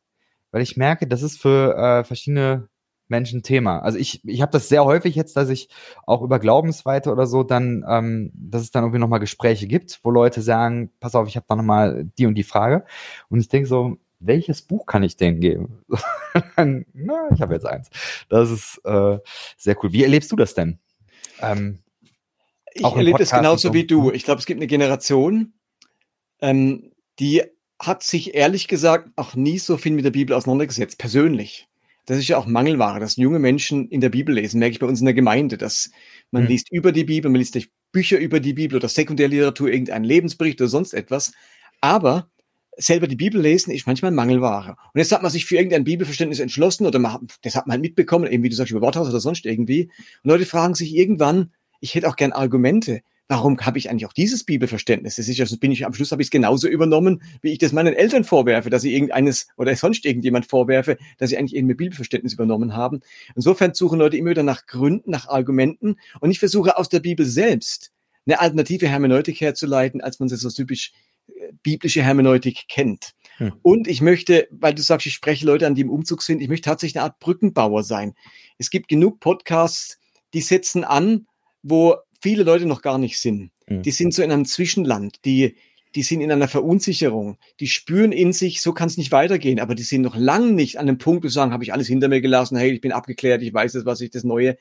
weil 0.51 0.62
ich 0.62 0.77
merke, 0.77 1.08
das 1.08 1.22
ist 1.22 1.42
für 1.42 1.75
äh, 1.75 2.04
verschiedene 2.04 2.70
Menschen 3.10 3.44
Thema. 3.44 3.80
Also 3.80 3.98
ich, 3.98 4.22
ich 4.25 4.42
habe 4.42 4.51
das 4.51 4.70
sehr 4.70 4.84
häufig 4.84 5.16
jetzt, 5.16 5.38
dass 5.38 5.50
ich 5.50 5.70
auch 6.06 6.22
über 6.22 6.39
Glaubensweite 6.39 7.12
oder 7.12 7.25
so 7.25 7.44
dann, 7.44 7.86
ähm, 7.88 8.32
dass 8.34 8.62
es 8.62 8.72
dann 8.72 8.84
irgendwie 8.84 9.00
nochmal 9.00 9.20
Gespräche 9.20 9.68
gibt, 9.68 10.00
wo 10.04 10.12
Leute 10.12 10.42
sagen, 10.42 10.92
pass 11.00 11.16
auf, 11.16 11.27
ich 11.27 11.36
habe 11.36 11.46
da 11.48 11.56
nochmal 11.56 12.10
die 12.18 12.25
und 12.25 12.36
die 12.36 12.44
Frage. 12.44 12.86
Und 13.30 13.39
ich 13.39 13.48
denke 13.48 13.68
so, 13.68 13.98
welches 14.20 14.62
Buch 14.62 14.86
kann 14.86 15.04
ich 15.04 15.16
denen 15.16 15.39
geben? 15.39 15.84
Na, 16.58 17.30
ich 17.34 17.42
habe 17.42 17.54
jetzt 17.54 17.66
eins. 17.66 17.89
Das 18.30 18.50
ist 18.50 18.82
äh, 18.84 19.20
sehr 19.58 19.77
cool. 19.84 19.94
Wie 19.94 20.04
erlebst 20.04 20.32
du 20.32 20.36
das 20.36 20.54
denn? 20.54 20.80
Ähm, 21.39 21.80
ich 22.74 22.84
erlebe 22.84 23.20
das 23.20 23.32
genauso 23.32 23.70
so. 23.70 23.74
wie 23.74 23.86
du. 23.86 24.12
Ich 24.12 24.24
glaube, 24.24 24.39
es 24.39 24.46
gibt 24.46 24.60
eine 24.60 24.68
Generation, 24.68 25.54
ähm, 26.42 26.92
die 27.20 27.44
hat 27.80 28.04
sich 28.04 28.34
ehrlich 28.34 28.68
gesagt 28.68 29.10
auch 29.16 29.36
nie 29.36 29.60
so 29.60 29.78
viel 29.78 29.92
mit 29.92 30.06
der 30.06 30.12
Bibel 30.12 30.36
auseinandergesetzt, 30.36 30.98
persönlich. 30.98 31.68
Das 32.06 32.18
ist 32.18 32.28
ja 32.30 32.38
auch 32.38 32.46
Mangelware, 32.46 33.00
dass 33.00 33.18
junge 33.18 33.40
Menschen 33.40 33.90
in 33.90 34.00
der 34.00 34.10
Bibel 34.10 34.34
lesen, 34.34 34.60
merke 34.60 34.72
ich 34.72 34.80
bei 34.80 34.88
uns 34.88 35.00
in 35.00 35.06
der 35.06 35.14
Gemeinde, 35.14 35.58
dass 35.58 35.92
man 36.32 36.44
mhm. 36.44 36.50
liest 36.50 36.72
über 36.72 36.92
die 36.92 37.04
Bibel, 37.04 37.30
man 37.30 37.40
liest 37.40 37.56
durch 37.56 37.70
Bücher 37.92 38.18
über 38.18 38.40
die 38.40 38.54
Bibel 38.54 38.78
oder 38.78 38.88
Sekundärliteratur, 38.88 39.70
irgendeinen 39.70 40.06
Lebensbericht 40.06 40.62
oder 40.62 40.70
sonst 40.70 40.94
etwas. 40.94 41.34
Aber 41.82 42.30
selber 42.78 43.08
die 43.08 43.16
Bibel 43.16 43.42
lesen 43.42 43.72
ist 43.72 43.88
manchmal 43.88 44.12
Mangelware. 44.12 44.78
Und 44.94 45.00
jetzt 45.00 45.12
hat 45.12 45.22
man 45.22 45.32
sich 45.32 45.46
für 45.46 45.58
irgendein 45.58 45.84
Bibelverständnis 45.84 46.40
entschlossen 46.40 46.86
oder 46.86 47.00
man, 47.00 47.28
das 47.42 47.56
hat 47.56 47.68
man 47.68 47.74
halt 47.74 47.82
mitbekommen, 47.82 48.32
eben 48.32 48.44
wie 48.44 48.50
du 48.50 48.56
sagst, 48.56 48.72
über 48.72 48.82
Worthaus 48.82 49.10
oder 49.10 49.20
sonst 49.20 49.46
irgendwie. 49.46 49.92
Und 50.24 50.32
Leute 50.32 50.46
fragen 50.46 50.76
sich 50.76 50.96
irgendwann, 50.96 51.52
ich 51.82 51.96
hätte 51.96 52.08
auch 52.08 52.16
gern 52.16 52.32
Argumente 52.32 53.02
warum 53.28 53.60
habe 53.60 53.78
ich 53.78 53.90
eigentlich 53.90 54.06
auch 54.06 54.14
dieses 54.14 54.44
Bibelverständnis? 54.44 55.18
Das 55.18 55.28
ist 55.28 55.38
ja, 55.38 55.46
bin 55.60 55.72
ich 55.72 55.86
am 55.86 55.94
Schluss 55.94 56.12
habe 56.12 56.22
ich 56.22 56.28
es 56.28 56.32
genauso 56.32 56.68
übernommen, 56.68 57.22
wie 57.42 57.52
ich 57.52 57.58
das 57.60 57.72
meinen 57.72 57.94
Eltern 57.94 58.24
vorwerfe, 58.24 58.70
dass 58.70 58.82
sie 58.82 58.94
irgendeines 58.94 59.48
oder 59.58 59.76
sonst 59.76 60.06
irgendjemand 60.06 60.46
vorwerfe, 60.46 60.98
dass 61.18 61.30
sie 61.30 61.38
eigentlich 61.38 61.56
irgendein 61.56 61.78
Bibelverständnis 61.78 62.34
übernommen 62.34 62.76
haben. 62.76 63.02
Insofern 63.36 63.74
suchen 63.74 64.00
Leute 64.00 64.18
immer 64.18 64.32
wieder 64.32 64.44
nach 64.44 64.66
Gründen, 64.66 65.12
nach 65.12 65.28
Argumenten 65.28 65.98
und 66.22 66.32
ich 66.32 66.40
versuche 66.40 66.78
aus 66.78 66.90
der 66.90 67.00
Bibel 67.00 67.26
selbst 67.26 67.92
eine 68.26 68.40
alternative 68.40 68.88
Hermeneutik 68.88 69.40
herzuleiten, 69.42 70.02
als 70.02 70.20
man 70.20 70.30
sie 70.30 70.38
so 70.38 70.50
typisch 70.50 70.92
äh, 71.28 71.54
biblische 71.64 72.04
Hermeneutik 72.04 72.66
kennt. 72.68 73.14
Hm. 73.38 73.54
Und 73.62 73.88
ich 73.88 74.02
möchte, 74.02 74.48
weil 74.52 74.74
du 74.74 74.82
sagst, 74.82 75.08
ich 75.08 75.14
spreche 75.14 75.46
Leute 75.46 75.68
an, 75.68 75.76
die 75.76 75.82
im 75.82 75.90
Umzug 75.90 76.22
sind, 76.22 76.42
ich 76.42 76.50
möchte 76.50 76.70
tatsächlich 76.70 76.98
eine 76.98 77.06
Art 77.06 77.20
Brückenbauer 77.20 77.84
sein. 77.84 78.16
Es 78.58 78.70
gibt 78.70 78.88
genug 78.90 79.20
Podcasts, 79.20 80.00
die 80.34 80.42
setzen 80.42 80.84
an, 80.84 81.28
wo 81.64 81.96
viele 82.22 82.44
Leute 82.44 82.66
noch 82.66 82.82
gar 82.82 82.98
nicht 82.98 83.20
sind. 83.20 83.52
Mhm. 83.68 83.82
Die 83.84 83.92
sind 83.92 84.14
so 84.14 84.24
in 84.24 84.32
einem 84.32 84.46
Zwischenland, 84.46 85.26
die, 85.26 85.56
die 85.96 86.04
sind 86.04 86.22
in 86.22 86.32
einer 86.32 86.48
Verunsicherung, 86.48 87.38
die 87.60 87.68
spüren 87.68 88.12
in 88.12 88.34
sich, 88.34 88.62
so 88.62 88.74
kann 88.74 88.88
es 88.88 88.98
nicht 88.98 89.12
weitergehen, 89.12 89.60
aber 89.60 89.76
die 89.76 89.84
sind 89.84 90.02
noch 90.02 90.16
lang 90.16 90.56
nicht 90.56 90.78
an 90.78 90.88
dem 90.88 90.98
Punkt, 90.98 91.24
wo 91.24 91.28
sie 91.28 91.34
sagen, 91.34 91.54
habe 91.54 91.64
ich 91.64 91.74
alles 91.74 91.88
hinter 91.88 92.08
mir 92.08 92.22
gelassen, 92.22 92.58
hey, 92.58 92.72
ich 92.72 92.82
bin 92.82 92.91
abgeklärt, 92.91 93.41
ich 93.41 93.54
weiß 93.54 93.74
jetzt, 93.74 93.86
was 93.86 94.02
ich 94.02 94.12
das 94.12 94.24
Neue. 94.24 94.58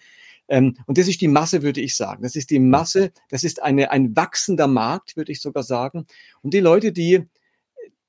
Ähm, 0.48 0.76
und 0.86 0.98
das 0.98 1.08
ist 1.08 1.20
die 1.20 1.28
Masse, 1.28 1.62
würde 1.62 1.80
ich 1.80 1.96
sagen. 1.96 2.22
Das 2.22 2.36
ist 2.36 2.50
die 2.50 2.58
Masse, 2.58 3.12
das 3.28 3.44
ist 3.44 3.62
eine, 3.62 3.90
ein 3.90 4.14
wachsender 4.16 4.68
Markt, 4.68 5.16
würde 5.16 5.32
ich 5.32 5.40
sogar 5.40 5.62
sagen. 5.62 6.06
Und 6.42 6.54
die 6.54 6.60
Leute, 6.60 6.92
die, 6.92 7.24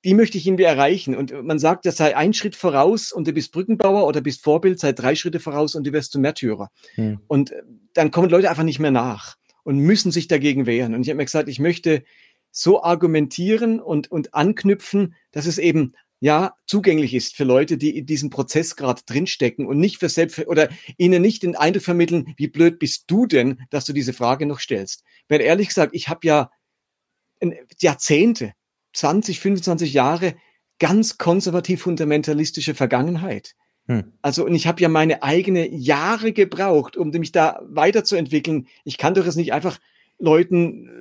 die 0.06 0.14
möchte 0.14 0.38
ich 0.38 0.46
irgendwie 0.46 0.64
erreichen. 0.64 1.16
Und 1.16 1.34
man 1.44 1.60
sagt, 1.60 1.86
das 1.86 1.98
sei 1.98 2.16
ein 2.16 2.34
Schritt 2.34 2.56
voraus 2.56 3.12
und 3.12 3.28
du 3.28 3.34
bist 3.34 3.52
Brückenbauer 3.52 4.06
oder 4.06 4.22
bist 4.22 4.44
Vorbild, 4.44 4.80
sei 4.80 4.94
drei 4.94 5.16
Schritte 5.16 5.40
voraus 5.40 5.74
und 5.74 5.86
du 5.86 5.92
wirst 5.94 6.12
zum 6.12 6.22
Märtyrer. 6.22 6.70
Hm. 6.96 7.20
Und 7.28 7.52
äh, 7.52 7.64
dann 7.94 8.12
kommen 8.12 8.30
Leute 8.30 8.50
einfach 8.50 8.64
nicht 8.64 8.80
mehr 8.80 8.92
nach 8.92 9.36
und 9.68 9.80
müssen 9.80 10.14
sich 10.14 10.30
dagegen 10.30 10.66
wehren. 10.66 10.96
Und 10.96 11.02
ich 11.02 11.10
habe 11.10 11.18
mir 11.18 11.26
gesagt, 11.26 11.50
ich 11.50 11.60
möchte 11.60 12.06
so 12.52 12.84
argumentieren 12.84 13.82
und, 13.82 14.10
und 14.10 14.34
anknüpfen, 14.34 15.14
dass 15.32 15.46
es 15.46 15.58
eben 15.58 15.92
ja 16.22 16.54
zugänglich 16.68 17.14
ist 17.14 17.36
für 17.36 17.44
Leute, 17.44 17.78
die 17.78 17.98
in 17.98 18.06
diesem 18.06 18.30
Prozess 18.30 18.78
gerade 18.78 19.02
drinstecken 19.06 19.66
und 19.66 19.78
nicht 19.78 19.98
für 19.98 20.08
selbst 20.08 20.48
oder 20.48 20.70
ihnen 20.96 21.22
nicht 21.22 21.44
den 21.44 21.58
Eindruck 21.58 21.84
vermitteln, 21.84 22.34
wie 22.38 22.48
blöd 22.48 22.80
bist 22.80 23.04
du 23.08 23.26
denn, 23.26 23.60
dass 23.70 23.84
du 23.84 23.92
diese 23.92 24.14
Frage 24.14 24.46
noch 24.46 24.62
stellst. 24.62 25.04
Weil 25.28 25.42
ehrlich 25.42 25.68
gesagt, 25.68 25.94
ich 25.94 26.08
habe 26.08 26.26
ja 26.26 26.50
Jahrzehnte, 27.78 28.54
20, 28.94 29.42
25 29.42 29.92
Jahre 29.92 30.36
ganz 30.80 31.18
konservativ 31.18 31.82
fundamentalistische 31.82 32.74
Vergangenheit. 32.74 33.54
Hm. 33.88 34.12
Also, 34.22 34.46
und 34.46 34.54
ich 34.54 34.68
habe 34.68 34.82
ja 34.82 34.90
meine 34.90 35.24
eigene 35.24 35.68
Jahre 35.70 36.34
gebraucht, 36.34 36.98
um 36.98 37.10
mich 37.10 37.32
da 37.32 37.62
weiterzuentwickeln. 37.68 38.68
Ich 38.84 38.98
kann 38.98 39.14
doch 39.14 39.26
jetzt 39.26 39.38
nicht 39.38 39.54
einfach 39.54 39.80
Leuten 40.20 40.88
äh, 40.88 40.92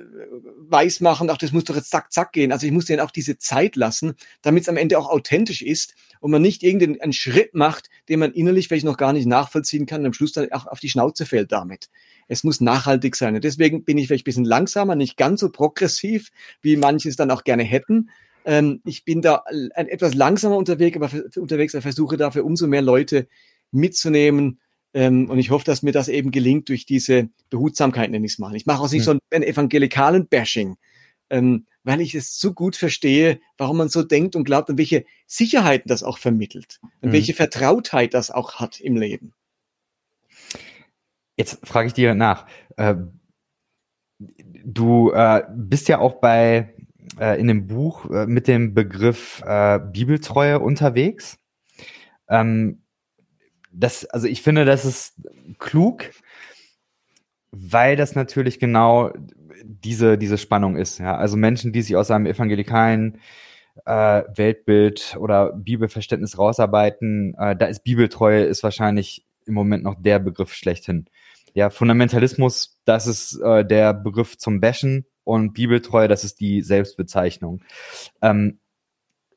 weiß 0.69 1.01
machen, 1.01 1.29
ach, 1.29 1.37
das 1.37 1.51
muss 1.51 1.63
doch 1.63 1.75
jetzt 1.75 1.89
zack, 1.89 2.11
zack 2.11 2.33
gehen. 2.33 2.51
Also 2.51 2.65
ich 2.65 2.71
muss 2.71 2.85
denen 2.85 2.99
auch 2.99 3.11
diese 3.11 3.37
Zeit 3.37 3.75
lassen, 3.75 4.15
damit 4.41 4.63
es 4.63 4.69
am 4.69 4.77
Ende 4.77 4.99
auch 4.99 5.09
authentisch 5.09 5.61
ist 5.61 5.95
und 6.19 6.31
man 6.31 6.41
nicht 6.41 6.63
irgendeinen 6.63 7.13
Schritt 7.13 7.55
macht, 7.55 7.89
den 8.09 8.19
man 8.19 8.31
innerlich 8.33 8.67
vielleicht 8.67 8.85
noch 8.85 8.97
gar 8.97 9.13
nicht 9.13 9.25
nachvollziehen 9.25 9.85
kann 9.85 10.01
und 10.01 10.07
am 10.07 10.13
Schluss 10.13 10.33
dann 10.33 10.51
auch 10.51 10.67
auf 10.67 10.79
die 10.79 10.89
Schnauze 10.89 11.25
fällt 11.25 11.51
damit. 11.51 11.89
Es 12.27 12.43
muss 12.43 12.61
nachhaltig 12.61 13.15
sein. 13.15 13.35
Und 13.35 13.43
deswegen 13.43 13.83
bin 13.83 13.97
ich 13.97 14.07
vielleicht 14.07 14.23
ein 14.23 14.25
bisschen 14.25 14.45
langsamer, 14.45 14.95
nicht 14.95 15.17
ganz 15.17 15.39
so 15.39 15.49
progressiv, 15.49 16.29
wie 16.61 16.75
manche 16.75 17.09
es 17.09 17.15
dann 17.15 17.31
auch 17.31 17.43
gerne 17.43 17.63
hätten. 17.63 18.09
Ähm, 18.47 18.81
ich 18.85 19.03
bin 19.03 19.21
da 19.21 19.43
etwas 19.75 20.13
langsamer 20.13 20.55
unterwegs, 20.55 20.95
aber 20.95 21.11
unterwegs, 21.35 21.75
aber 21.75 21.81
versuche 21.81 22.15
dafür 22.15 22.45
umso 22.45 22.65
mehr 22.65 22.81
Leute 22.81 23.27
mitzunehmen. 23.71 24.61
Ähm, 24.93 25.29
und 25.29 25.37
ich 25.37 25.51
hoffe, 25.51 25.65
dass 25.65 25.83
mir 25.83 25.91
das 25.91 26.07
eben 26.07 26.31
gelingt 26.31 26.69
durch 26.69 26.85
diese 26.85 27.29
Behutsamkeit, 27.49 28.09
nenne 28.09 28.25
ich 28.25 28.33
es 28.33 28.39
mal. 28.39 28.55
Ich 28.55 28.65
mache 28.65 28.81
auch 28.81 28.89
nicht 28.89 29.05
hm. 29.05 29.19
so 29.19 29.19
ein 29.35 29.43
evangelikalen 29.43 30.27
Bashing, 30.27 30.77
ähm, 31.29 31.67
weil 31.83 31.99
ich 31.99 32.15
es 32.15 32.39
so 32.39 32.53
gut 32.53 32.77
verstehe, 32.77 33.41
warum 33.57 33.77
man 33.77 33.89
so 33.89 34.01
denkt 34.01 34.37
und 34.37 34.45
glaubt 34.45 34.69
und 34.69 34.77
welche 34.77 35.03
Sicherheiten 35.25 35.89
das 35.89 36.01
auch 36.01 36.17
vermittelt 36.17 36.79
und 37.01 37.09
hm. 37.09 37.11
welche 37.11 37.33
Vertrautheit 37.33 38.13
das 38.13 38.31
auch 38.31 38.55
hat 38.55 38.79
im 38.79 38.95
Leben. 38.95 39.33
Jetzt 41.35 41.59
frage 41.67 41.87
ich 41.87 41.93
dir 41.93 42.15
nach. 42.15 42.47
Äh, 42.77 42.95
du 44.19 45.11
äh, 45.11 45.43
bist 45.53 45.89
ja 45.89 45.99
auch 45.99 46.21
bei 46.21 46.73
äh, 47.19 47.39
in 47.39 47.47
dem 47.47 47.67
Buch 47.67 48.09
äh, 48.09 48.27
mit 48.27 48.47
dem 48.47 48.73
Begriff 48.73 49.41
äh, 49.45 49.79
Bibeltreue 49.79 50.59
unterwegs. 50.59 51.37
Ähm, 52.29 52.81
das, 53.71 54.05
also 54.05 54.27
ich 54.27 54.41
finde, 54.41 54.65
das 54.65 54.85
ist 54.85 55.21
klug, 55.59 56.09
weil 57.51 57.95
das 57.95 58.15
natürlich 58.15 58.59
genau 58.59 59.11
diese, 59.63 60.17
diese 60.17 60.37
Spannung 60.37 60.75
ist. 60.75 60.99
Ja? 60.99 61.15
Also 61.17 61.37
Menschen, 61.37 61.73
die 61.73 61.81
sich 61.81 61.95
aus 61.95 62.11
einem 62.11 62.25
evangelikalen 62.25 63.19
äh, 63.85 64.23
Weltbild 64.35 65.15
oder 65.19 65.53
Bibelverständnis 65.53 66.37
rausarbeiten, 66.37 67.35
äh, 67.37 67.55
da 67.55 67.67
ist 67.67 67.83
Bibeltreue 67.83 68.43
ist 68.43 68.63
wahrscheinlich 68.63 69.25
im 69.45 69.53
Moment 69.53 69.83
noch 69.83 69.95
der 69.99 70.19
Begriff 70.19 70.53
schlechthin. 70.53 71.05
Ja, 71.53 71.69
Fundamentalismus, 71.69 72.79
das 72.85 73.07
ist 73.07 73.39
äh, 73.41 73.65
der 73.65 73.93
Begriff 73.93 74.37
zum 74.37 74.59
Bashen 74.59 75.05
und 75.27 75.53
Bibeltreue, 75.53 76.07
das 76.07 76.23
ist 76.23 76.39
die 76.39 76.61
Selbstbezeichnung. 76.61 77.61
Ähm, 78.21 78.59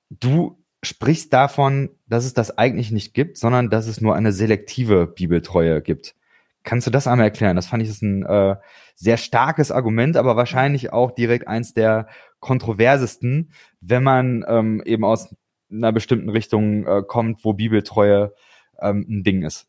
du 0.09 0.57
sprichst 0.83 1.33
davon, 1.33 1.91
dass 2.07 2.25
es 2.25 2.33
das 2.33 2.57
eigentlich 2.57 2.93
nicht 2.93 3.13
gibt, 3.13 3.37
sondern 3.37 3.71
dass 3.71 3.87
es 3.87 4.01
nur 4.01 4.15
eine 4.15 4.33
selektive 4.33 5.09
Bibeltreue 5.09 5.83
gibt. 5.83 6.15
Kannst 6.63 6.87
du 6.87 6.91
das 6.91 7.07
einmal 7.07 7.27
erklären? 7.27 7.57
Das 7.57 7.67
fand 7.67 7.83
ich 7.83 7.89
ist 7.89 8.03
ein 8.03 8.25
äh, 8.25 8.57
sehr 8.95 9.17
starkes 9.17 9.73
Argument, 9.73 10.17
aber 10.17 10.37
wahrscheinlich 10.37 10.93
auch 10.93 11.11
direkt 11.11 11.49
eins 11.49 11.75
der 11.75 12.07
kontroversesten, 12.39 13.53
wenn 13.81 14.03
man 14.03 14.45
ähm, 14.47 14.83
eben 14.85 15.05
aus 15.05 15.35
einer 15.73 15.93
bestimmten 15.93 16.31
Richtung 16.31 16.87
äh, 16.87 17.03
kommt, 17.07 17.45
wo 17.45 17.53
Bibeltreue 17.53 18.33
ähm, 18.81 19.07
ein 19.09 19.25
Ding 19.25 19.43
ist. 19.43 19.67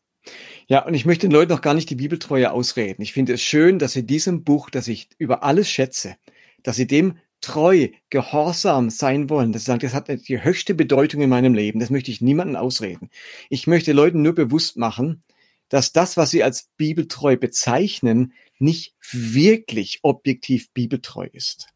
Ja, 0.68 0.84
und 0.84 0.94
ich 0.94 1.04
möchte 1.04 1.26
den 1.26 1.32
Leuten 1.32 1.52
noch 1.52 1.60
gar 1.60 1.74
nicht 1.74 1.90
die 1.90 1.96
Bibeltreue 1.96 2.52
ausreden. 2.52 3.02
Ich 3.02 3.12
finde 3.12 3.34
es 3.34 3.42
schön, 3.42 3.78
dass 3.78 3.92
sie 3.92 4.06
diesem 4.06 4.44
Buch, 4.44 4.70
das 4.70 4.88
ich 4.88 5.08
über 5.18 5.42
alles 5.42 5.68
schätze, 5.68 6.16
dass 6.62 6.76
sie 6.76 6.86
dem 6.86 7.18
treu, 7.40 7.88
gehorsam 8.08 8.88
sein 8.88 9.28
wollen. 9.28 9.52
Das, 9.52 9.64
das 9.64 9.94
hat 9.94 10.08
die 10.08 10.42
höchste 10.42 10.74
Bedeutung 10.74 11.20
in 11.20 11.28
meinem 11.28 11.54
Leben. 11.54 11.80
Das 11.80 11.90
möchte 11.90 12.10
ich 12.10 12.20
niemandem 12.20 12.56
ausreden. 12.56 13.10
Ich 13.50 13.66
möchte 13.66 13.92
Leuten 13.92 14.22
nur 14.22 14.34
bewusst 14.34 14.76
machen, 14.76 15.22
dass 15.68 15.92
das, 15.92 16.16
was 16.16 16.30
sie 16.30 16.44
als 16.44 16.70
bibeltreu 16.76 17.36
bezeichnen, 17.36 18.32
nicht 18.58 18.94
wirklich 19.10 19.98
objektiv 20.02 20.70
bibeltreu 20.72 21.28
ist. 21.32 21.68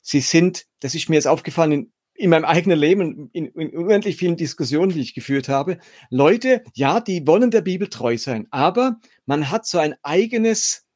Sie 0.00 0.20
sind, 0.20 0.66
das 0.80 0.94
ist 0.94 1.08
mir 1.08 1.16
jetzt 1.16 1.26
aufgefallen 1.26 1.92
in, 2.16 2.24
in 2.24 2.30
meinem 2.30 2.44
eigenen 2.44 2.78
Leben, 2.78 3.30
in, 3.32 3.46
in 3.46 3.76
unendlich 3.76 4.16
vielen 4.16 4.36
Diskussionen, 4.36 4.92
die 4.92 5.00
ich 5.00 5.14
geführt 5.14 5.48
habe, 5.48 5.78
Leute, 6.10 6.62
ja, 6.74 7.00
die 7.00 7.26
wollen 7.26 7.50
der 7.50 7.62
Bibel 7.62 7.88
treu 7.88 8.16
sein, 8.18 8.46
aber 8.50 8.98
man 9.26 9.50
hat 9.50 9.66
so 9.66 9.78
ein 9.78 9.94
eigenes 10.02 10.86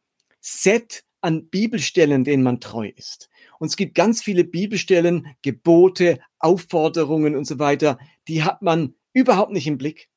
Set 0.40 1.04
an 1.20 1.48
Bibelstellen, 1.48 2.24
denen 2.24 2.42
man 2.42 2.60
treu 2.60 2.90
ist. 2.96 3.28
Und 3.58 3.68
es 3.68 3.76
gibt 3.76 3.94
ganz 3.94 4.22
viele 4.22 4.44
Bibelstellen, 4.44 5.26
Gebote, 5.42 6.18
Aufforderungen 6.38 7.36
und 7.36 7.44
so 7.44 7.58
weiter, 7.58 7.98
die 8.26 8.42
hat 8.42 8.62
man 8.62 8.94
überhaupt 9.12 9.52
nicht 9.52 9.66
im 9.66 9.76
Blick. 9.76 10.08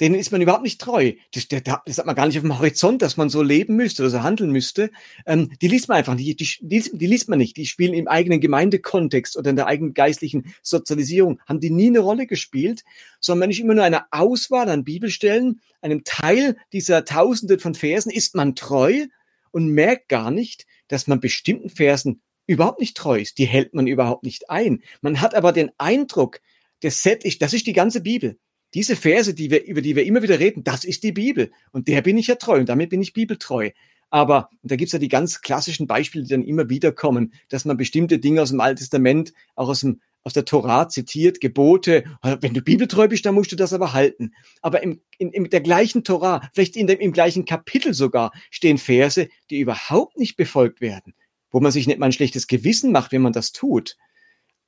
Denen 0.00 0.14
ist 0.14 0.30
man 0.30 0.40
überhaupt 0.40 0.62
nicht 0.62 0.80
treu. 0.80 1.12
Das, 1.32 1.48
das, 1.48 1.98
hat 1.98 2.06
man 2.06 2.14
gar 2.14 2.26
nicht 2.26 2.36
auf 2.36 2.42
dem 2.42 2.58
Horizont, 2.58 3.02
dass 3.02 3.16
man 3.16 3.28
so 3.28 3.42
leben 3.42 3.74
müsste 3.74 4.02
oder 4.02 4.10
so 4.10 4.22
handeln 4.22 4.52
müsste. 4.52 4.90
Ähm, 5.26 5.50
die 5.60 5.68
liest 5.68 5.88
man 5.88 5.98
einfach 5.98 6.14
nicht. 6.14 6.38
Die, 6.38 6.58
die, 6.60 6.90
die 6.92 7.06
liest 7.06 7.28
man 7.28 7.38
nicht. 7.38 7.56
Die 7.56 7.66
spielen 7.66 7.94
im 7.94 8.06
eigenen 8.06 8.40
Gemeindekontext 8.40 9.36
oder 9.36 9.50
in 9.50 9.56
der 9.56 9.66
eigenen 9.66 9.94
geistlichen 9.94 10.54
Sozialisierung. 10.62 11.40
Haben 11.46 11.60
die 11.60 11.70
nie 11.70 11.88
eine 11.88 12.00
Rolle 12.00 12.26
gespielt, 12.26 12.84
sondern 13.20 13.40
man 13.40 13.50
ist 13.50 13.58
immer 13.58 13.74
nur 13.74 13.84
eine 13.84 14.12
Auswahl 14.12 14.68
an 14.68 14.84
Bibelstellen, 14.84 15.60
einem 15.80 16.04
Teil 16.04 16.56
dieser 16.72 17.04
Tausende 17.04 17.58
von 17.58 17.74
Versen 17.74 18.10
ist 18.10 18.34
man 18.34 18.54
treu 18.54 19.06
und 19.50 19.68
merkt 19.68 20.08
gar 20.08 20.30
nicht, 20.30 20.66
dass 20.88 21.06
man 21.06 21.20
bestimmten 21.20 21.70
Versen 21.70 22.22
überhaupt 22.46 22.80
nicht 22.80 22.96
treu 22.96 23.20
ist. 23.20 23.38
Die 23.38 23.46
hält 23.46 23.74
man 23.74 23.86
überhaupt 23.86 24.24
nicht 24.24 24.50
ein. 24.50 24.82
Man 25.00 25.20
hat 25.20 25.34
aber 25.34 25.52
den 25.52 25.70
Eindruck, 25.78 26.40
das 26.80 27.02
Set 27.02 27.24
ist, 27.24 27.42
das 27.42 27.52
ist 27.52 27.66
die 27.66 27.72
ganze 27.72 28.00
Bibel. 28.00 28.38
Diese 28.74 28.96
Verse, 28.96 29.34
die 29.34 29.50
wir, 29.50 29.64
über 29.64 29.80
die 29.80 29.96
wir 29.96 30.04
immer 30.04 30.22
wieder 30.22 30.38
reden, 30.38 30.64
das 30.64 30.84
ist 30.84 31.02
die 31.02 31.12
Bibel. 31.12 31.50
Und 31.72 31.88
der 31.88 32.02
bin 32.02 32.18
ich 32.18 32.26
ja 32.26 32.34
treu 32.34 32.58
und 32.58 32.68
damit 32.68 32.90
bin 32.90 33.00
ich 33.00 33.12
bibeltreu. 33.12 33.70
Aber 34.10 34.50
da 34.62 34.76
gibt's 34.76 34.92
ja 34.92 34.98
die 34.98 35.08
ganz 35.08 35.40
klassischen 35.42 35.86
Beispiele, 35.86 36.24
die 36.24 36.30
dann 36.30 36.42
immer 36.42 36.70
wieder 36.70 36.92
kommen, 36.92 37.32
dass 37.48 37.64
man 37.64 37.76
bestimmte 37.76 38.18
Dinge 38.18 38.42
aus 38.42 38.50
dem 38.50 38.60
Alten 38.60 38.78
Testament, 38.78 39.32
auch 39.54 39.68
aus, 39.68 39.80
dem, 39.80 40.00
aus 40.22 40.32
der 40.32 40.44
Torah 40.44 40.88
zitiert, 40.88 41.40
Gebote. 41.40 42.04
Wenn 42.22 42.54
du 42.54 42.62
bibeltreu 42.62 43.08
bist, 43.08 43.26
dann 43.26 43.34
musst 43.34 43.52
du 43.52 43.56
das 43.56 43.72
aber 43.72 43.92
halten. 43.92 44.32
Aber 44.62 44.82
im, 44.82 45.00
in, 45.18 45.32
in 45.32 45.44
der 45.50 45.60
gleichen 45.60 46.04
Torah, 46.04 46.48
vielleicht 46.54 46.76
in 46.76 46.86
dem, 46.86 47.00
im 47.00 47.12
gleichen 47.12 47.44
Kapitel 47.44 47.92
sogar, 47.92 48.32
stehen 48.50 48.78
Verse, 48.78 49.28
die 49.50 49.60
überhaupt 49.60 50.16
nicht 50.16 50.36
befolgt 50.36 50.80
werden, 50.80 51.14
wo 51.50 51.60
man 51.60 51.72
sich 51.72 51.86
nicht 51.86 51.98
mal 51.98 52.06
ein 52.06 52.12
schlechtes 52.12 52.46
Gewissen 52.46 52.92
macht, 52.92 53.12
wenn 53.12 53.22
man 53.22 53.34
das 53.34 53.52
tut. 53.52 53.96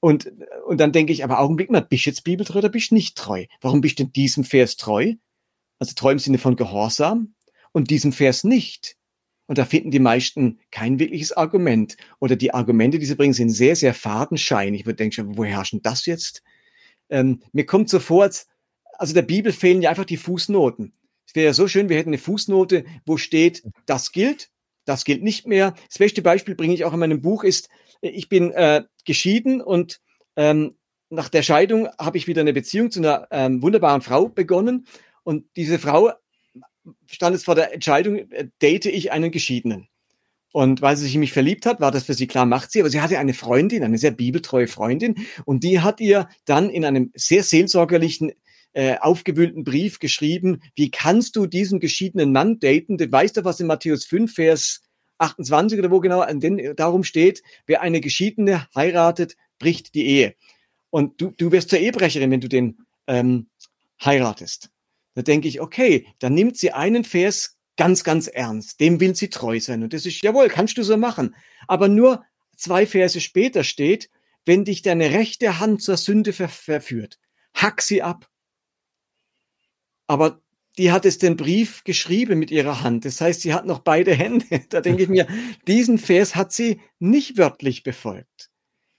Und, 0.01 0.33
und 0.67 0.81
dann 0.81 0.93
denke 0.93 1.13
ich, 1.13 1.23
aber 1.25 1.41
Augenblick 1.41 1.71
mal, 1.71 1.83
bist 1.83 2.07
du 2.07 2.11
jetzt 2.11 2.25
bibeltreu 2.25 2.59
oder 2.59 2.71
bist 2.71 2.91
du 2.91 2.95
nicht 2.95 3.17
treu? 3.17 3.45
Warum 3.61 3.83
bist 3.83 3.99
du 3.99 4.05
in 4.05 4.13
diesem 4.13 4.45
Vers 4.45 4.77
treu? 4.77 5.15
Also 5.79 5.95
treu 5.95 6.13
im 6.13 6.19
Sinne 6.19 6.39
von 6.39 6.57
Gehorsam 6.57 7.35
und 7.73 7.91
diesem 7.91 8.13
Vers 8.13 8.45
nicht. 8.45 8.97
Und 9.47 9.59
da 9.59 9.65
finden 9.65 9.91
die 9.91 9.99
meisten 9.99 10.61
kein 10.71 10.99
wirkliches 10.99 11.33
Argument. 11.33 11.97
Oder 12.19 12.37
die 12.37 12.55
Argumente, 12.55 12.99
die 12.99 13.07
sie 13.07 13.17
bringen, 13.17 13.35
sind 13.35 13.51
sehr, 13.51 13.77
sehr 13.77 13.95
fadenscheinig. 13.95 14.81
Ich 14.81 14.87
würde 14.87 14.97
denken, 14.97 15.37
woher 15.37 15.57
herrschen 15.57 15.83
das 15.83 16.07
jetzt? 16.07 16.43
Ähm, 17.09 17.43
mir 17.53 17.67
kommt 17.67 17.91
so 17.91 17.99
vor, 17.99 18.23
als, 18.23 18.47
also 18.97 19.13
der 19.13 19.23
Bibel 19.23 19.53
fehlen 19.53 19.83
ja 19.83 19.91
einfach 19.91 20.05
die 20.05 20.17
Fußnoten. 20.17 20.93
Es 21.27 21.35
wäre 21.35 21.47
ja 21.47 21.53
so 21.53 21.69
schön, 21.69 21.89
wir 21.89 21.97
hätten 21.97 22.11
eine 22.11 22.19
Fußnote, 22.19 22.85
wo 23.05 23.17
steht, 23.17 23.65
das 23.87 24.13
gilt, 24.13 24.51
das 24.91 25.05
gilt 25.05 25.23
nicht 25.23 25.47
mehr. 25.47 25.75
Das 25.89 25.99
beste 25.99 26.21
Beispiel 26.21 26.55
bringe 26.55 26.75
ich 26.75 26.85
auch 26.85 26.93
in 26.93 26.99
meinem 26.99 27.21
Buch 27.23 27.45
ist, 27.45 27.69
ich 28.01 28.29
bin 28.29 28.51
äh, 28.51 28.83
geschieden 29.05 29.61
und 29.61 30.01
ähm, 30.37 30.75
nach 31.11 31.29
der 31.29 31.43
Scheidung 31.43 31.89
habe 31.99 32.19
ich 32.19 32.27
wieder 32.27 32.41
eine 32.41 32.53
Beziehung 32.53 32.91
zu 32.91 33.01
einer 33.01 33.29
ähm, 33.31 33.63
wunderbaren 33.63 34.01
Frau 34.01 34.29
begonnen. 34.29 34.87
Und 35.23 35.45
diese 35.57 35.79
Frau 35.79 36.13
stand 37.07 37.35
jetzt 37.35 37.45
vor 37.45 37.55
der 37.55 37.75
Entscheidung, 37.75 38.31
äh, 38.31 38.49
date 38.63 38.87
ich 38.87 39.13
einen 39.13 39.31
Geschiedenen. 39.31 39.89
Und 40.53 40.83
weil 40.83 40.97
sie 40.97 41.05
sich 41.05 41.15
in 41.15 41.21
mich 41.21 41.33
verliebt 41.33 41.67
hat, 41.67 41.81
war 41.81 41.93
das 41.93 42.05
für 42.05 42.15
sie 42.15 42.27
klar, 42.27 42.47
macht 42.47 42.73
sie. 42.73 42.81
Aber 42.81 42.91
sie 42.91 43.01
hatte 43.01 43.19
eine 43.19 43.35
Freundin, 43.35 43.85
eine 43.85 43.99
sehr 43.99 44.11
bibeltreue 44.11 44.67
Freundin. 44.67 45.27
Und 45.45 45.63
die 45.63 45.81
hat 45.81 46.01
ihr 46.01 46.29
dann 46.45 46.71
in 46.71 46.85
einem 46.85 47.13
sehr 47.15 47.45
seelsorgerlichen, 47.45 48.33
äh, 48.73 48.99
aufgewühlten 48.99 49.65
Brief 49.65 49.99
geschrieben, 49.99 50.63
wie 50.75 50.91
kannst 50.91 51.37
du 51.37 51.47
diesen 51.47 51.81
geschiedenen 51.81 52.33
Mann 52.33 52.61
daten? 52.61 52.99
Du 52.99 53.11
weißt 53.11 53.37
doch, 53.37 53.45
was 53.45 53.61
in 53.61 53.67
Matthäus 53.67 54.05
5, 54.05 54.33
Vers 54.33 54.83
28 55.19 55.79
oder 55.79 55.91
wo 55.91 56.01
genau, 56.01 56.21
an 56.21 56.41
den 56.41 56.75
darum 56.77 57.05
steht, 57.05 57.43
wer 57.67 57.83
eine 57.83 58.01
Geschiedene 58.01 58.69
heiratet, 58.75 59.37
bricht 59.59 59.95
die 59.95 60.07
Ehe. 60.07 60.35
Und 60.91 61.21
du, 61.21 61.31
du 61.31 61.53
wirst 61.53 61.71
zur 61.71 61.79
Ehebrecherin, 61.79 62.31
wenn 62.31 62.41
du 62.41 62.49
den 62.49 62.79
ähm, 63.07 63.49
heiratest. 64.05 64.71
Da 65.15 65.23
denke 65.23 65.49
ich, 65.49 65.61
okay, 65.61 66.07
dann 66.19 66.35
nimmt 66.35 66.57
sie 66.57 66.73
einen 66.73 67.05
Vers 67.05 67.59
ganz, 67.77 68.05
ganz 68.05 68.27
ernst. 68.27 68.81
Dem 68.81 69.01
will 69.01 69.15
sie 69.15 69.31
treu 69.31 69.61
sein. 69.61 69.83
Und 69.83 69.93
das 69.93 70.07
ist, 70.07 70.23
jawohl, 70.23 70.49
kannst 70.49 70.79
du 70.79 70.83
so 70.83 70.97
machen. 70.97 71.35
Aber 71.67 71.89
nur 71.89 72.25
zwei 72.57 72.87
Verse 72.87 73.21
später 73.21 73.65
steht, 73.65 74.11
wenn 74.45 74.65
dich 74.65 74.83
deine 74.83 75.11
rechte 75.11 75.61
Hand 75.61 75.83
zur 75.83 75.97
Sünde 75.97 76.33
ver 76.33 76.49
verführt, 76.49 77.19
hack 77.55 77.83
sie 77.83 78.03
ab. 78.03 78.29
Aber 80.11 80.41
die 80.77 80.91
hat 80.91 81.07
es 81.07 81.19
den 81.19 81.37
Brief 81.37 81.85
geschrieben 81.85 82.41
mit 82.41 82.51
ihrer 82.51 82.83
Hand. 82.83 83.05
Das 83.05 83.21
heißt, 83.21 83.43
sie 83.43 83.55
hat 83.55 83.65
noch 83.65 83.79
beide 83.79 84.13
Hände. 84.13 84.45
Da 84.69 84.81
denke 84.81 85.05
ich 85.05 85.09
mir, 85.09 85.29
diesen 85.69 85.99
Vers 85.99 86.35
hat 86.35 86.53
sie 86.53 86.81
nicht 86.99 87.39
wörtlich 87.39 87.85
befolgt. 87.85 88.51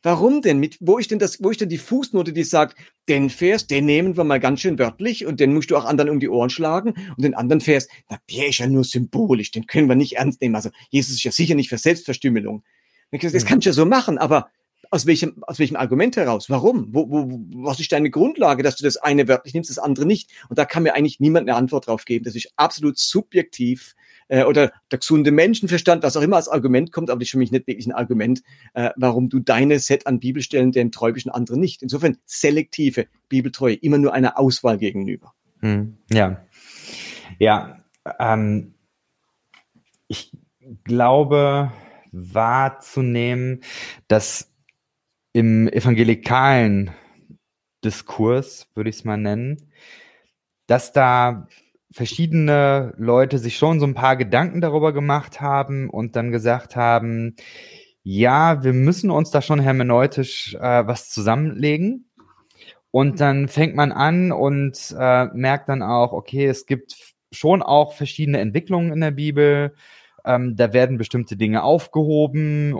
Warum 0.03 0.41
denn? 0.41 0.59
Mit, 0.59 0.77
wo 0.79 0.97
ist 0.99 1.11
denn 1.11 1.19
das, 1.19 1.43
wo 1.43 1.49
ist 1.49 1.59
denn 1.59 1.67
die 1.67 1.77
Fußnote, 1.77 2.31
die 2.31 2.45
sagt, 2.45 2.77
den 3.09 3.29
Vers, 3.29 3.67
den 3.67 3.87
nehmen 3.87 4.15
wir 4.15 4.23
mal 4.23 4.39
ganz 4.39 4.61
schön 4.61 4.79
wörtlich 4.79 5.25
und 5.25 5.41
den 5.41 5.53
musst 5.53 5.69
du 5.69 5.75
auch 5.75 5.83
anderen 5.83 6.11
um 6.11 6.21
die 6.21 6.29
Ohren 6.29 6.49
schlagen 6.49 6.93
und 7.17 7.21
den 7.25 7.33
anderen 7.33 7.59
Vers, 7.59 7.89
na, 8.09 8.17
der 8.31 8.47
ist 8.47 8.59
ja 8.59 8.67
nur 8.67 8.85
symbolisch, 8.85 9.51
den 9.51 9.67
können 9.67 9.89
wir 9.89 9.95
nicht 9.95 10.15
ernst 10.15 10.39
nehmen. 10.39 10.55
Also 10.55 10.69
Jesus 10.91 11.15
ist 11.15 11.23
ja 11.25 11.33
sicher 11.33 11.55
nicht 11.55 11.67
für 11.67 11.77
Selbstverstümmelung. 11.77 12.63
Das 13.11 13.33
hm. 13.33 13.45
kannst 13.45 13.65
du 13.65 13.71
ja 13.71 13.73
so 13.73 13.85
machen, 13.85 14.17
aber 14.17 14.49
aus 14.91 15.05
welchem, 15.05 15.41
aus 15.47 15.57
welchem 15.57 15.77
Argument 15.77 16.17
heraus? 16.17 16.49
Warum? 16.49 16.93
Wo, 16.93 17.09
wo, 17.09 17.41
was 17.63 17.79
ist 17.79 17.91
deine 17.93 18.09
Grundlage, 18.09 18.61
dass 18.61 18.75
du 18.75 18.83
das 18.83 18.97
eine 18.97 19.27
wörtlich 19.27 19.53
nimmst, 19.53 19.69
das 19.69 19.79
andere 19.79 20.05
nicht? 20.05 20.29
Und 20.49 20.59
da 20.59 20.65
kann 20.65 20.83
mir 20.83 20.93
eigentlich 20.93 21.21
niemand 21.21 21.49
eine 21.49 21.57
Antwort 21.57 21.87
drauf 21.87 22.03
geben. 22.03 22.25
Das 22.25 22.35
ist 22.35 22.51
absolut 22.57 22.99
subjektiv 22.99 23.95
äh, 24.27 24.43
oder 24.43 24.73
der 24.91 24.99
gesunde 24.99 25.31
Menschenverstand, 25.31 26.03
was 26.03 26.17
auch 26.17 26.21
immer 26.21 26.35
als 26.35 26.49
Argument 26.49 26.91
kommt, 26.91 27.09
aber 27.09 27.19
das 27.19 27.27
ist 27.27 27.31
für 27.31 27.37
mich 27.37 27.51
nicht 27.51 27.67
wirklich 27.67 27.87
ein 27.87 27.93
Argument, 27.93 28.43
äh, 28.73 28.89
warum 28.97 29.29
du 29.29 29.39
deine 29.39 29.79
Set 29.79 30.07
an 30.07 30.19
Bibelstellen 30.19 30.73
den 30.73 30.91
treu 30.91 31.13
bist 31.13 31.25
und 31.25 31.31
andere 31.31 31.57
nicht. 31.57 31.81
Insofern 31.81 32.17
selektive 32.25 33.07
Bibeltreue, 33.29 33.75
immer 33.75 33.97
nur 33.97 34.13
einer 34.13 34.37
Auswahl 34.37 34.77
gegenüber. 34.77 35.33
Hm, 35.61 35.97
ja. 36.11 36.45
Ja, 37.39 37.77
ähm, 38.19 38.73
ich 40.07 40.31
glaube 40.83 41.71
wahrzunehmen, 42.11 43.61
dass 44.09 44.50
im 45.33 45.67
evangelikalen 45.67 46.91
Diskurs, 47.83 48.67
würde 48.75 48.89
ich 48.89 48.97
es 48.97 49.05
mal 49.05 49.17
nennen, 49.17 49.71
dass 50.67 50.93
da 50.93 51.47
verschiedene 51.91 52.93
Leute 52.97 53.37
sich 53.37 53.57
schon 53.57 53.79
so 53.79 53.85
ein 53.85 53.93
paar 53.93 54.15
Gedanken 54.15 54.61
darüber 54.61 54.93
gemacht 54.93 55.41
haben 55.41 55.89
und 55.89 56.15
dann 56.15 56.31
gesagt 56.31 56.75
haben, 56.75 57.35
ja, 58.03 58.63
wir 58.63 58.73
müssen 58.73 59.11
uns 59.11 59.31
da 59.31 59.41
schon 59.41 59.59
hermeneutisch 59.59 60.55
äh, 60.55 60.87
was 60.87 61.09
zusammenlegen. 61.09 62.09
Und 62.91 63.21
dann 63.21 63.47
fängt 63.47 63.75
man 63.75 63.91
an 63.91 64.31
und 64.31 64.95
äh, 64.97 65.25
merkt 65.33 65.69
dann 65.69 65.81
auch, 65.81 66.11
okay, 66.11 66.45
es 66.45 66.65
gibt 66.65 67.13
schon 67.31 67.61
auch 67.61 67.93
verschiedene 67.93 68.39
Entwicklungen 68.39 68.91
in 68.91 69.01
der 69.01 69.11
Bibel. 69.11 69.75
Ähm, 70.25 70.55
da 70.55 70.73
werden 70.73 70.97
bestimmte 70.97 71.37
Dinge 71.37 71.63
aufgehoben 71.63 72.73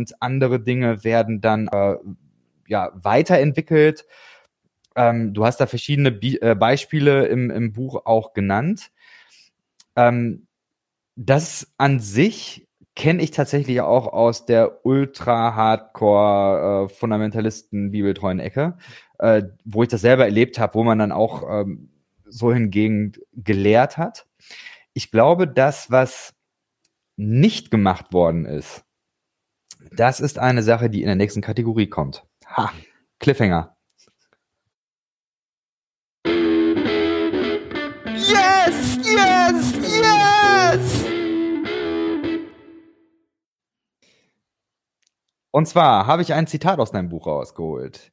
und 0.00 0.22
andere 0.22 0.60
Dinge 0.60 1.04
werden 1.04 1.42
dann 1.42 1.68
äh, 1.68 1.96
ja 2.66 2.90
weiterentwickelt. 2.94 4.06
Ähm, 4.96 5.34
du 5.34 5.44
hast 5.44 5.58
da 5.58 5.66
verschiedene 5.66 6.10
Bi 6.10 6.38
äh, 6.40 6.54
Beispiele 6.54 7.26
im, 7.26 7.50
im 7.50 7.74
Buch 7.74 8.06
auch 8.06 8.32
genannt. 8.32 8.90
Ähm, 9.94 10.46
das 11.16 11.70
an 11.76 12.00
sich 12.00 12.66
kenne 12.96 13.22
ich 13.22 13.30
tatsächlich 13.30 13.82
auch 13.82 14.06
aus 14.06 14.46
der 14.46 14.86
ultra-hardcore 14.86 16.88
äh, 16.90 18.40
Ecke, 18.40 18.78
äh, 19.18 19.42
wo 19.64 19.82
ich 19.82 19.90
das 19.90 20.00
selber 20.00 20.24
erlebt 20.24 20.58
habe, 20.58 20.72
wo 20.74 20.82
man 20.82 20.98
dann 20.98 21.12
auch 21.12 21.42
ähm, 21.48 21.90
so 22.24 22.52
hingegen 22.52 23.12
gelehrt 23.32 23.98
hat. 23.98 24.26
Ich 24.94 25.10
glaube, 25.10 25.46
das, 25.46 25.90
was 25.90 26.32
nicht 27.16 27.70
gemacht 27.70 28.14
worden 28.14 28.46
ist, 28.46 28.86
das 29.92 30.20
ist 30.20 30.38
eine 30.38 30.62
Sache, 30.62 30.90
die 30.90 31.02
in 31.02 31.06
der 31.06 31.16
nächsten 31.16 31.40
Kategorie 31.40 31.88
kommt. 31.88 32.24
Ha, 32.46 32.72
Cliffhanger. 33.18 33.76
Yes, 38.06 38.98
yes, 39.04 39.72
yes! 39.82 41.06
Und 45.52 45.66
zwar 45.66 46.06
habe 46.06 46.22
ich 46.22 46.32
ein 46.32 46.46
Zitat 46.46 46.78
aus 46.78 46.92
deinem 46.92 47.08
Buch 47.08 47.26
rausgeholt. 47.26 48.12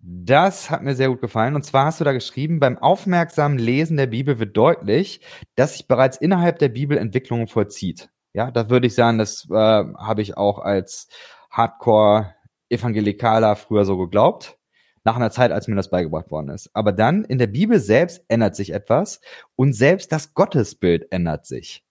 Das 0.00 0.68
hat 0.68 0.82
mir 0.82 0.94
sehr 0.94 1.08
gut 1.08 1.20
gefallen. 1.20 1.54
Und 1.54 1.64
zwar 1.64 1.86
hast 1.86 2.00
du 2.00 2.04
da 2.04 2.12
geschrieben, 2.12 2.60
beim 2.60 2.76
aufmerksamen 2.76 3.58
Lesen 3.58 3.96
der 3.96 4.08
Bibel 4.08 4.38
wird 4.38 4.56
deutlich, 4.56 5.20
dass 5.54 5.74
sich 5.74 5.88
bereits 5.88 6.18
innerhalb 6.18 6.58
der 6.58 6.68
Bibel 6.68 6.98
Entwicklungen 6.98 7.46
vollzieht. 7.46 8.10
Ja, 8.34 8.50
da 8.50 8.68
würde 8.68 8.88
ich 8.88 8.94
sagen, 8.94 9.18
das 9.18 9.48
äh, 9.48 9.54
habe 9.54 10.20
ich 10.20 10.36
auch 10.36 10.58
als 10.58 11.08
Hardcore-Evangelikaler 11.50 13.56
früher 13.56 13.84
so 13.84 13.96
geglaubt. 13.96 14.58
Nach 15.04 15.16
einer 15.16 15.30
Zeit, 15.30 15.52
als 15.52 15.68
mir 15.68 15.76
das 15.76 15.90
beigebracht 15.90 16.30
worden 16.30 16.48
ist. 16.48 16.70
Aber 16.72 16.92
dann 16.92 17.24
in 17.24 17.38
der 17.38 17.46
Bibel 17.46 17.78
selbst 17.78 18.24
ändert 18.28 18.56
sich 18.56 18.70
etwas 18.70 19.20
und 19.54 19.74
selbst 19.74 20.12
das 20.12 20.34
Gottesbild 20.34 21.12
ändert 21.12 21.46
sich. 21.46 21.84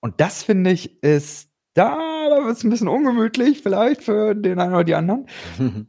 Und 0.00 0.20
das 0.20 0.42
finde 0.42 0.70
ich 0.70 1.02
ist 1.02 1.50
da, 1.74 2.28
da 2.30 2.44
wird 2.44 2.56
es 2.56 2.64
ein 2.64 2.70
bisschen 2.70 2.88
ungemütlich 2.88 3.62
vielleicht 3.62 4.02
für 4.02 4.34
den 4.34 4.58
einen 4.58 4.74
oder 4.74 4.84
die 4.84 4.94
anderen. 4.94 5.28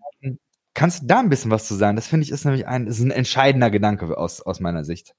Kannst 0.74 1.04
du 1.04 1.08
da 1.08 1.20
ein 1.20 1.30
bisschen 1.30 1.52
was 1.52 1.68
zu 1.68 1.76
sagen? 1.76 1.96
Das 1.96 2.08
finde 2.08 2.26
ich 2.26 2.32
ist 2.32 2.44
nämlich 2.44 2.68
ein, 2.68 2.88
ist 2.88 3.00
ein 3.00 3.12
entscheidender 3.12 3.72
Gedanke 3.72 4.18
aus, 4.18 4.42
aus 4.42 4.60
meiner 4.60 4.84
Sicht. 4.84 5.16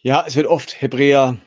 Ja, 0.00 0.24
es 0.26 0.36
wird 0.36 0.46
oft 0.46 0.80
Hebräer 0.80 1.38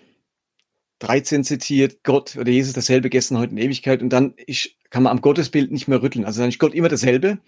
13 1.01 1.43
zitiert, 1.43 2.03
Gott 2.03 2.37
oder 2.37 2.51
Jesus 2.51 2.73
dasselbe 2.73 3.09
gestern, 3.09 3.39
heute 3.39 3.51
in 3.51 3.57
Ewigkeit. 3.57 4.01
Und 4.01 4.09
dann 4.09 4.33
ist, 4.37 4.71
kann 4.89 5.03
man 5.03 5.11
am 5.11 5.21
Gottesbild 5.21 5.71
nicht 5.71 5.87
mehr 5.87 6.01
rütteln. 6.01 6.25
Also 6.25 6.41
dann 6.41 6.49
ist 6.49 6.59
Gott 6.59 6.73
immer 6.73 6.89
dasselbe. 6.89 7.39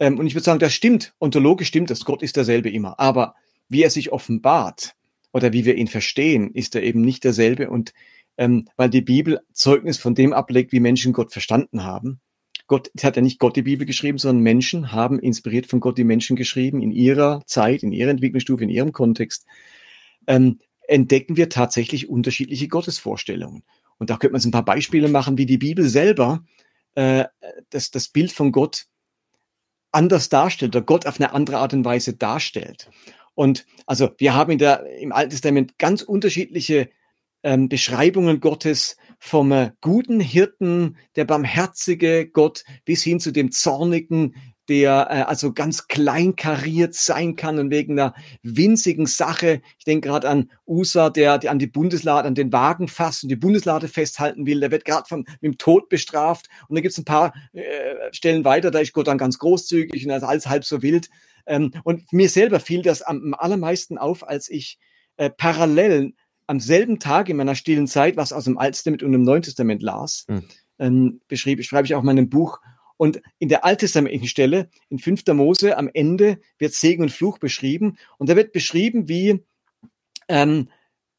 Ähm, 0.00 0.18
und 0.18 0.26
ich 0.26 0.34
würde 0.34 0.44
sagen, 0.44 0.58
das 0.58 0.74
stimmt. 0.74 1.14
Ontologisch 1.20 1.68
stimmt 1.68 1.90
das. 1.90 2.04
Gott 2.04 2.22
ist 2.22 2.36
derselbe 2.36 2.68
immer. 2.68 2.98
Aber 2.98 3.34
wie 3.68 3.82
er 3.82 3.90
sich 3.90 4.12
offenbart 4.12 4.94
oder 5.32 5.52
wie 5.52 5.64
wir 5.64 5.76
ihn 5.76 5.86
verstehen, 5.86 6.52
ist 6.52 6.74
er 6.74 6.82
eben 6.82 7.00
nicht 7.00 7.22
derselbe. 7.22 7.70
Und 7.70 7.92
ähm, 8.36 8.66
weil 8.76 8.90
die 8.90 9.02
Bibel 9.02 9.40
Zeugnis 9.52 9.98
von 9.98 10.14
dem 10.14 10.32
ablegt, 10.32 10.72
wie 10.72 10.80
Menschen 10.80 11.12
Gott 11.12 11.32
verstanden 11.32 11.84
haben. 11.84 12.20
Gott 12.66 12.90
hat 13.02 13.16
ja 13.16 13.22
nicht 13.22 13.38
Gott 13.38 13.54
die 13.56 13.62
Bibel 13.62 13.86
geschrieben, 13.86 14.18
sondern 14.18 14.42
Menschen 14.42 14.92
haben 14.92 15.18
inspiriert 15.18 15.66
von 15.66 15.80
Gott 15.80 15.98
die 15.98 16.04
Menschen 16.04 16.36
geschrieben 16.36 16.82
in 16.82 16.90
ihrer 16.90 17.42
Zeit, 17.46 17.82
in 17.82 17.92
ihrer 17.92 18.10
Entwicklungsstufe, 18.10 18.64
in 18.64 18.70
ihrem 18.70 18.92
Kontext. 18.92 19.44
Ähm, 20.26 20.58
entdecken 20.90 21.36
wir 21.36 21.48
tatsächlich 21.48 22.08
unterschiedliche 22.08 22.68
Gottesvorstellungen. 22.68 23.62
Und 23.98 24.10
da 24.10 24.16
könnte 24.16 24.32
man 24.32 24.40
so 24.40 24.48
ein 24.48 24.52
paar 24.52 24.64
Beispiele 24.64 25.08
machen, 25.08 25.38
wie 25.38 25.46
die 25.46 25.58
Bibel 25.58 25.88
selber 25.88 26.44
äh, 26.94 27.24
das, 27.70 27.90
das 27.90 28.08
Bild 28.08 28.32
von 28.32 28.50
Gott 28.50 28.86
anders 29.92 30.28
darstellt 30.28 30.74
oder 30.74 30.84
Gott 30.84 31.06
auf 31.06 31.20
eine 31.20 31.32
andere 31.32 31.58
Art 31.58 31.74
und 31.74 31.84
Weise 31.84 32.14
darstellt. 32.14 32.90
Und 33.34 33.66
also 33.86 34.10
wir 34.18 34.34
haben 34.34 34.52
in 34.52 34.58
der, 34.58 34.84
im 34.98 35.12
Alten 35.12 35.30
Testament 35.30 35.78
ganz 35.78 36.02
unterschiedliche 36.02 36.90
ähm, 37.42 37.68
Beschreibungen 37.68 38.40
Gottes 38.40 38.96
vom 39.18 39.52
äh, 39.52 39.72
guten 39.80 40.20
Hirten, 40.20 40.96
der 41.16 41.24
barmherzige 41.24 42.28
Gott, 42.28 42.64
bis 42.84 43.02
hin 43.02 43.20
zu 43.20 43.30
dem 43.30 43.52
zornigen, 43.52 44.34
der 44.70 45.08
äh, 45.10 45.22
also 45.22 45.52
ganz 45.52 45.88
kleinkariert 45.88 46.94
sein 46.94 47.34
kann 47.34 47.58
und 47.58 47.70
wegen 47.70 47.98
einer 47.98 48.14
winzigen 48.44 49.06
Sache. 49.06 49.62
Ich 49.78 49.84
denke 49.84 50.08
gerade 50.08 50.28
an 50.28 50.48
USA, 50.64 51.10
der, 51.10 51.38
der 51.38 51.50
an 51.50 51.58
die 51.58 51.66
Bundeslade, 51.66 52.28
an 52.28 52.36
den 52.36 52.52
Wagen 52.52 52.86
fasst 52.86 53.24
und 53.24 53.30
die 53.30 53.36
Bundeslade 53.36 53.88
festhalten 53.88 54.46
will. 54.46 54.60
Der 54.60 54.70
wird 54.70 54.84
gerade 54.84 55.08
von 55.08 55.24
mit 55.40 55.42
dem 55.42 55.58
Tod 55.58 55.88
bestraft. 55.88 56.46
Und 56.68 56.76
da 56.76 56.82
gibt 56.82 56.92
es 56.92 56.98
ein 56.98 57.04
paar 57.04 57.34
äh, 57.52 57.62
Stellen 58.12 58.44
weiter, 58.44 58.70
da 58.70 58.78
ist 58.78 58.92
Gott 58.92 59.08
dann 59.08 59.18
ganz 59.18 59.40
großzügig 59.40 60.06
und 60.06 60.12
alles 60.12 60.46
halb 60.46 60.64
so 60.64 60.82
wild. 60.82 61.10
Ähm, 61.46 61.72
und 61.82 62.12
mir 62.12 62.28
selber 62.28 62.60
fiel 62.60 62.82
das 62.82 63.02
am, 63.02 63.20
am 63.24 63.34
allermeisten 63.34 63.98
auf, 63.98 64.26
als 64.26 64.48
ich 64.48 64.78
äh, 65.16 65.30
parallel 65.30 66.12
am 66.46 66.60
selben 66.60 67.00
Tag 67.00 67.28
in 67.28 67.38
meiner 67.38 67.56
stillen 67.56 67.88
Zeit, 67.88 68.16
was 68.16 68.32
aus 68.32 68.44
dem 68.44 68.56
Alten 68.56 68.74
Testament 68.74 69.02
und 69.02 69.10
dem 69.10 69.22
Neuen 69.22 69.42
Testament 69.42 69.82
las, 69.82 70.26
mhm. 70.28 70.44
ähm, 70.78 71.20
beschrieb, 71.26 71.64
schreibe 71.64 71.86
ich 71.86 71.96
auch 71.96 72.00
in 72.00 72.06
meinem 72.06 72.28
Buch. 72.28 72.60
Und 73.00 73.22
in 73.38 73.48
der 73.48 73.64
alttestamentlichen 73.64 74.28
Stelle, 74.28 74.68
in 74.90 74.98
5. 74.98 75.24
Mose, 75.28 75.78
am 75.78 75.88
Ende 75.90 76.38
wird 76.58 76.74
Segen 76.74 77.04
und 77.04 77.08
Fluch 77.08 77.38
beschrieben. 77.38 77.96
Und 78.18 78.28
da 78.28 78.36
wird 78.36 78.52
beschrieben, 78.52 79.08
wie 79.08 79.42
ähm, 80.28 80.68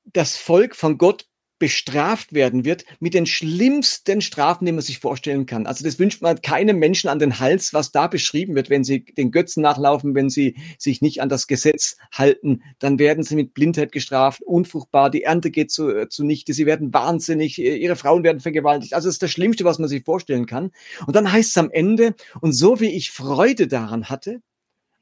das 0.04 0.38
Volk 0.38 0.76
von 0.76 1.00
Gott 1.00 1.28
bestraft 1.62 2.34
werden 2.34 2.66
wird 2.66 2.86
mit 3.00 3.14
den 3.14 3.28
schlimmsten 3.28 4.22
Strafen, 4.22 4.66
die 4.66 4.72
man 4.72 4.82
sich 4.82 4.98
vorstellen 4.98 5.46
kann. 5.46 5.68
Also 5.68 5.86
das 5.86 6.00
wünscht 6.00 6.24
man 6.24 6.42
keinem 6.42 6.80
Menschen 6.80 7.08
an 7.08 7.20
den 7.20 7.40
Hals, 7.40 7.72
was 7.72 7.92
da 7.92 8.08
beschrieben 8.08 8.56
wird, 8.56 8.72
wenn 8.72 8.84
sie 8.84 9.06
den 9.06 9.30
Götzen 9.30 9.62
nachlaufen, 9.62 10.16
wenn 10.16 10.32
sie 10.32 10.56
sich 10.80 11.04
nicht 11.04 11.22
an 11.22 11.30
das 11.30 11.46
Gesetz 11.46 11.98
halten, 12.12 12.64
dann 12.80 12.98
werden 12.98 13.24
sie 13.24 13.36
mit 13.36 13.54
Blindheit 13.54 13.92
gestraft, 13.92 14.42
unfruchtbar, 14.42 15.12
die 15.12 15.22
Ernte 15.22 15.52
geht 15.52 15.70
zu, 15.70 15.96
äh, 15.96 16.10
zunichte, 16.10 16.54
sie 16.54 16.66
werden 16.66 16.92
wahnsinnig, 16.96 17.60
ihre 17.60 17.96
Frauen 17.96 18.24
werden 18.24 18.40
vergewaltigt. 18.40 18.96
Also 18.96 19.08
das 19.08 19.16
ist 19.16 19.22
das 19.22 19.30
Schlimmste, 19.30 19.64
was 19.64 19.78
man 19.78 19.88
sich 19.88 20.04
vorstellen 20.04 20.48
kann. 20.48 20.72
Und 21.06 21.16
dann 21.16 21.32
heißt 21.32 21.52
es 21.52 21.58
am 21.60 21.70
Ende, 21.70 22.16
und 22.40 22.54
so 22.54 22.80
wie 22.80 22.90
ich 22.90 23.12
Freude 23.12 23.68
daran 23.68 24.10
hatte, 24.10 24.42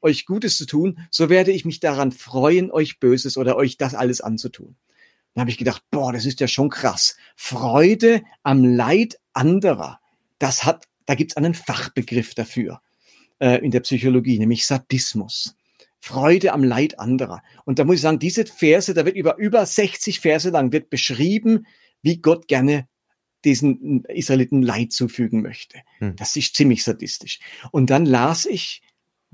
euch 0.02 0.26
Gutes 0.26 0.58
zu 0.58 0.66
tun, 0.66 0.98
so 1.10 1.30
werde 1.30 1.52
ich 1.52 1.64
mich 1.64 1.80
daran 1.80 2.12
freuen, 2.12 2.70
euch 2.70 3.00
Böses 3.00 3.38
oder 3.38 3.56
euch 3.56 3.78
das 3.78 3.94
alles 3.94 4.20
anzutun. 4.20 4.76
Dann 5.34 5.42
habe 5.42 5.50
ich 5.50 5.58
gedacht, 5.58 5.82
boah, 5.90 6.12
das 6.12 6.26
ist 6.26 6.40
ja 6.40 6.48
schon 6.48 6.70
krass. 6.70 7.16
Freude 7.36 8.22
am 8.42 8.64
Leid 8.64 9.18
anderer. 9.32 10.00
Das 10.38 10.64
hat, 10.64 10.86
da 11.06 11.14
gibt's 11.14 11.36
einen 11.36 11.54
Fachbegriff 11.54 12.34
dafür 12.34 12.80
äh, 13.38 13.64
in 13.64 13.70
der 13.70 13.80
Psychologie, 13.80 14.38
nämlich 14.38 14.66
Sadismus. 14.66 15.56
Freude 16.00 16.52
am 16.52 16.64
Leid 16.64 16.98
anderer. 16.98 17.42
Und 17.64 17.78
da 17.78 17.84
muss 17.84 17.96
ich 17.96 18.00
sagen, 18.00 18.18
diese 18.18 18.46
Verse, 18.46 18.92
da 18.94 19.04
wird 19.04 19.16
über 19.16 19.36
über 19.36 19.64
60 19.64 20.20
Verse 20.20 20.48
lang 20.48 20.72
wird 20.72 20.88
beschrieben, 20.88 21.66
wie 22.02 22.16
Gott 22.16 22.48
gerne 22.48 22.88
diesen 23.44 24.04
Israeliten 24.04 24.62
Leid 24.62 24.92
zufügen 24.92 25.42
möchte. 25.42 25.78
Hm. 25.98 26.16
Das 26.16 26.36
ist 26.36 26.54
ziemlich 26.54 26.84
sadistisch. 26.84 27.38
Und 27.70 27.90
dann 27.90 28.06
las 28.06 28.46
ich 28.46 28.82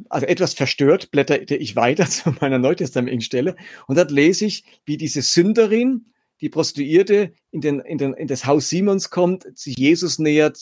also 0.08 0.26
etwas 0.26 0.54
verstört 0.54 1.10
blätterte 1.10 1.56
ich 1.56 1.76
weiter 1.76 2.06
zu 2.10 2.34
meiner 2.40 2.58
neutestamentlichen 2.58 3.22
Stelle 3.22 3.56
und 3.86 3.96
dort 3.98 4.10
lese 4.10 4.46
ich, 4.46 4.64
wie 4.84 4.96
diese 4.96 5.22
Sünderin 5.22 6.06
die 6.40 6.48
Prostituierte 6.48 7.32
in, 7.50 7.60
den, 7.62 7.80
in, 7.80 7.96
den, 7.96 8.12
in 8.12 8.26
das 8.26 8.44
Haus 8.44 8.68
Simons 8.68 9.08
kommt, 9.10 9.46
sich 9.58 9.78
Jesus 9.78 10.18
nähert, 10.18 10.58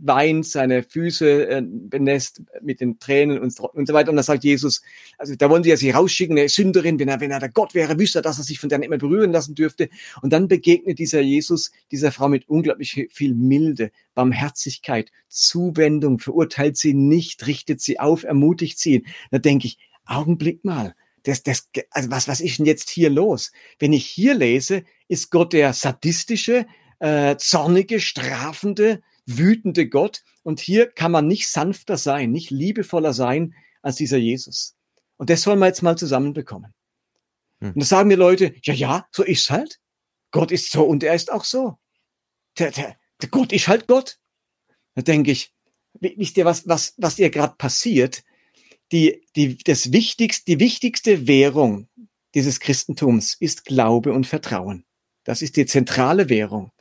weint, 0.00 0.46
seine 0.46 0.82
Füße 0.82 1.48
äh, 1.48 1.62
benässt 1.62 2.42
mit 2.62 2.80
den 2.80 2.98
Tränen 2.98 3.38
und, 3.38 3.58
und 3.60 3.86
so 3.86 3.92
weiter. 3.92 4.10
Und 4.10 4.16
dann 4.16 4.24
sagt 4.24 4.44
Jesus, 4.44 4.80
also 5.18 5.34
da 5.34 5.50
wollen 5.50 5.62
sie 5.62 5.70
ja 5.70 5.76
sie 5.76 5.90
rausschicken, 5.90 6.38
eine 6.38 6.48
Sünderin, 6.48 6.98
wenn 6.98 7.08
er, 7.08 7.20
wenn 7.20 7.30
er 7.30 7.40
der 7.40 7.50
Gott 7.50 7.74
wäre, 7.74 7.98
wüsste 7.98 8.20
er, 8.20 8.22
dass 8.22 8.38
er 8.38 8.44
sich 8.44 8.58
von 8.58 8.70
der 8.70 8.78
nicht 8.78 8.88
mehr 8.88 8.98
berühren 8.98 9.32
lassen 9.32 9.54
dürfte. 9.54 9.90
Und 10.22 10.32
dann 10.32 10.48
begegnet 10.48 10.98
dieser 10.98 11.20
Jesus 11.20 11.70
dieser 11.90 12.12
Frau 12.12 12.28
mit 12.28 12.48
unglaublich 12.48 13.08
viel 13.10 13.34
Milde, 13.34 13.90
Barmherzigkeit, 14.14 15.10
Zuwendung, 15.28 16.18
verurteilt 16.18 16.78
sie 16.78 16.94
nicht, 16.94 17.46
richtet 17.46 17.80
sie 17.80 18.00
auf, 18.00 18.24
ermutigt 18.24 18.78
sie. 18.78 19.04
Da 19.30 19.38
denke 19.38 19.66
ich, 19.66 19.78
Augenblick 20.06 20.64
mal, 20.64 20.94
das, 21.28 21.42
das, 21.42 21.68
also 21.90 22.10
was, 22.10 22.26
was 22.26 22.40
ist 22.40 22.58
denn 22.58 22.66
jetzt 22.66 22.88
hier 22.88 23.10
los? 23.10 23.52
Wenn 23.78 23.92
ich 23.92 24.06
hier 24.06 24.34
lese, 24.34 24.84
ist 25.08 25.30
Gott 25.30 25.52
der 25.52 25.74
sadistische, 25.74 26.66
äh, 27.00 27.36
zornige, 27.36 28.00
strafende, 28.00 29.02
wütende 29.26 29.88
Gott. 29.88 30.24
Und 30.42 30.58
hier 30.58 30.90
kann 30.90 31.12
man 31.12 31.26
nicht 31.26 31.48
sanfter 31.48 31.98
sein, 31.98 32.30
nicht 32.30 32.50
liebevoller 32.50 33.12
sein 33.12 33.54
als 33.82 33.96
dieser 33.96 34.16
Jesus. 34.16 34.74
Und 35.18 35.28
das 35.28 35.42
sollen 35.42 35.58
wir 35.58 35.66
jetzt 35.66 35.82
mal 35.82 35.98
zusammenbekommen. 35.98 36.72
Hm. 37.60 37.72
Und 37.72 37.82
da 37.82 37.84
sagen 37.84 38.08
mir 38.08 38.16
Leute, 38.16 38.54
ja, 38.62 38.72
ja, 38.72 39.06
so 39.12 39.22
ist's 39.22 39.50
halt. 39.50 39.80
Gott 40.30 40.50
ist 40.50 40.72
so 40.72 40.84
und 40.84 41.02
er 41.02 41.14
ist 41.14 41.30
auch 41.30 41.44
so. 41.44 41.78
Der, 42.58 42.70
der, 42.70 42.96
der 43.20 43.28
Gott 43.28 43.52
ist 43.52 43.68
halt 43.68 43.86
Gott. 43.86 44.18
Da 44.94 45.02
denke 45.02 45.30
ich, 45.30 45.54
wisst 45.92 46.38
ihr, 46.38 46.46
was, 46.46 46.66
was, 46.66 46.94
was 46.96 47.18
ihr 47.18 47.30
gerade 47.30 47.54
passiert? 47.56 48.24
Die, 48.92 49.22
die, 49.36 49.58
das 49.58 49.92
wichtigste, 49.92 50.44
die 50.46 50.60
wichtigste 50.60 51.26
Währung 51.26 51.88
dieses 52.34 52.60
Christentums 52.60 53.36
ist 53.38 53.64
Glaube 53.64 54.12
und 54.12 54.26
Vertrauen. 54.26 54.84
Das 55.24 55.42
ist 55.42 55.56
die 55.56 55.66
zentrale 55.66 56.28
Währung. 56.28 56.72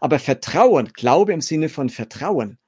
Aber 0.00 0.18
Vertrauen, 0.18 0.92
Glaube 0.92 1.32
im 1.32 1.40
Sinne 1.40 1.68
von 1.68 1.90
Vertrauen, 1.90 2.58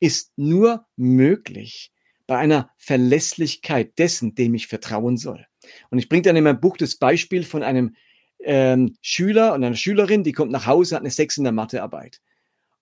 ist 0.00 0.32
nur 0.36 0.86
möglich 0.96 1.92
bei 2.26 2.38
einer 2.38 2.70
Verlässlichkeit 2.78 3.98
dessen, 3.98 4.34
dem 4.34 4.54
ich 4.54 4.66
vertrauen 4.66 5.16
soll. 5.16 5.46
Und 5.90 5.98
ich 5.98 6.08
bringe 6.08 6.22
dann 6.22 6.36
in 6.36 6.44
meinem 6.44 6.60
Buch 6.60 6.76
das 6.76 6.96
Beispiel 6.96 7.42
von 7.42 7.62
einem 7.62 7.96
ähm, 8.40 8.96
Schüler 9.00 9.54
und 9.54 9.64
einer 9.64 9.76
Schülerin, 9.76 10.22
die 10.22 10.32
kommt 10.32 10.52
nach 10.52 10.66
Hause, 10.66 10.96
hat 10.96 11.02
eine 11.02 11.10
Sechs 11.10 11.36
in 11.36 11.44
der 11.44 11.52
Mathearbeit. 11.52 12.20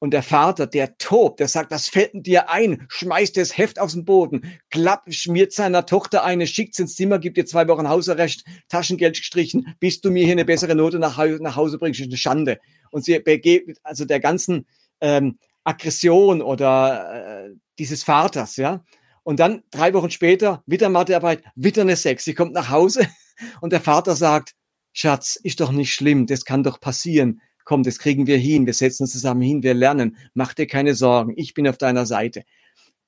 Und 0.03 0.11
der 0.11 0.25
Vater, 0.25 0.67
der 0.67 0.99
tobt, 0.99 1.39
der 1.39 1.47
sagt, 1.47 1.71
das 1.71 1.87
fällt 1.87 2.27
dir 2.27 2.51
ein, 2.51 2.87
schmeißt 2.89 3.37
das 3.37 3.57
Heft 3.57 3.79
auf 3.79 3.93
den 3.93 4.05
Boden, 4.05 4.59
klappt, 4.69 5.15
schmiert 5.15 5.53
seiner 5.53 5.87
Tochter 5.87 6.25
eine, 6.25 6.49
schickt 6.49 6.77
ins 6.81 6.97
Zimmer, 6.97 7.21
gibt 7.21 7.39
ihr 7.39 7.47
zwei 7.47 7.69
Wochen 7.69 7.89
Hausarrest, 7.89 8.43
Taschengeld 8.69 9.15
gestrichen, 9.15 9.77
bis 9.79 10.01
du 10.01 10.11
mir 10.11 10.25
hier 10.25 10.33
eine 10.33 10.45
bessere 10.45 10.75
Note 10.75 10.99
nach, 10.99 11.25
nach 11.39 11.55
Hause 11.55 11.79
bringst, 11.79 12.01
ist 12.01 12.09
eine 12.09 12.17
Schande. 12.17 12.59
Und 12.91 13.05
sie 13.05 13.17
begeht, 13.21 13.79
also 13.85 14.05
der 14.05 14.19
ganzen 14.19 14.67
ähm, 15.01 15.39
Aggression 15.63 16.43
oder 16.43 17.45
äh, 17.45 17.51
dieses 17.79 18.03
Vaters, 18.03 18.57
ja. 18.57 18.83
Und 19.23 19.39
dann 19.39 19.63
drei 19.71 19.95
Wochen 19.95 20.11
später, 20.11 20.65
wieder 20.67 20.89
Mathearbeit, 20.89 21.45
wieder 21.55 21.83
eine 21.83 21.95
Sex. 21.95 22.25
Sie 22.25 22.35
kommt 22.35 22.55
nach 22.55 22.71
Hause 22.71 23.07
und 23.61 23.73
der 23.73 23.81
Vater 23.81 24.17
sagt, 24.17 24.55
Schatz, 24.93 25.37
ist 25.41 25.61
doch 25.61 25.71
nicht 25.71 25.95
schlimm, 25.95 26.27
das 26.27 26.45
kann 26.45 26.65
doch 26.65 26.81
passieren 26.81 27.41
komm, 27.65 27.83
das 27.83 27.99
kriegen 27.99 28.27
wir 28.27 28.39
hin, 28.39 28.67
wir 28.67 28.75
setzen 28.75 29.05
uns 29.05 29.13
zusammen 29.13 29.43
hin, 29.43 29.63
wir 29.63 29.75
lernen, 29.75 30.17
mach 30.35 30.55
dir 30.55 30.67
keine 30.67 30.95
Sorgen, 30.95 31.35
ich 31.37 31.55
bin 31.55 31.69
auf 31.69 31.79
deiner 31.79 32.07
Seite. 32.07 32.45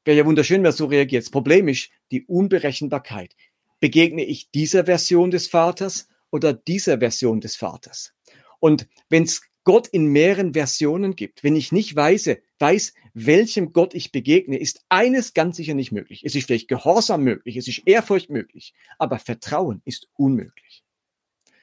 Wäre 0.04 0.18
ja 0.18 0.26
wunderschön, 0.26 0.62
wer 0.62 0.72
so 0.72 0.86
reagiert. 0.86 1.24
Das 1.24 1.30
Problem 1.30 1.68
ist 1.68 1.90
die 2.10 2.24
Unberechenbarkeit. 2.24 3.34
Begegne 3.80 4.24
ich 4.24 4.50
dieser 4.50 4.84
Version 4.84 5.30
des 5.30 5.48
Vaters 5.48 6.08
oder 6.30 6.52
dieser 6.52 6.98
Version 6.98 7.40
des 7.40 7.56
Vaters? 7.56 8.12
Und 8.60 8.86
wenn 9.08 9.24
es 9.24 9.42
Gott 9.64 9.88
in 9.88 10.06
mehreren 10.06 10.52
Versionen 10.52 11.16
gibt, 11.16 11.42
wenn 11.42 11.56
ich 11.56 11.72
nicht 11.72 11.96
weiß, 11.96 12.36
weiß, 12.58 12.94
welchem 13.14 13.72
Gott 13.72 13.94
ich 13.94 14.12
begegne, 14.12 14.58
ist 14.58 14.84
eines 14.90 15.32
ganz 15.32 15.56
sicher 15.56 15.74
nicht 15.74 15.90
möglich. 15.90 16.22
Es 16.24 16.34
ist 16.34 16.46
vielleicht 16.46 16.68
Gehorsam 16.68 17.24
möglich, 17.24 17.56
es 17.56 17.66
ist 17.66 17.82
Ehrfurcht 17.86 18.28
möglich, 18.28 18.74
aber 18.98 19.18
Vertrauen 19.18 19.80
ist 19.84 20.08
unmöglich. 20.16 20.84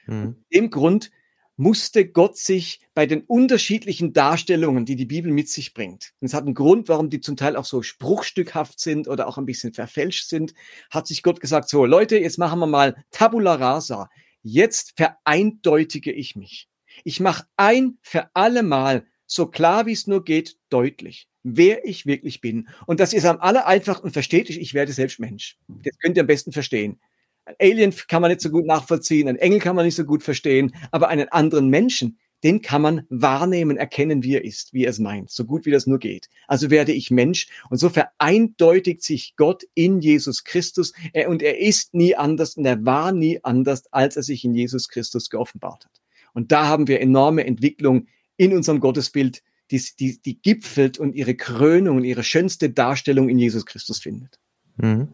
Mhm. 0.06 0.44
Dem 0.52 0.70
Grund 0.70 1.10
musste 1.56 2.08
Gott 2.08 2.36
sich 2.36 2.80
bei 2.94 3.06
den 3.06 3.22
unterschiedlichen 3.22 4.12
Darstellungen, 4.12 4.84
die 4.84 4.96
die 4.96 5.06
Bibel 5.06 5.32
mit 5.32 5.48
sich 5.48 5.74
bringt, 5.74 6.12
und 6.20 6.26
es 6.26 6.34
hat 6.34 6.44
einen 6.44 6.54
Grund, 6.54 6.88
warum 6.88 7.10
die 7.10 7.20
zum 7.20 7.36
Teil 7.36 7.56
auch 7.56 7.64
so 7.64 7.82
spruchstückhaft 7.82 8.80
sind 8.80 9.08
oder 9.08 9.28
auch 9.28 9.38
ein 9.38 9.46
bisschen 9.46 9.72
verfälscht 9.72 10.28
sind, 10.28 10.54
hat 10.90 11.06
sich 11.06 11.22
Gott 11.22 11.40
gesagt, 11.40 11.68
so 11.68 11.84
Leute, 11.84 12.18
jetzt 12.18 12.38
machen 12.38 12.58
wir 12.58 12.66
mal 12.66 13.04
Tabula 13.10 13.54
Rasa. 13.54 14.08
Jetzt 14.42 14.94
vereindeutige 14.96 16.12
ich 16.12 16.34
mich. 16.34 16.68
Ich 17.04 17.20
mache 17.20 17.46
ein 17.56 17.98
für 18.02 18.30
alle 18.34 18.62
Mal, 18.62 19.06
so 19.26 19.46
klar 19.46 19.86
wie 19.86 19.92
es 19.92 20.06
nur 20.06 20.24
geht, 20.24 20.56
deutlich, 20.68 21.28
wer 21.42 21.86
ich 21.86 22.06
wirklich 22.06 22.40
bin. 22.40 22.68
Und 22.86 23.00
das 23.00 23.12
ist 23.12 23.24
am 23.24 23.38
aller 23.38 23.66
einfachsten 23.66 24.10
versteht, 24.10 24.50
ich, 24.50 24.60
ich 24.60 24.74
werde 24.74 24.92
selbst 24.92 25.20
Mensch. 25.20 25.58
Das 25.68 25.96
könnt 25.98 26.16
ihr 26.16 26.22
am 26.22 26.26
besten 26.26 26.52
verstehen. 26.52 27.00
Ein 27.44 27.54
Alien 27.60 27.94
kann 28.08 28.22
man 28.22 28.30
nicht 28.30 28.40
so 28.40 28.50
gut 28.50 28.66
nachvollziehen, 28.66 29.28
ein 29.28 29.36
Engel 29.36 29.58
kann 29.58 29.76
man 29.76 29.84
nicht 29.84 29.96
so 29.96 30.04
gut 30.04 30.22
verstehen, 30.22 30.74
aber 30.90 31.08
einen 31.08 31.28
anderen 31.28 31.68
Menschen, 31.68 32.18
den 32.44 32.60
kann 32.60 32.82
man 32.82 33.06
wahrnehmen, 33.08 33.76
erkennen, 33.76 34.22
wie 34.22 34.34
er 34.34 34.44
ist, 34.44 34.72
wie 34.72 34.84
er 34.84 34.90
es 34.90 34.98
meint, 34.98 35.30
so 35.30 35.44
gut 35.44 35.64
wie 35.64 35.70
das 35.70 35.86
nur 35.86 35.98
geht. 35.98 36.28
Also 36.48 36.70
werde 36.70 36.92
ich 36.92 37.10
Mensch 37.10 37.48
und 37.70 37.78
so 37.78 37.88
vereindeutigt 37.88 39.02
sich 39.02 39.34
Gott 39.36 39.64
in 39.74 40.00
Jesus 40.00 40.44
Christus 40.44 40.92
er, 41.12 41.28
und 41.28 41.42
er 41.42 41.58
ist 41.58 41.94
nie 41.94 42.16
anders 42.16 42.56
und 42.56 42.64
er 42.64 42.84
war 42.84 43.12
nie 43.12 43.40
anders, 43.42 43.84
als 43.92 44.16
er 44.16 44.22
sich 44.22 44.44
in 44.44 44.54
Jesus 44.54 44.88
Christus 44.88 45.30
geoffenbart 45.30 45.84
hat. 45.84 46.00
Und 46.34 46.50
da 46.50 46.66
haben 46.66 46.88
wir 46.88 47.00
enorme 47.00 47.44
Entwicklung 47.44 48.06
in 48.36 48.54
unserem 48.54 48.80
Gottesbild, 48.80 49.42
die, 49.70 49.82
die, 49.98 50.20
die 50.20 50.40
gipfelt 50.40 50.98
und 50.98 51.14
ihre 51.14 51.34
Krönung 51.34 51.98
und 51.98 52.04
ihre 52.04 52.24
schönste 52.24 52.70
Darstellung 52.70 53.28
in 53.28 53.38
Jesus 53.38 53.66
Christus 53.66 54.00
findet. 54.00 54.38
Mhm. 54.76 55.08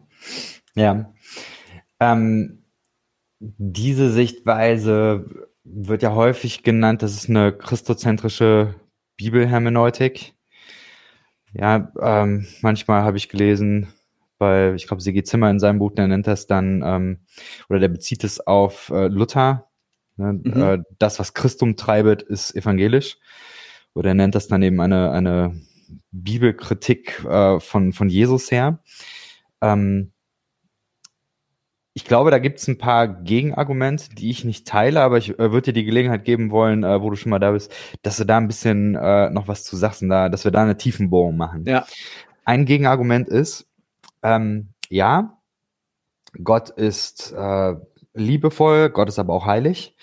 Ja. 0.75 1.13
Ähm, 1.99 2.63
diese 3.39 4.11
Sichtweise 4.11 5.47
wird 5.63 6.03
ja 6.03 6.13
häufig 6.13 6.63
genannt, 6.63 7.01
das 7.01 7.13
ist 7.13 7.29
eine 7.29 7.51
christozentrische 7.53 8.75
Bibelhermeneutik. 9.17 10.33
Ja, 11.53 11.91
ähm, 11.99 12.47
manchmal 12.61 13.03
habe 13.03 13.17
ich 13.17 13.29
gelesen, 13.29 13.93
bei, 14.37 14.73
ich 14.73 14.87
glaube, 14.87 15.01
Sigi 15.01 15.23
Zimmer 15.23 15.49
in 15.49 15.59
seinem 15.59 15.79
Buch, 15.79 15.91
der 15.91 16.07
nennt 16.07 16.27
das 16.27 16.47
dann, 16.47 16.81
ähm, 16.85 17.19
oder 17.69 17.79
der 17.79 17.89
bezieht 17.89 18.23
es 18.23 18.39
auf 18.45 18.89
äh, 18.89 19.07
Luther, 19.07 19.69
Ne? 20.19 20.33
Mhm. 20.43 20.61
Äh, 20.61 20.77
das, 20.99 21.17
was 21.17 21.33
Christum 21.33 21.77
treibet, 21.77 22.21
ist 22.21 22.55
evangelisch. 22.55 23.17
Oder 23.95 24.09
er 24.09 24.15
nennt 24.15 24.35
das 24.35 24.47
dann 24.47 24.61
eben 24.61 24.79
eine, 24.81 25.11
eine 25.11 25.59
Bibelkritik 26.11 27.23
äh, 27.25 27.59
von, 27.59 27.93
von 27.93 28.09
Jesus 28.09 28.51
her. 28.51 28.83
Ähm, 29.61 30.11
ich 31.99 32.05
glaube, 32.05 32.31
da 32.31 32.39
gibt 32.39 32.59
es 32.59 32.67
ein 32.69 32.77
paar 32.77 33.09
Gegenargumente, 33.09 34.15
die 34.15 34.29
ich 34.29 34.45
nicht 34.45 34.65
teile, 34.65 35.01
aber 35.01 35.17
ich 35.17 35.37
äh, 35.37 35.51
würde 35.51 35.73
dir 35.73 35.73
die 35.73 35.83
Gelegenheit 35.83 36.23
geben 36.23 36.49
wollen, 36.49 36.85
äh, 36.85 37.01
wo 37.01 37.09
du 37.09 37.17
schon 37.17 37.29
mal 37.29 37.39
da 37.39 37.51
bist, 37.51 37.73
dass 38.03 38.15
du 38.15 38.23
da 38.23 38.37
ein 38.37 38.47
bisschen 38.47 38.95
äh, 38.95 39.29
noch 39.31 39.49
was 39.49 39.65
zu 39.65 39.75
sagst 39.75 40.01
und 40.01 40.07
da, 40.07 40.29
dass 40.29 40.45
wir 40.45 40.51
da 40.51 40.63
eine 40.63 40.77
Tiefenbohrung 40.77 41.35
machen. 41.35 41.65
Ja. 41.67 41.85
Ein 42.45 42.63
Gegenargument 42.63 43.27
ist, 43.27 43.67
ähm, 44.23 44.69
ja, 44.87 45.41
Gott 46.41 46.69
ist 46.69 47.33
äh, 47.33 47.75
liebevoll, 48.13 48.91
Gott 48.91 49.09
ist 49.09 49.19
aber 49.19 49.33
auch 49.33 49.45
heilig. 49.45 49.97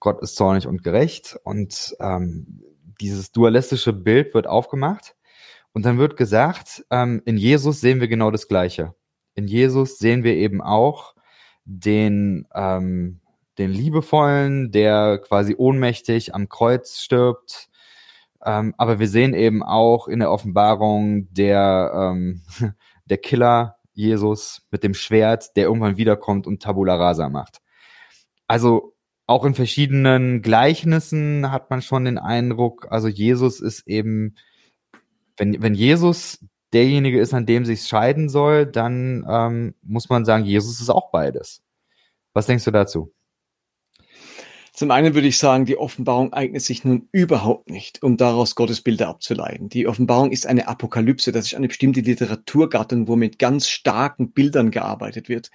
Gott 0.00 0.20
ist 0.22 0.34
zornig 0.34 0.66
und 0.66 0.82
gerecht. 0.82 1.38
Und 1.44 1.96
ähm, 2.00 2.60
dieses 3.00 3.30
dualistische 3.30 3.92
Bild 3.92 4.34
wird 4.34 4.48
aufgemacht. 4.48 5.14
Und 5.72 5.86
dann 5.86 5.98
wird 5.98 6.16
gesagt, 6.16 6.84
ähm, 6.90 7.22
in 7.24 7.36
Jesus 7.36 7.80
sehen 7.80 8.00
wir 8.00 8.08
genau 8.08 8.32
das 8.32 8.48
Gleiche. 8.48 8.96
In 9.36 9.46
Jesus 9.46 9.98
sehen 9.98 10.24
wir 10.24 10.34
eben 10.34 10.60
auch 10.60 11.15
den, 11.66 12.46
ähm, 12.54 13.20
den 13.58 13.70
Liebevollen, 13.70 14.70
der 14.70 15.18
quasi 15.18 15.54
ohnmächtig 15.56 16.34
am 16.34 16.48
Kreuz 16.48 17.00
stirbt. 17.00 17.68
Ähm, 18.44 18.74
aber 18.78 18.98
wir 18.98 19.08
sehen 19.08 19.34
eben 19.34 19.62
auch 19.62 20.08
in 20.08 20.20
der 20.20 20.30
Offenbarung 20.30 21.32
der, 21.32 21.92
ähm, 21.94 22.42
der 23.04 23.18
Killer 23.18 23.76
Jesus 23.92 24.66
mit 24.70 24.84
dem 24.84 24.94
Schwert, 24.94 25.56
der 25.56 25.64
irgendwann 25.64 25.96
wiederkommt 25.96 26.46
und 26.46 26.62
Tabula 26.62 26.96
Rasa 26.96 27.28
macht. 27.28 27.60
Also 28.46 28.94
auch 29.26 29.44
in 29.44 29.54
verschiedenen 29.54 30.42
Gleichnissen 30.42 31.50
hat 31.50 31.70
man 31.70 31.82
schon 31.82 32.04
den 32.04 32.18
Eindruck, 32.18 32.86
also 32.90 33.08
Jesus 33.08 33.60
ist 33.60 33.88
eben, 33.88 34.36
wenn, 35.36 35.60
wenn 35.60 35.74
Jesus 35.74 36.44
derjenige 36.72 37.20
ist, 37.20 37.34
an 37.34 37.46
dem 37.46 37.64
sich 37.64 37.82
scheiden 37.82 38.28
soll, 38.28 38.66
dann 38.66 39.26
ähm, 39.28 39.74
muss 39.82 40.08
man 40.08 40.24
sagen, 40.24 40.44
Jesus 40.44 40.80
ist 40.80 40.90
auch 40.90 41.10
beides. 41.10 41.62
Was 42.32 42.46
denkst 42.46 42.64
du 42.64 42.70
dazu? 42.70 43.12
Zum 44.76 44.90
einen 44.90 45.14
würde 45.14 45.28
ich 45.28 45.38
sagen, 45.38 45.64
die 45.64 45.78
Offenbarung 45.78 46.34
eignet 46.34 46.60
sich 46.60 46.84
nun 46.84 47.08
überhaupt 47.10 47.70
nicht, 47.70 48.02
um 48.02 48.18
daraus 48.18 48.54
Gottesbilder 48.54 49.08
abzuleiten. 49.08 49.70
Die 49.70 49.86
Offenbarung 49.86 50.32
ist 50.32 50.46
eine 50.46 50.68
Apokalypse, 50.68 51.32
das 51.32 51.46
ist 51.46 51.54
eine 51.54 51.68
bestimmte 51.68 52.02
Literaturgattung, 52.02 53.08
wo 53.08 53.16
mit 53.16 53.38
ganz 53.38 53.68
starken 53.68 54.32
Bildern 54.32 54.70
gearbeitet 54.70 55.30
wird. 55.30 55.50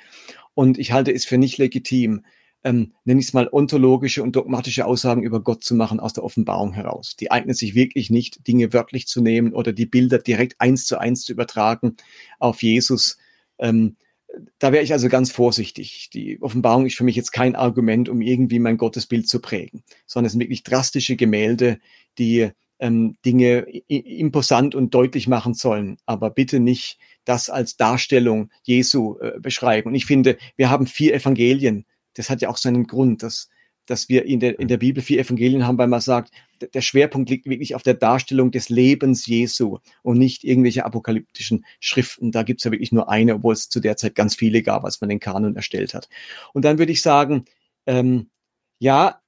Und 0.56 0.80
ich 0.80 0.91
halte 0.91 1.13
es 1.13 1.26
für 1.26 1.38
nicht 1.38 1.60
legitim, 1.60 2.26
ähm, 2.63 2.93
nenne 3.06 3.19
ich 3.19 3.28
es 3.28 3.34
mal, 3.34 3.50
ontologische 3.52 4.24
und 4.24 4.36
dogmatische 4.36 4.86
Aussagen 4.86 5.24
über 5.24 5.41
Gott 5.41 5.63
zu 5.63 5.76
machen 5.76 6.00
aus 6.00 6.13
der 6.13 6.24
Offenbarung 6.24 6.74
heraus. 6.74 7.15
Die 7.15 7.32
eignet 7.32 7.58
sich 7.58 7.76
wirklich 7.76 8.10
nicht, 8.10 8.47
Dinge 8.47 8.74
wörtlich 8.74 9.08
zu 9.08 9.21
nehmen 9.21 9.54
oder 9.54 9.74
die 9.74 9.86
Bilder 9.86 10.19
direkt 10.19 10.60
eins 10.60 10.86
zu 10.86 11.00
eins 11.00 11.24
zu 11.24 11.32
übertragen 11.32 11.95
auf 12.39 12.62
Jesus. 12.62 13.17
Ähm, 13.58 13.95
da 14.60 14.71
wäre 14.71 14.84
ich 14.84 14.93
also 14.93 15.10
ganz 15.10 15.32
vorsichtig. 15.32 16.10
Die 16.13 16.41
Offenbarung 16.41 16.86
ist 16.86 16.95
für 16.95 17.04
mich 17.04 17.15
jetzt 17.15 17.32
kein 17.32 17.56
Argument, 17.56 18.10
um 18.10 18.21
irgendwie 18.21 18.60
mein 18.60 18.78
Gottesbild 18.78 19.28
zu 19.28 19.41
prägen, 19.41 19.84
sondern 20.06 20.28
es 20.28 20.32
sind 20.34 20.41
wirklich 20.41 20.63
drastische 20.63 21.15
Gemälde, 21.15 21.80
die 22.17 22.52
ähm, 22.80 23.17
Dinge 23.26 23.65
imposant 23.88 24.74
und 24.74 24.93
deutlich 24.93 25.28
machen 25.28 25.54
sollen, 25.54 25.97
aber 26.06 26.32
bitte 26.32 26.60
nicht 26.60 26.97
das 27.26 27.50
als 27.50 27.78
Darstellung 27.78 28.50
Jesu 28.63 29.17
äh, 29.19 29.39
beschreiben. 29.39 29.89
Und 29.89 29.95
ich 29.95 30.06
finde, 30.06 30.38
wir 30.56 30.69
haben 30.69 30.88
vier 30.88 31.13
Evangelien. 31.13 31.86
Das 32.15 32.30
hat 32.30 32.41
ja 32.41 32.50
auch 32.50 32.58
seinen 32.58 32.88
Grund, 32.88 33.24
dass 33.24 33.50
dass 33.86 34.10
wir 34.10 34.26
in 34.26 34.39
der, 34.39 34.60
in 34.60 34.67
der 34.67 34.78
Bibel 34.78 35.02
vier 35.02 35.19
Evangelien 35.19 35.65
haben, 35.65 35.78
weil 35.78 35.88
man 35.88 36.02
sagt, 36.02 36.32
der 36.74 36.82
Schwerpunkt 36.82 37.30
liegt 37.30 37.47
wirklich 37.47 37.76
auf 37.76 37.84
der 37.84 37.95
Darstellung 37.95 38.52
des 38.52 38.69
Lebens 38.69 39.26
Jesu 39.26 39.80
und 40.04 40.17
nicht 40.17 40.43
irgendwelche 40.43 40.86
apokalyptischen 40.86 41.65
Schriften. 41.80 42.32
Da 42.32 42.43
gibt's 42.43 42.63
ja 42.63 42.71
wirklich 42.71 42.91
nur 42.91 43.10
eine, 43.10 43.36
obwohl 43.36 43.54
es 43.54 43.69
zu 43.69 43.80
der 43.80 43.97
Zeit 43.97 44.15
ganz 44.15 44.36
viele 44.36 44.62
gab, 44.62 44.86
als 44.86 45.02
man 45.02 45.10
den 45.10 45.19
Kanon 45.19 45.56
erstellt 45.56 45.93
hat. 45.93 46.10
Und 46.54 46.63
dann 46.63 46.78
würde 46.78 46.91
ich 46.91 47.02
sagen, 47.02 47.45
ähm, 47.88 48.30
ja, 48.80 49.21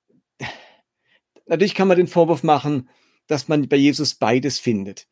natürlich 1.47 1.75
kann 1.75 1.87
man 1.87 1.97
den 1.97 2.07
Vorwurf 2.07 2.43
machen, 2.43 2.89
dass 3.27 3.47
man 3.47 3.67
bei 3.67 3.77
Jesus 3.77 4.15
beides 4.15 4.59
findet. 4.59 5.07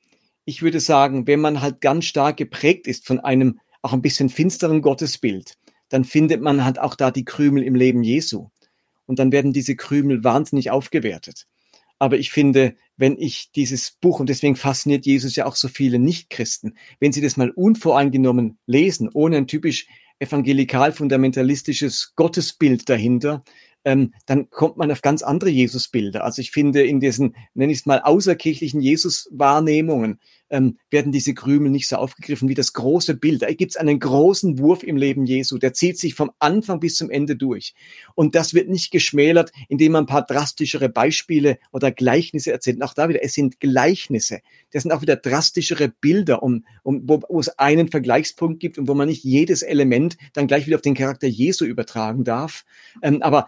Ich 0.45 0.61
würde 0.61 0.79
sagen, 0.79 1.27
wenn 1.27 1.39
man 1.39 1.61
halt 1.61 1.81
ganz 1.81 2.05
stark 2.05 2.37
geprägt 2.37 2.87
ist 2.87 3.05
von 3.05 3.19
einem 3.19 3.59
auch 3.81 3.93
ein 3.93 4.01
bisschen 4.01 4.29
finsteren 4.29 4.81
Gottesbild, 4.81 5.57
dann 5.91 6.05
findet 6.05 6.41
man 6.41 6.65
halt 6.65 6.79
auch 6.79 6.95
da 6.95 7.11
die 7.11 7.25
Krümel 7.25 7.63
im 7.63 7.75
Leben 7.75 8.01
Jesu 8.01 8.49
und 9.05 9.19
dann 9.19 9.31
werden 9.31 9.53
diese 9.53 9.75
Krümel 9.75 10.23
wahnsinnig 10.23 10.71
aufgewertet. 10.71 11.45
Aber 11.99 12.17
ich 12.17 12.31
finde, 12.31 12.75
wenn 12.97 13.17
ich 13.17 13.51
dieses 13.51 13.91
Buch, 13.91 14.19
und 14.19 14.29
deswegen 14.29 14.55
fasziniert 14.55 15.05
Jesus 15.05 15.35
ja 15.35 15.45
auch 15.45 15.55
so 15.55 15.67
viele 15.67 15.99
Nichtchristen, 15.99 16.75
wenn 16.99 17.11
sie 17.11 17.21
das 17.21 17.37
mal 17.37 17.51
unvoreingenommen 17.51 18.57
lesen, 18.65 19.09
ohne 19.13 19.37
ein 19.37 19.47
typisch 19.47 19.85
evangelikal-fundamentalistisches 20.19 22.13
Gottesbild 22.15 22.89
dahinter, 22.89 23.43
ähm, 23.83 24.13
dann 24.25 24.49
kommt 24.49 24.77
man 24.77 24.91
auf 24.91 25.01
ganz 25.01 25.23
andere 25.23 25.49
Jesusbilder. 25.49 26.23
Also 26.23 26.41
ich 26.41 26.51
finde, 26.51 26.83
in 26.83 26.99
diesen, 26.99 27.35
nenne 27.53 27.71
ich 27.71 27.79
es 27.79 27.85
mal, 27.85 28.01
außerkirchlichen 28.01 28.81
Jesus-Wahrnehmungen 28.81 30.19
ähm, 30.51 30.77
werden 30.89 31.11
diese 31.11 31.33
Krümel 31.33 31.71
nicht 31.71 31.87
so 31.87 31.95
aufgegriffen 31.95 32.49
wie 32.49 32.53
das 32.53 32.73
große 32.73 33.15
Bild. 33.15 33.41
Da 33.41 33.51
gibt 33.51 33.71
es 33.71 33.77
einen 33.77 33.99
großen 33.99 34.59
Wurf 34.59 34.83
im 34.83 34.97
Leben 34.97 35.25
Jesu, 35.25 35.57
der 35.57 35.73
zieht 35.73 35.97
sich 35.97 36.13
vom 36.13 36.31
Anfang 36.39 36.79
bis 36.79 36.95
zum 36.95 37.09
Ende 37.09 37.35
durch. 37.35 37.73
Und 38.13 38.35
das 38.35 38.53
wird 38.53 38.69
nicht 38.69 38.91
geschmälert, 38.91 39.51
indem 39.69 39.93
man 39.93 40.03
ein 40.03 40.07
paar 40.07 40.25
drastischere 40.25 40.89
Beispiele 40.89 41.57
oder 41.71 41.91
Gleichnisse 41.91 42.51
erzählt. 42.51 42.77
Und 42.77 42.83
auch 42.83 42.93
da 42.93 43.09
wieder, 43.09 43.23
es 43.23 43.33
sind 43.33 43.59
Gleichnisse. 43.59 44.41
Das 44.71 44.83
sind 44.83 44.91
auch 44.91 45.01
wieder 45.01 45.15
drastischere 45.15 45.89
Bilder, 45.89 46.43
um, 46.43 46.65
um, 46.83 47.01
wo, 47.05 47.21
wo 47.29 47.39
es 47.39 47.57
einen 47.57 47.89
Vergleichspunkt 47.89 48.59
gibt 48.59 48.77
und 48.77 48.87
wo 48.87 48.93
man 48.93 49.07
nicht 49.07 49.23
jedes 49.23 49.61
Element 49.61 50.17
dann 50.33 50.47
gleich 50.47 50.67
wieder 50.67 50.75
auf 50.75 50.81
den 50.81 50.95
Charakter 50.95 51.27
Jesu 51.27 51.65
übertragen 51.65 52.23
darf. 52.23 52.65
Ähm, 53.01 53.21
aber 53.21 53.47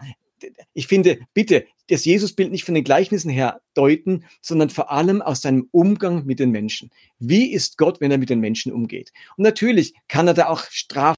ich 0.72 0.86
finde, 0.86 1.18
bitte, 1.32 1.66
das 1.88 2.04
Jesusbild 2.04 2.50
nicht 2.50 2.64
von 2.64 2.74
den 2.74 2.84
Gleichnissen 2.84 3.30
her 3.30 3.60
deuten, 3.74 4.24
sondern 4.40 4.70
vor 4.70 4.90
allem 4.90 5.20
aus 5.22 5.42
seinem 5.42 5.68
Umgang 5.70 6.24
mit 6.24 6.40
den 6.40 6.50
Menschen. 6.50 6.90
Wie 7.18 7.52
ist 7.52 7.76
Gott, 7.76 8.00
wenn 8.00 8.10
er 8.10 8.18
mit 8.18 8.30
den 8.30 8.40
Menschen 8.40 8.72
umgeht? 8.72 9.12
Und 9.36 9.44
natürlich 9.44 9.94
kann 10.08 10.26
er 10.26 10.34
da 10.34 10.46
auch 10.48 10.64
strafende 10.70 11.16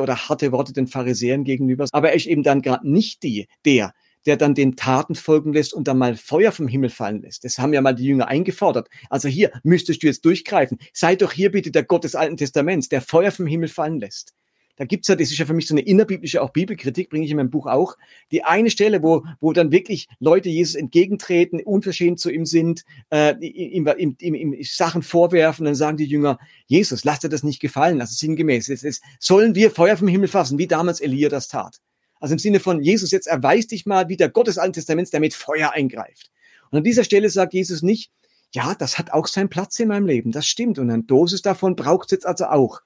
oder 0.00 0.28
harte 0.28 0.50
Worte 0.52 0.72
den 0.72 0.88
Pharisäern 0.88 1.44
gegenüber, 1.44 1.86
aber 1.92 2.10
er 2.10 2.16
ist 2.16 2.26
eben 2.26 2.42
dann 2.42 2.62
gerade 2.62 2.90
nicht 2.90 3.22
die, 3.22 3.46
der, 3.64 3.94
der 4.26 4.36
dann 4.36 4.54
den 4.54 4.74
Taten 4.74 5.14
folgen 5.14 5.52
lässt 5.52 5.72
und 5.72 5.86
dann 5.86 5.98
mal 5.98 6.16
Feuer 6.16 6.50
vom 6.50 6.66
Himmel 6.66 6.90
fallen 6.90 7.22
lässt. 7.22 7.44
Das 7.44 7.58
haben 7.58 7.72
ja 7.72 7.80
mal 7.80 7.94
die 7.94 8.04
Jünger 8.04 8.26
eingefordert. 8.26 8.88
Also 9.10 9.28
hier 9.28 9.52
müsstest 9.62 10.02
du 10.02 10.08
jetzt 10.08 10.24
durchgreifen. 10.24 10.78
Sei 10.92 11.14
doch 11.14 11.32
hier 11.32 11.52
bitte 11.52 11.70
der 11.70 11.84
Gott 11.84 12.02
des 12.02 12.16
Alten 12.16 12.36
Testaments, 12.36 12.88
der 12.88 13.00
Feuer 13.00 13.30
vom 13.30 13.46
Himmel 13.46 13.68
fallen 13.68 14.00
lässt 14.00 14.34
da 14.78 14.84
gibt's 14.84 15.08
ja, 15.08 15.16
das 15.16 15.30
ist 15.30 15.38
ja 15.38 15.44
für 15.44 15.54
mich 15.54 15.66
so 15.66 15.74
eine 15.74 15.82
innerbiblische 15.82 16.40
auch 16.40 16.50
Bibelkritik, 16.50 17.10
bringe 17.10 17.24
ich 17.24 17.30
in 17.32 17.36
meinem 17.36 17.50
Buch 17.50 17.66
auch, 17.66 17.96
die 18.30 18.44
eine 18.44 18.70
Stelle, 18.70 19.02
wo, 19.02 19.24
wo 19.40 19.52
dann 19.52 19.72
wirklich 19.72 20.08
Leute 20.20 20.48
Jesus 20.48 20.76
entgegentreten, 20.76 21.60
unverschämt 21.60 22.20
zu 22.20 22.30
ihm 22.30 22.46
sind, 22.46 22.84
äh, 23.10 23.34
ihm, 23.44 23.88
ihm, 23.98 24.16
ihm, 24.20 24.34
ihm 24.34 24.56
Sachen 24.62 25.02
vorwerfen, 25.02 25.64
dann 25.64 25.74
sagen 25.74 25.96
die 25.96 26.04
Jünger, 26.04 26.38
Jesus, 26.66 27.04
lass 27.04 27.18
dir 27.18 27.28
das 27.28 27.42
nicht 27.42 27.60
gefallen, 27.60 28.00
also 28.00 28.14
sinngemäß, 28.14 28.68
es, 28.68 28.84
es, 28.84 29.00
sollen 29.18 29.56
wir 29.56 29.72
Feuer 29.72 29.96
vom 29.96 30.08
Himmel 30.08 30.28
fassen, 30.28 30.58
wie 30.58 30.68
damals 30.68 31.00
Elia 31.00 31.28
das 31.28 31.48
tat. 31.48 31.80
Also 32.20 32.34
im 32.34 32.38
Sinne 32.38 32.60
von, 32.60 32.80
Jesus, 32.80 33.10
jetzt 33.10 33.26
erweis 33.26 33.66
dich 33.66 33.84
mal 33.84 34.08
wie 34.08 34.16
der 34.16 34.28
Gott 34.28 34.46
des 34.46 34.58
Alten 34.58 34.74
Testaments, 34.74 35.10
der 35.10 35.20
mit 35.20 35.34
Feuer 35.34 35.72
eingreift. 35.72 36.30
Und 36.70 36.78
an 36.78 36.84
dieser 36.84 37.04
Stelle 37.04 37.30
sagt 37.30 37.54
Jesus 37.54 37.82
nicht, 37.82 38.12
ja, 38.52 38.74
das 38.74 38.98
hat 38.98 39.12
auch 39.12 39.26
seinen 39.26 39.48
Platz 39.48 39.78
in 39.78 39.88
meinem 39.88 40.06
Leben, 40.06 40.32
das 40.32 40.46
stimmt. 40.46 40.78
Und 40.78 40.90
eine 40.90 41.02
Dosis 41.02 41.42
davon 41.42 41.76
braucht 41.76 42.06
es 42.06 42.12
jetzt 42.12 42.26
also 42.26 42.46
auch 42.46 42.80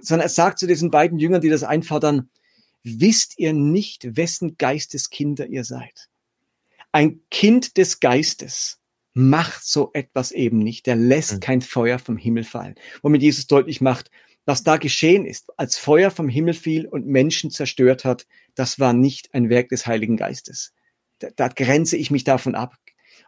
sondern 0.00 0.26
er 0.26 0.30
sagt 0.30 0.58
zu 0.58 0.66
diesen 0.66 0.90
beiden 0.90 1.18
Jüngern, 1.18 1.40
die 1.40 1.48
das 1.48 1.64
einfordern, 1.64 2.28
wisst 2.82 3.38
ihr 3.38 3.52
nicht, 3.52 4.16
wessen 4.16 4.56
Geisteskinder 4.58 5.46
ihr 5.46 5.64
seid? 5.64 6.08
Ein 6.92 7.20
Kind 7.30 7.76
des 7.76 8.00
Geistes 8.00 8.78
macht 9.14 9.64
so 9.64 9.90
etwas 9.94 10.32
eben 10.32 10.58
nicht. 10.58 10.86
Der 10.86 10.96
lässt 10.96 11.34
mhm. 11.34 11.40
kein 11.40 11.60
Feuer 11.60 11.98
vom 11.98 12.16
Himmel 12.16 12.44
fallen. 12.44 12.74
Womit 13.02 13.22
Jesus 13.22 13.46
deutlich 13.46 13.80
macht, 13.80 14.10
was 14.44 14.62
da 14.62 14.76
geschehen 14.76 15.24
ist, 15.24 15.50
als 15.56 15.78
Feuer 15.78 16.10
vom 16.10 16.28
Himmel 16.28 16.54
fiel 16.54 16.86
und 16.86 17.06
Menschen 17.06 17.50
zerstört 17.50 18.04
hat, 18.04 18.26
das 18.54 18.78
war 18.78 18.92
nicht 18.92 19.32
ein 19.32 19.48
Werk 19.48 19.70
des 19.70 19.86
Heiligen 19.86 20.16
Geistes. 20.16 20.74
Da, 21.20 21.28
da 21.34 21.48
grenze 21.48 21.96
ich 21.96 22.10
mich 22.10 22.24
davon 22.24 22.54
ab. 22.54 22.76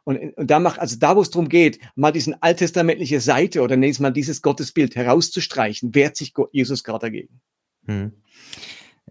Und, 0.07 0.37
und 0.37 0.49
da 0.49 0.61
macht, 0.61 0.79
also 0.79 0.97
da, 1.01 1.17
wo 1.17 1.21
es 1.21 1.31
darum 1.31 1.49
geht, 1.49 1.81
mal 1.97 2.13
diesen 2.13 2.41
alttestamentliche 2.41 3.19
Seite 3.21 3.61
oder 3.61 3.77
nächstes 3.77 4.01
Mal 4.01 4.13
dieses 4.13 4.41
Gottesbild 4.41 4.95
herauszustreichen, 4.95 5.97
wehrt 5.97 6.17
sich 6.17 6.33
Jesus 6.53 6.85
gerade 6.85 7.07
dagegen. 7.07 7.41
Hm. 7.87 8.13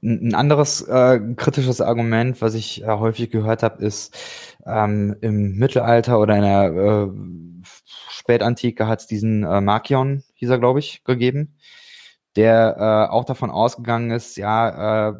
Ein 0.01 0.33
anderes 0.35 0.83
äh, 0.83 1.19
kritisches 1.35 1.81
Argument, 1.81 2.41
was 2.41 2.53
ich 2.53 2.81
äh, 2.81 2.87
häufig 2.87 3.29
gehört 3.29 3.61
habe, 3.61 3.83
ist, 3.83 4.17
ähm, 4.65 5.17
im 5.19 5.57
Mittelalter 5.57 6.17
oder 6.17 6.37
in 6.37 6.43
der 6.43 6.63
äh, 6.63 7.65
Spätantike 8.09 8.87
hat 8.87 9.01
es 9.01 9.07
diesen 9.07 9.43
äh, 9.43 9.59
Markion, 9.59 10.23
hieß 10.35 10.49
er, 10.49 10.59
glaube 10.59 10.79
ich, 10.79 11.03
gegeben, 11.03 11.57
der 12.37 12.77
äh, 12.79 13.11
auch 13.11 13.25
davon 13.25 13.51
ausgegangen 13.51 14.11
ist, 14.11 14.37
ja, 14.37 15.09
äh, 15.09 15.13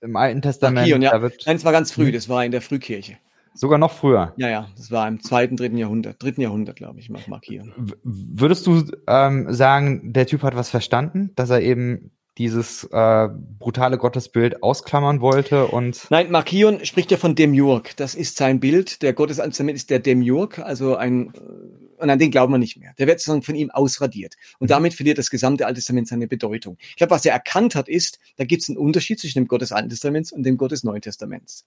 im 0.00 0.14
Alten 0.14 0.42
Testament. 0.42 0.86
Markion, 0.86 1.02
ja. 1.02 1.18
Nein, 1.18 1.56
es 1.56 1.64
war 1.64 1.72
ganz 1.72 1.90
früh, 1.90 2.06
hm? 2.06 2.12
das 2.12 2.28
war 2.28 2.44
in 2.44 2.52
der 2.52 2.62
Frühkirche. 2.62 3.18
Sogar 3.58 3.78
noch 3.78 3.90
früher. 3.92 4.34
Ja, 4.36 4.48
ja, 4.48 4.68
das 4.76 4.92
war 4.92 5.08
im 5.08 5.20
zweiten, 5.20 5.56
dritten 5.56 5.76
Jahrhundert, 5.76 6.22
dritten 6.22 6.40
Jahrhundert, 6.40 6.76
glaube 6.76 7.00
ich, 7.00 7.10
markieren. 7.10 7.92
Würdest 8.04 8.66
du 8.68 8.84
ähm, 9.08 9.52
sagen, 9.52 10.12
der 10.12 10.26
Typ 10.26 10.42
hat 10.42 10.54
was 10.54 10.70
verstanden, 10.70 11.32
dass 11.34 11.50
er 11.50 11.60
eben 11.60 12.12
dieses 12.38 12.84
äh, 12.84 13.28
brutale 13.58 13.98
Gottesbild 13.98 14.62
ausklammern 14.62 15.20
wollte 15.20 15.66
und 15.66 16.06
Nein, 16.08 16.30
Markion 16.30 16.84
spricht 16.84 17.10
ja 17.10 17.16
von 17.16 17.34
Demiurg. 17.34 17.96
Das 17.96 18.14
ist 18.14 18.36
sein 18.36 18.60
Bild. 18.60 19.02
Der 19.02 19.12
Gott 19.12 19.30
des 19.30 19.40
Alten 19.40 19.68
ist 19.70 19.90
der 19.90 19.98
Demiurg, 19.98 20.60
also 20.60 20.94
ein 20.94 21.32
äh, 21.34 21.78
und 21.98 22.10
an 22.10 22.18
den 22.20 22.30
glauben 22.30 22.52
wir 22.52 22.58
nicht 22.58 22.76
mehr. 22.76 22.94
Der 22.98 23.08
wird 23.08 23.18
sozusagen 23.18 23.42
von 23.42 23.56
ihm 23.56 23.70
ausradiert. 23.70 24.36
Und 24.60 24.66
mhm. 24.66 24.70
damit 24.70 24.94
verliert 24.94 25.18
das 25.18 25.30
gesamte 25.30 25.66
Alte 25.66 25.80
Testament 25.80 26.06
seine 26.06 26.28
Bedeutung. 26.28 26.76
Ich 26.80 26.96
glaube, 26.96 27.10
was 27.10 27.26
er 27.26 27.32
erkannt 27.32 27.74
hat, 27.74 27.88
ist, 27.88 28.20
da 28.36 28.44
gibt 28.44 28.62
es 28.62 28.68
einen 28.68 28.78
Unterschied 28.78 29.18
zwischen 29.18 29.40
dem 29.40 29.48
Gott 29.48 29.62
des 29.62 29.72
Alten 29.72 29.88
Testaments 29.88 30.30
und 30.30 30.44
dem 30.44 30.56
Gott 30.56 30.70
des 30.70 30.84
Neuen 30.84 31.02
Testaments. 31.02 31.66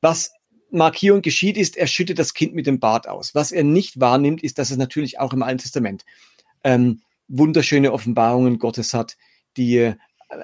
Was 0.00 0.32
Markierung 0.72 1.22
geschieht, 1.22 1.56
ist, 1.56 1.76
er 1.76 1.86
schüttet 1.86 2.18
das 2.18 2.34
Kind 2.34 2.54
mit 2.54 2.66
dem 2.66 2.80
Bart 2.80 3.08
aus. 3.08 3.34
Was 3.34 3.52
er 3.52 3.64
nicht 3.64 4.00
wahrnimmt, 4.00 4.42
ist, 4.42 4.58
dass 4.58 4.70
es 4.70 4.76
natürlich 4.76 5.18
auch 5.18 5.32
im 5.32 5.42
Alten 5.42 5.58
Testament 5.58 6.04
ähm, 6.64 7.00
wunderschöne 7.28 7.92
Offenbarungen 7.92 8.58
Gottes 8.58 8.94
hat, 8.94 9.16
die 9.56 9.76
äh, 9.76 9.94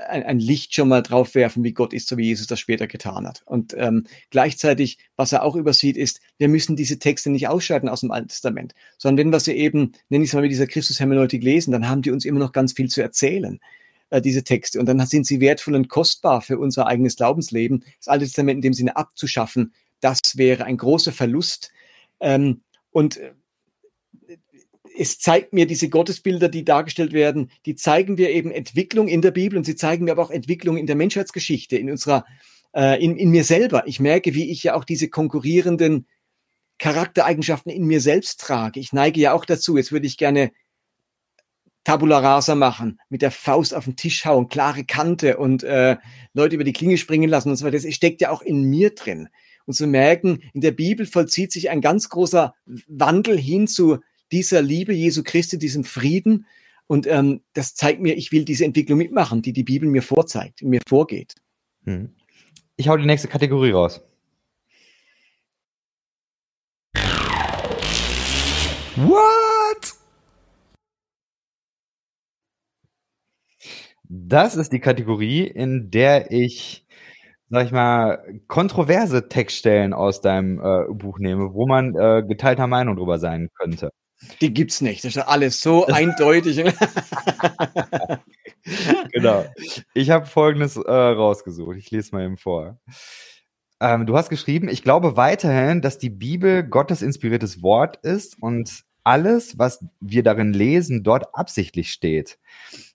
ein, 0.09 0.39
Licht 0.39 0.75
schon 0.75 0.89
mal 0.89 1.03
drauf 1.03 1.35
werfen, 1.35 1.63
wie 1.63 1.73
Gott 1.73 1.93
ist, 1.93 2.09
so 2.09 2.17
wie 2.17 2.25
Jesus 2.25 2.47
das 2.47 2.59
später 2.59 2.87
getan 2.87 3.27
hat. 3.27 3.43
Und 3.47 3.75
ähm, 3.77 4.07
gleichzeitig, 4.31 4.99
was 5.17 5.33
er 5.33 5.43
auch 5.43 5.55
übersieht, 5.55 5.97
ist, 5.97 6.21
wir 6.39 6.49
müssen 6.49 6.77
diese 6.77 6.99
Texte 6.99 7.31
nicht 7.31 7.49
ausschalten 7.49 7.89
aus 7.89 8.01
dem 8.01 8.11
Alten 8.11 8.29
Testament, 8.29 8.75
sondern 8.99 9.27
wenn 9.27 9.33
wir 9.33 9.41
sie 9.41 9.53
eben, 9.53 9.93
nenne 10.09 10.25
ich 10.25 10.31
es 10.31 10.35
mal 10.35 10.43
mit 10.43 10.51
dieser 10.51 10.67
Christus-Hermeneutik 10.67 11.43
lesen, 11.43 11.71
dann 11.73 11.89
haben 11.89 12.03
die 12.03 12.11
uns 12.11 12.25
immer 12.25 12.41
noch 12.41 12.53
ganz 12.53 12.73
viel 12.73 12.89
zu 12.89 13.01
erzählen 13.01 13.61
äh, 14.11 14.21
diese 14.21 14.45
Texte. 14.45 14.81
Und 14.81 14.87
dann 14.87 15.05
sind 15.07 15.27
sie 15.27 15.41
wertvoll 15.41 15.75
und 15.75 15.89
kostbar 15.89 16.41
für 16.43 16.59
unser 16.59 16.87
eigenes 16.87 17.17
Glaubensleben, 17.17 17.85
das 17.99 18.09
Alte 18.09 18.25
Testament 18.25 18.59
in 18.59 18.63
dem 18.63 18.73
Sinne 18.73 18.97
abzuschaffen 18.97 19.73
das 20.01 20.37
wäre 20.37 20.65
ein 20.65 20.77
großer 20.77 21.13
Verlust. 21.13 21.73
Ähm, 22.21 22.63
und 22.91 23.17
äh, 23.17 23.33
es 24.99 25.19
zeigt 25.19 25.53
mir 25.53 25.67
diese 25.67 25.89
Gottesbilder, 25.89 26.49
die 26.49 26.65
dargestellt 26.65 27.13
werden, 27.13 27.51
die 27.67 27.75
zeigen 27.75 28.15
mir 28.15 28.31
eben 28.31 28.51
Entwicklung 28.51 29.09
in 29.09 29.21
der 29.21 29.31
Bibel 29.31 29.59
und 29.59 29.65
sie 29.65 29.77
zeigen 29.77 30.05
mir 30.05 30.13
aber 30.13 30.23
auch 30.23 30.31
Entwicklung 30.31 30.77
in 30.77 30.87
der 30.87 30.97
Menschheitsgeschichte, 30.97 31.77
in 31.77 31.91
unserer, 31.91 32.25
äh, 32.75 33.03
in, 33.03 33.17
in 33.17 33.31
mir 33.31 33.45
selber. 33.45 33.87
Ich 33.87 34.01
merke, 34.01 34.35
wie 34.35 34.51
ich 34.51 34.63
ja 34.63 34.75
auch 34.75 34.85
diese 34.85 35.09
konkurrierenden 35.09 36.07
Charaktereigenschaften 36.79 37.71
in 37.71 37.85
mir 37.85 38.01
selbst 38.01 38.41
trage. 38.41 38.81
Ich 38.81 38.93
neige 38.93 39.21
ja 39.21 39.33
auch 39.33 39.45
dazu. 39.45 39.77
Jetzt 39.77 39.93
würde 39.93 40.07
ich 40.07 40.17
gerne 40.17 40.51
Tabula 41.85 42.19
rasa 42.19 42.55
machen, 42.55 42.99
mit 43.09 43.23
der 43.23 43.31
Faust 43.31 43.75
auf 43.75 43.85
den 43.85 43.97
Tisch 43.97 44.25
hauen, 44.25 44.49
klare 44.49 44.85
Kante 44.85 45.37
und 45.37 45.63
äh, 45.63 45.97
Leute 46.33 46.57
über 46.57 46.65
die 46.65 46.73
Klinge 46.73 46.99
springen 46.99 47.31
lassen 47.31 47.51
und 47.51 47.57
so 47.57 47.65
weiter. 47.65 47.79
Das 47.79 47.95
steckt 47.95 48.21
ja 48.21 48.31
auch 48.31 48.43
in 48.43 48.65
mir 48.65 48.95
drin 48.95 49.29
und 49.67 49.75
zu 49.75 49.87
merken, 49.87 50.41
in 50.55 50.61
der 50.61 50.71
Bibel 50.71 51.07
vollzieht 51.07 51.53
sich 51.53 51.71
ein 51.71 51.81
ganz 51.81 52.09
großer 52.09 52.55
Wandel 52.87 53.39
hin 53.39 53.67
zu 53.67 53.99
dieser 54.33 54.63
Liebe 54.63 54.93
Jesu 54.93 55.23
Christi, 55.23 55.59
diesem 55.59 55.85
Frieden. 55.85 56.47
Und 56.87 57.07
ähm, 57.07 57.43
das 57.53 57.75
zeigt 57.75 58.01
mir, 58.01 58.17
ich 58.17 58.33
will 58.33 58.45
diese 58.45 58.65
Entwicklung 58.65 58.99
mitmachen, 58.99 59.43
die 59.43 59.53
die 59.53 59.65
Bibel 59.65 59.89
mir 59.89 60.03
vorzeigt, 60.03 60.63
mir 60.63 60.81
vorgeht. 60.87 61.35
Hm. 61.85 62.15
Ich 62.77 62.89
hau 62.89 62.97
die 62.97 63.07
nächste 63.07 63.29
Kategorie 63.29 63.73
raus. 63.73 64.01
What? 68.97 69.27
Das 74.09 74.57
ist 74.57 74.73
die 74.73 74.81
Kategorie, 74.81 75.43
in 75.47 75.91
der 75.91 76.31
ich 76.31 76.86
sag 77.49 77.67
ich 77.67 77.73
mal, 77.73 78.41
kontroverse 78.49 79.29
Textstellen 79.29 79.93
aus 79.93 80.21
deinem 80.21 80.59
äh, 80.59 80.93
Buch 80.93 81.19
nehme, 81.19 81.55
wo 81.55 81.67
man 81.67 81.95
äh, 81.95 82.25
geteilter 82.27 82.67
Meinung 82.67 82.97
drüber 82.97 83.19
sein 83.19 83.51
könnte. 83.55 83.91
Die 84.41 84.53
gibt's 84.53 84.81
nicht. 84.81 85.05
Das 85.05 85.17
ist 85.17 85.23
alles 85.23 85.61
so 85.61 85.87
eindeutig. 85.89 86.57
genau. 89.13 89.45
Ich 89.95 90.11
habe 90.11 90.27
folgendes 90.27 90.77
äh, 90.77 90.91
rausgesucht. 90.91 91.77
Ich 91.77 91.91
lese 91.91 92.15
mal 92.15 92.25
eben 92.25 92.39
vor. 92.39 92.79
Ähm, 93.81 94.07
du 94.07 94.17
hast 94.17 94.31
geschrieben, 94.31 94.69
ich 94.69 94.83
glaube 94.83 95.17
weiterhin, 95.17 95.83
dass 95.83 95.99
die 95.99 96.11
Bibel 96.11 96.63
Gottes 96.65 97.03
inspiriertes 97.03 97.63
Wort 97.63 97.99
ist 98.03 98.41
und 98.41 98.85
alles, 99.05 99.59
was 99.59 99.85
wir 100.01 100.23
darin 100.23 100.53
lesen, 100.53 101.05
dort 101.05 101.35
absichtlich 101.35 101.93
steht. 101.93 102.39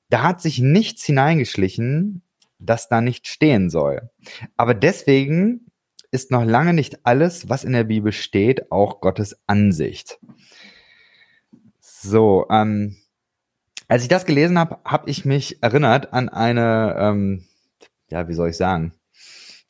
Da 0.10 0.24
hat 0.24 0.42
sich 0.42 0.60
nichts 0.60 1.06
hineingeschlichen, 1.06 2.24
das 2.62 2.88
da 2.88 3.02
nicht 3.02 3.28
stehen 3.28 3.70
soll. 3.70 4.10
Aber 4.58 4.74
deswegen 4.74 5.72
ist 6.12 6.32
noch 6.32 6.44
lange 6.44 6.74
nicht 6.74 7.06
alles, 7.06 7.50
was 7.50 7.64
in 7.64 7.74
der 7.74 7.86
Bibel 7.86 8.12
steht, 8.12 8.72
auch 8.72 9.02
Gottes 9.02 9.40
Ansicht. 9.48 10.20
So, 11.80 12.46
ähm, 12.50 12.98
als 13.88 14.04
ich 14.04 14.10
das 14.10 14.26
gelesen 14.26 14.58
habe, 14.58 14.80
habe 14.86 15.10
ich 15.10 15.26
mich 15.26 15.62
erinnert 15.62 16.14
an 16.14 16.30
eine, 16.30 16.96
ähm, 16.98 17.46
ja, 18.10 18.28
wie 18.28 18.34
soll 18.34 18.50
ich 18.50 18.58
sagen, 18.58 18.94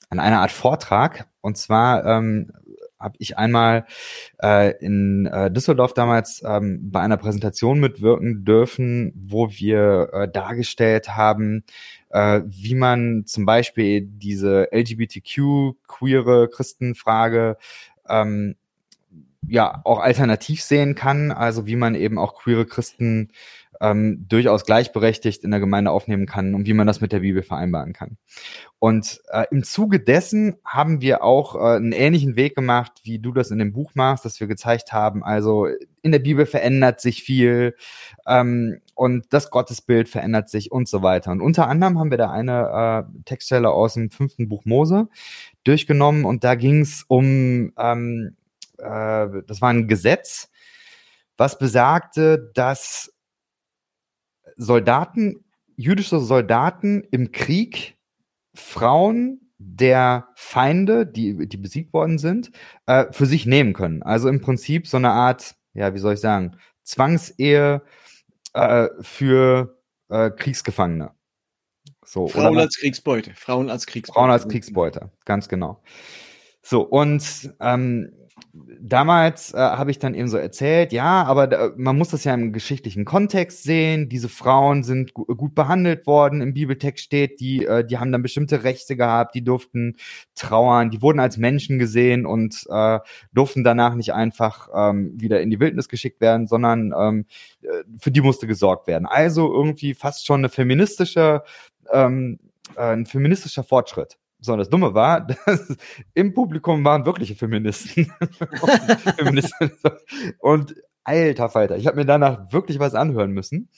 an 0.10 0.20
eine 0.20 0.40
Art 0.40 0.52
Vortrag. 0.52 1.28
Und 1.42 1.58
zwar 1.58 2.06
ähm, 2.06 2.52
habe 3.00 3.16
ich 3.18 3.38
einmal 3.38 3.86
äh, 4.42 4.78
in 4.78 5.26
äh, 5.26 5.52
Düsseldorf 5.52 5.94
damals 5.94 6.44
ähm, 6.46 6.92
bei 6.92 7.02
einer 7.02 7.18
Präsentation 7.18 7.80
mitwirken 7.80 8.46
dürfen, 8.46 9.12
wo 9.16 9.50
wir 9.50 10.10
äh, 10.14 10.32
dargestellt 10.32 11.16
haben, 11.16 11.64
äh, 12.12 12.42
wie 12.46 12.76
man 12.76 13.24
zum 13.26 13.46
Beispiel 13.46 14.02
diese 14.02 14.70
LGBTQ, 14.72 15.76
queere 15.88 16.50
Christenfrage 16.50 17.58
ähm, 18.08 18.56
ja 19.48 19.82
auch 19.84 20.00
alternativ 20.00 20.62
sehen 20.62 20.96
kann, 20.96 21.32
also 21.32 21.66
wie 21.66 21.76
man 21.76 21.96
eben 21.96 22.18
auch 22.18 22.36
queere 22.36 22.66
Christen 22.66 23.32
ähm, 23.82 24.26
durchaus 24.30 24.64
gleichberechtigt 24.64 25.44
in 25.44 25.52
der 25.52 25.60
Gemeinde 25.60 25.92
aufnehmen 25.92 26.28
kann 26.28 26.54
und 26.54 26.68
wie 26.68 26.74
man 26.74 26.86
das 26.86 27.02
mit 27.02 27.12
der 27.12 27.20
Bibel 27.20 27.42
vereinbaren 27.42 27.94
kann. 27.94 28.18
Und 28.78 29.20
äh, 29.32 29.46
im 29.50 29.64
Zuge 29.64 30.00
dessen 30.00 30.56
haben 30.64 31.02
wir 31.02 31.24
auch 31.24 31.56
äh, 31.56 31.78
einen 31.78 31.92
ähnlichen 31.92 32.36
Weg 32.36 32.56
gemacht, 32.56 32.92
wie 33.04 33.20
du 33.20 33.32
das 33.32 33.50
in 33.50 33.58
dem 33.58 33.74
Buch 33.74 33.92
machst, 33.96 34.24
dass 34.24 34.40
wir 34.40 34.48
gezeigt 34.48 34.94
haben, 34.94 35.24
also 35.24 35.68
in 36.04 36.12
der 36.12 36.20
Bibel 36.20 36.46
verändert 36.46 37.02
sich 37.02 37.24
viel 37.24 37.76
ähm, 38.28 38.82
und 38.94 39.26
das 39.32 39.50
Gottesbild 39.50 40.10
verändert 40.10 40.50
sich 40.50 40.72
und 40.72 40.88
so 40.88 41.02
weiter. 41.02 41.32
Und 41.32 41.42
unter 41.42 41.68
anderem 41.68 42.00
haben 42.00 42.12
wir 42.12 42.20
da 42.20 42.30
eine 42.30 43.08
äh, 43.10 43.24
Textstelle 43.26 43.72
aus 43.72 43.96
dem 43.96 44.12
fünften 44.12 44.48
Buch 44.48 44.64
Mose 44.66 45.10
durchgenommen 45.64 46.26
und 46.26 46.44
da 46.44 46.54
ging 46.54 46.82
es 46.82 47.04
um, 47.08 47.74
ähm, 47.78 48.36
äh, 48.78 49.28
das 49.48 49.62
war 49.62 49.70
ein 49.70 49.88
Gesetz, 49.88 50.52
was 51.38 51.58
besagte, 51.58 52.52
dass 52.54 53.11
Soldaten, 54.62 55.44
jüdische 55.76 56.20
Soldaten 56.20 57.04
im 57.10 57.32
Krieg 57.32 57.98
Frauen 58.54 59.52
der 59.58 60.28
Feinde, 60.36 61.08
die, 61.08 61.48
die 61.48 61.58
besiegt 61.58 61.94
worden 61.94 62.20
sind, 62.20 62.52
äh, 62.86 63.06
für 63.12 63.26
sich 63.26 63.48
nehmen 63.48 63.74
können. 63.74 64.04
Also 64.04 64.30
im 64.30 64.40
Prinzip 64.40 64.88
so 64.88 64.98
eine 64.98 65.10
Art, 65.10 65.56
ja, 65.74 65.96
wie 65.96 65.98
soll 65.98 66.14
ich 66.14 66.20
sagen, 66.20 66.58
Zwangsehe 66.84 67.82
äh, 68.54 68.88
für 69.02 69.82
äh, 70.10 70.30
Kriegsgefangene. 70.30 71.12
So, 72.06 72.28
Frauen 72.28 72.60
als 72.60 72.78
Kriegsbeute. 72.78 73.34
Frauen 73.34 73.72
als 73.72 73.88
Kriegsbeute. 73.88 74.14
Frauen 74.14 74.30
als 74.30 74.48
Kriegsbeute, 74.48 75.12
ganz 75.26 75.50
genau. 75.50 75.82
So, 76.62 76.82
und 76.82 77.52
ähm, 77.60 78.14
damals 78.54 79.54
äh, 79.54 79.58
habe 79.58 79.92
ich 79.92 80.00
dann 80.00 80.14
eben 80.14 80.28
so 80.28 80.38
erzählt, 80.38 80.92
ja, 80.92 81.24
aber 81.24 81.48
da, 81.48 81.72
man 81.76 81.98
muss 81.98 82.10
das 82.10 82.24
ja 82.24 82.34
im 82.34 82.52
geschichtlichen 82.52 83.06
Kontext 83.06 83.64
sehen. 83.64 84.10
Diese 84.10 84.30
Frauen 84.30 84.84
sind 84.84 85.14
gu 85.14 85.26
gut 85.26 85.56
behandelt 85.56 86.06
worden. 86.08 86.42
Im 86.42 86.54
Bibeltext 86.54 87.04
steht, 87.04 87.40
die, 87.40 87.66
äh, 87.66 87.86
die 87.86 87.98
haben 87.98 88.12
dann 88.12 88.22
bestimmte 88.22 88.64
Rechte 88.64 88.96
gehabt, 88.96 89.36
die 89.36 89.44
durften 89.44 89.96
trauern, 90.36 90.90
die 90.90 91.02
wurden 91.02 91.20
als 91.20 91.38
Menschen 91.38 91.80
gesehen 91.80 92.26
und 92.26 92.66
äh, 92.70 93.00
durften 93.34 93.64
danach 93.64 93.96
nicht 93.96 94.14
einfach 94.14 94.70
ähm, 94.76 95.14
wieder 95.20 95.42
in 95.42 95.50
die 95.50 95.60
Wildnis 95.60 95.88
geschickt 95.88 96.22
werden, 96.22 96.48
sondern 96.48 96.94
ähm, 96.98 97.26
äh, 97.62 97.84
für 98.00 98.12
die 98.12 98.22
musste 98.22 98.48
gesorgt 98.48 98.88
werden. 98.88 99.06
Also 99.06 99.54
irgendwie 99.54 99.94
fast 99.94 100.26
schon 100.26 100.42
eine 100.42 100.50
feministische, 100.50 101.44
ähm, 101.92 102.40
äh, 102.76 102.82
ein 102.82 103.06
feministischer 103.06 103.64
Fortschritt. 103.64 104.18
So, 104.42 104.54
und 104.54 104.60
das 104.60 104.70
Dumme 104.70 104.94
war, 104.94 105.22
dass 105.46 105.78
im 106.14 106.34
Publikum 106.34 106.84
waren 106.84 107.06
wirkliche 107.06 107.36
Feministen. 107.36 108.12
Feministen. 109.18 109.72
und 110.40 110.76
alter 111.04 111.50
Falter, 111.50 111.78
ich 111.78 111.88
habe 111.88 111.98
mir 111.98 112.06
danach 112.06 112.52
wirklich 112.52 112.80
was 112.80 112.96
anhören 112.96 113.32
müssen. 113.32 113.70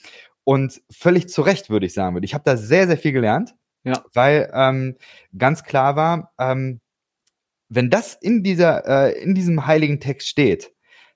Und 0.42 0.82
völlig 0.90 1.28
zu 1.28 1.40
Recht, 1.40 1.70
würde 1.70 1.86
ich 1.86 1.94
sagen. 1.94 2.22
Ich 2.22 2.34
habe 2.34 2.44
da 2.44 2.56
sehr, 2.56 2.86
sehr 2.86 2.98
viel 2.98 3.12
gelernt, 3.12 3.54
ja. 3.82 4.02
weil 4.12 4.50
ähm, 4.52 4.96
ganz 5.36 5.64
klar 5.64 5.96
war, 5.96 6.32
ähm, 6.38 6.80
wenn 7.70 7.88
das 7.88 8.14
in, 8.14 8.42
dieser, 8.42 8.86
äh, 8.86 9.22
in 9.22 9.34
diesem 9.34 9.66
heiligen 9.66 10.00
Text 10.00 10.28
steht, 10.28 10.74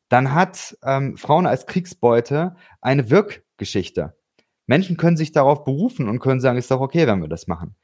dann 0.09 0.33
hat 0.33 0.79
ähm, 0.83 1.19
Frauen 1.19 1.47
als 1.47 1.67
Kriegsbeute 1.67 2.57
eine 2.81 3.11
Wirkgeschichte. 3.11 4.17
Menschen 4.67 4.97
können 4.97 5.17
sich 5.17 5.33
darauf 5.33 5.65
berufen 5.65 6.09
und 6.09 6.21
können 6.21 6.41
sagen, 6.41 6.59
ist 6.59 6.71
doch 6.71 6.81
okay, 6.81 7.07
wenn 7.07 7.21
wir 7.21 7.29
das 7.29 7.47
machen. 7.47 7.75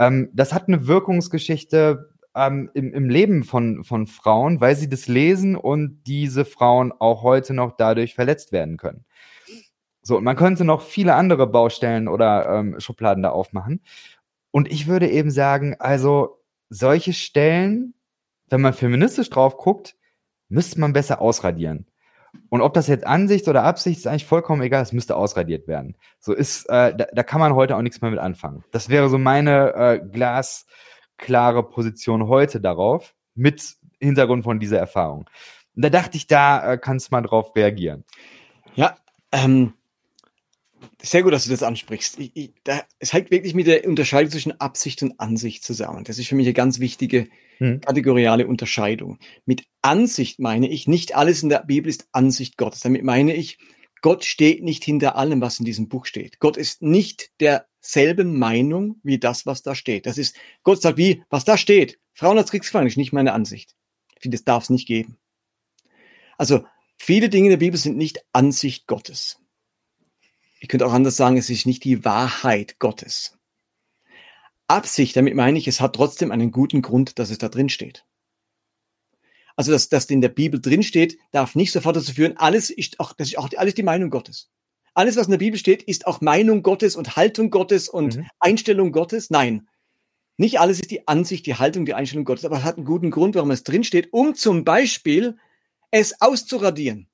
Ähm, 0.00 0.30
das 0.32 0.52
hat 0.52 0.66
eine 0.66 0.88
Wirkungsgeschichte 0.88 2.10
ähm, 2.34 2.70
im, 2.74 2.92
im 2.92 3.08
Leben 3.08 3.44
von, 3.44 3.84
von 3.84 4.06
Frauen, 4.06 4.60
weil 4.60 4.74
sie 4.74 4.88
das 4.88 5.06
lesen 5.06 5.54
und 5.54 6.02
diese 6.06 6.44
Frauen 6.44 6.92
auch 6.92 7.22
heute 7.22 7.54
noch 7.54 7.76
dadurch 7.76 8.14
verletzt 8.14 8.50
werden 8.50 8.78
können. 8.78 9.04
So, 10.02 10.16
und 10.16 10.24
man 10.24 10.36
könnte 10.36 10.64
noch 10.64 10.80
viele 10.80 11.14
andere 11.14 11.46
Baustellen 11.46 12.08
oder 12.08 12.48
ähm, 12.48 12.80
Schubladen 12.80 13.22
da 13.22 13.30
aufmachen. 13.30 13.82
Und 14.50 14.72
ich 14.72 14.86
würde 14.86 15.08
eben 15.10 15.30
sagen, 15.30 15.76
also 15.78 16.42
solche 16.70 17.12
Stellen, 17.12 17.94
wenn 18.48 18.62
man 18.62 18.72
feministisch 18.72 19.28
drauf 19.28 19.58
guckt, 19.58 19.96
müsste 20.48 20.80
man 20.80 20.94
besser 20.94 21.20
ausradieren. 21.20 21.86
Und 22.48 22.60
ob 22.60 22.74
das 22.74 22.86
jetzt 22.86 23.06
Ansicht 23.06 23.48
oder 23.48 23.64
Absicht 23.64 23.98
ist 23.98 24.06
eigentlich 24.06 24.26
vollkommen 24.26 24.62
egal, 24.62 24.82
es 24.82 24.92
müsste 24.92 25.16
ausradiert 25.16 25.68
werden. 25.68 25.96
So 26.18 26.32
ist, 26.32 26.66
äh, 26.68 26.94
da, 26.94 27.06
da 27.12 27.22
kann 27.22 27.40
man 27.40 27.54
heute 27.54 27.76
auch 27.76 27.82
nichts 27.82 28.00
mehr 28.00 28.10
mit 28.10 28.20
anfangen. 28.20 28.64
Das 28.70 28.88
wäre 28.88 29.08
so 29.08 29.18
meine 29.18 29.74
äh, 29.74 30.00
glasklare 30.00 31.62
Position 31.68 32.28
heute 32.28 32.60
darauf, 32.60 33.14
mit 33.34 33.76
Hintergrund 34.00 34.44
von 34.44 34.58
dieser 34.58 34.78
Erfahrung. 34.78 35.26
Und 35.76 35.84
da 35.84 35.90
dachte 35.90 36.16
ich, 36.16 36.26
da 36.26 36.72
äh, 36.72 36.78
kannst 36.78 37.08
du 37.08 37.14
mal 37.14 37.22
drauf 37.22 37.54
reagieren. 37.54 38.04
Ja, 38.74 38.96
ähm, 39.32 39.74
sehr 41.02 41.22
gut, 41.22 41.32
dass 41.32 41.44
du 41.44 41.50
das 41.50 41.62
ansprichst. 41.62 42.18
Ich, 42.18 42.30
ich, 42.34 42.52
da, 42.64 42.82
es 42.98 43.12
hängt 43.12 43.30
wirklich 43.30 43.54
mit 43.54 43.66
der 43.66 43.86
Unterscheidung 43.86 44.30
zwischen 44.30 44.60
Absicht 44.60 45.02
und 45.02 45.18
Ansicht 45.18 45.64
zusammen. 45.64 46.04
Das 46.04 46.18
ist 46.18 46.28
für 46.28 46.34
mich 46.34 46.46
eine 46.46 46.54
ganz 46.54 46.80
wichtige 46.80 47.28
hm. 47.58 47.80
kategoriale 47.80 48.46
Unterscheidung. 48.46 49.18
Mit 49.46 49.64
Ansicht 49.82 50.38
meine 50.38 50.68
ich, 50.68 50.86
nicht 50.88 51.14
alles 51.16 51.42
in 51.42 51.48
der 51.48 51.64
Bibel 51.64 51.88
ist 51.88 52.08
Ansicht 52.12 52.56
Gottes. 52.56 52.80
Damit 52.80 53.04
meine 53.04 53.34
ich, 53.34 53.58
Gott 54.02 54.24
steht 54.24 54.62
nicht 54.62 54.84
hinter 54.84 55.16
allem, 55.16 55.40
was 55.40 55.58
in 55.58 55.64
diesem 55.64 55.88
Buch 55.88 56.06
steht. 56.06 56.40
Gott 56.40 56.56
ist 56.56 56.82
nicht 56.82 57.30
derselben 57.40 58.38
Meinung 58.38 58.96
wie 59.02 59.18
das, 59.18 59.46
was 59.46 59.62
da 59.62 59.74
steht. 59.74 60.06
Das 60.06 60.18
ist, 60.18 60.36
Gott 60.62 60.80
sagt 60.80 60.96
wie, 60.96 61.22
was 61.28 61.44
da 61.44 61.56
steht. 61.56 61.98
Frauen 62.14 62.38
als 62.38 62.50
Kriegsgefangene 62.50 62.88
ist 62.88 62.96
nicht 62.96 63.12
meine 63.12 63.32
Ansicht. 63.32 63.74
Ich 64.16 64.22
finde, 64.22 64.36
das 64.36 64.44
darf 64.44 64.64
es 64.64 64.70
nicht 64.70 64.86
geben. 64.86 65.18
Also, 66.38 66.64
viele 66.96 67.28
Dinge 67.28 67.46
in 67.46 67.50
der 67.50 67.56
Bibel 67.58 67.78
sind 67.78 67.96
nicht 67.96 68.24
Ansicht 68.32 68.86
Gottes. 68.86 69.39
Ich 70.60 70.68
könnte 70.68 70.86
auch 70.86 70.92
anders 70.92 71.16
sagen, 71.16 71.38
es 71.38 71.50
ist 71.50 71.66
nicht 71.66 71.82
die 71.84 72.04
Wahrheit 72.04 72.78
Gottes. 72.78 73.36
Absicht, 74.68 75.16
damit 75.16 75.34
meine 75.34 75.58
ich, 75.58 75.66
es 75.66 75.80
hat 75.80 75.96
trotzdem 75.96 76.30
einen 76.30 76.52
guten 76.52 76.82
Grund, 76.82 77.18
dass 77.18 77.30
es 77.30 77.38
da 77.38 77.48
drin 77.48 77.70
steht. 77.70 78.04
Also, 79.56 79.72
dass 79.72 79.88
das 79.88 80.04
in 80.04 80.20
der 80.20 80.28
Bibel 80.28 80.60
drin 80.60 80.82
steht, 80.82 81.18
darf 81.32 81.54
nicht 81.54 81.72
sofort 81.72 81.96
dazu 81.96 82.14
führen, 82.14 82.36
alles 82.36 82.70
ist 82.70 83.00
auch, 83.00 83.14
das 83.14 83.28
ist 83.28 83.38
auch 83.38 83.48
alles 83.56 83.74
die 83.74 83.82
Meinung 83.82 84.10
Gottes. 84.10 84.50
Alles, 84.94 85.16
was 85.16 85.26
in 85.26 85.32
der 85.32 85.38
Bibel 85.38 85.58
steht, 85.58 85.82
ist 85.82 86.06
auch 86.06 86.20
Meinung 86.20 86.62
Gottes 86.62 86.94
und 86.94 87.16
Haltung 87.16 87.50
Gottes 87.50 87.88
und 87.88 88.18
mhm. 88.18 88.28
Einstellung 88.38 88.92
Gottes. 88.92 89.30
Nein. 89.30 89.66
Nicht 90.36 90.60
alles 90.60 90.80
ist 90.80 90.90
die 90.90 91.06
Ansicht, 91.08 91.46
die 91.46 91.56
Haltung, 91.56 91.84
die 91.84 91.94
Einstellung 91.94 92.24
Gottes, 92.24 92.44
aber 92.44 92.58
es 92.58 92.64
hat 92.64 92.76
einen 92.76 92.86
guten 92.86 93.10
Grund, 93.10 93.34
warum 93.34 93.50
es 93.50 93.64
drin 93.64 93.84
steht, 93.84 94.12
um 94.12 94.34
zum 94.34 94.64
Beispiel 94.64 95.36
es 95.90 96.20
auszuradieren. 96.20 97.09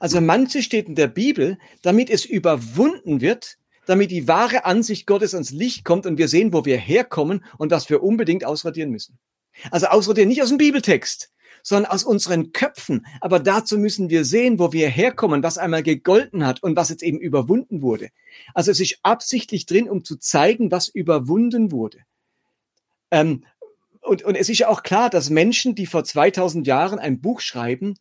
Also 0.00 0.20
manche 0.20 0.62
steht 0.62 0.88
in 0.88 0.94
der 0.94 1.08
Bibel, 1.08 1.58
damit 1.82 2.10
es 2.10 2.24
überwunden 2.24 3.20
wird, 3.20 3.58
damit 3.86 4.10
die 4.10 4.26
wahre 4.26 4.64
Ansicht 4.64 5.06
Gottes 5.06 5.34
ans 5.34 5.50
Licht 5.50 5.84
kommt 5.84 6.06
und 6.06 6.18
wir 6.18 6.28
sehen, 6.28 6.52
wo 6.52 6.64
wir 6.64 6.76
herkommen 6.76 7.44
und 7.58 7.70
was 7.70 7.88
wir 7.88 8.02
unbedingt 8.02 8.44
ausradieren 8.44 8.90
müssen. 8.90 9.18
Also 9.70 9.86
ausradieren 9.86 10.28
nicht 10.28 10.42
aus 10.42 10.48
dem 10.48 10.58
Bibeltext, 10.58 11.30
sondern 11.62 11.90
aus 11.90 12.04
unseren 12.04 12.52
Köpfen. 12.52 13.06
Aber 13.20 13.40
dazu 13.40 13.78
müssen 13.78 14.10
wir 14.10 14.24
sehen, 14.24 14.58
wo 14.58 14.72
wir 14.72 14.88
herkommen, 14.88 15.42
was 15.42 15.58
einmal 15.58 15.82
gegolten 15.82 16.44
hat 16.44 16.62
und 16.62 16.76
was 16.76 16.90
jetzt 16.90 17.02
eben 17.02 17.18
überwunden 17.18 17.82
wurde. 17.82 18.10
Also 18.54 18.70
es 18.70 18.80
ist 18.80 18.98
absichtlich 19.02 19.66
drin, 19.66 19.88
um 19.88 20.04
zu 20.04 20.16
zeigen, 20.16 20.70
was 20.70 20.88
überwunden 20.88 21.72
wurde. 21.72 21.98
Ähm, 23.10 23.44
und, 24.00 24.22
und 24.22 24.36
es 24.36 24.48
ist 24.48 24.58
ja 24.58 24.68
auch 24.68 24.82
klar, 24.82 25.10
dass 25.10 25.30
Menschen, 25.30 25.74
die 25.74 25.86
vor 25.86 26.04
2000 26.04 26.66
Jahren 26.66 26.98
ein 26.98 27.20
Buch 27.20 27.40
schreiben, 27.40 27.94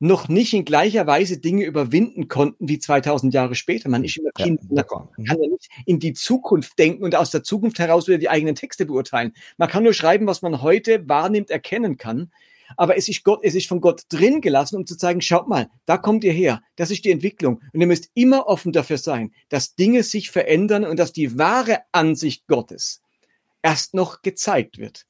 noch 0.00 0.28
nicht 0.28 0.54
in 0.54 0.64
gleicher 0.64 1.06
Weise 1.06 1.38
Dinge 1.38 1.64
überwinden 1.64 2.26
konnten 2.26 2.68
wie 2.68 2.78
2000 2.78 3.34
Jahre 3.34 3.54
später. 3.54 3.90
Man 3.90 4.02
ist 4.02 4.16
immer 4.16 4.30
Kind, 4.30 4.60
ja, 4.70 4.84
man 4.88 5.26
kann 5.26 5.42
ja 5.42 5.48
nicht 5.48 5.68
in 5.84 6.00
die 6.00 6.14
Zukunft 6.14 6.78
denken 6.78 7.04
und 7.04 7.14
aus 7.14 7.30
der 7.30 7.42
Zukunft 7.42 7.78
heraus 7.78 8.08
wieder 8.08 8.16
die 8.16 8.30
eigenen 8.30 8.54
Texte 8.54 8.86
beurteilen. 8.86 9.34
Man 9.58 9.68
kann 9.68 9.84
nur 9.84 9.92
schreiben, 9.92 10.26
was 10.26 10.40
man 10.40 10.62
heute 10.62 11.06
wahrnimmt, 11.06 11.50
erkennen 11.50 11.98
kann. 11.98 12.32
Aber 12.76 12.96
es 12.96 13.08
ist 13.08 13.24
Gott, 13.24 13.40
es 13.42 13.54
ist 13.54 13.68
von 13.68 13.80
Gott 13.80 14.04
drin 14.08 14.40
gelassen, 14.40 14.76
um 14.76 14.86
zu 14.86 14.96
zeigen, 14.96 15.20
schaut 15.20 15.48
mal, 15.48 15.68
da 15.84 15.98
kommt 15.98 16.24
ihr 16.24 16.32
her. 16.32 16.62
Das 16.76 16.90
ist 16.90 17.04
die 17.04 17.10
Entwicklung. 17.10 17.60
Und 17.72 17.80
ihr 17.80 17.86
müsst 17.86 18.10
immer 18.14 18.46
offen 18.46 18.72
dafür 18.72 18.96
sein, 18.96 19.34
dass 19.50 19.74
Dinge 19.74 20.02
sich 20.02 20.30
verändern 20.30 20.84
und 20.84 20.98
dass 20.98 21.12
die 21.12 21.38
wahre 21.38 21.80
Ansicht 21.92 22.46
Gottes 22.46 23.02
erst 23.60 23.92
noch 23.92 24.22
gezeigt 24.22 24.78
wird. 24.78 25.04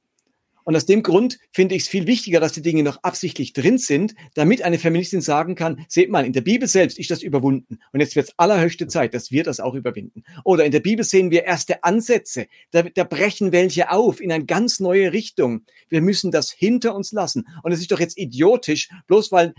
Und 0.64 0.76
aus 0.76 0.86
dem 0.86 1.02
Grund 1.02 1.38
finde 1.52 1.74
ich 1.74 1.82
es 1.82 1.88
viel 1.88 2.06
wichtiger, 2.06 2.40
dass 2.40 2.52
die 2.52 2.62
Dinge 2.62 2.82
noch 2.82 3.02
absichtlich 3.02 3.52
drin 3.52 3.78
sind, 3.78 4.14
damit 4.34 4.62
eine 4.62 4.78
Feministin 4.78 5.20
sagen 5.20 5.54
kann, 5.54 5.84
seht 5.88 6.11
mal, 6.11 6.24
in 6.24 6.32
der 6.32 6.40
Bibel 6.40 6.68
selbst 6.68 6.98
ist 6.98 7.11
das 7.11 7.22
überwunden. 7.22 7.78
Und 7.92 8.00
jetzt 8.00 8.16
wird 8.16 8.28
es 8.28 8.34
allerhöchste 8.38 8.86
Zeit, 8.86 9.14
dass 9.14 9.30
wir 9.30 9.44
das 9.44 9.61
auch 9.61 9.74
überwinden. 9.74 10.24
Oder 10.44 10.64
in 10.64 10.72
der 10.72 10.80
Bibel 10.80 11.04
sehen 11.04 11.30
wir 11.30 11.44
erste 11.44 11.84
Ansätze. 11.84 12.46
Da, 12.70 12.82
da 12.82 13.04
brechen 13.04 13.52
welche 13.52 13.90
auf 13.90 14.20
in 14.20 14.32
eine 14.32 14.44
ganz 14.44 14.80
neue 14.80 15.12
Richtung. 15.12 15.62
Wir 15.88 16.02
müssen 16.02 16.30
das 16.30 16.50
hinter 16.50 16.94
uns 16.94 17.12
lassen. 17.12 17.46
Und 17.62 17.72
es 17.72 17.80
ist 17.80 17.90
doch 17.90 18.00
jetzt 18.00 18.18
idiotisch, 18.18 18.88
bloß 19.06 19.32
weil 19.32 19.54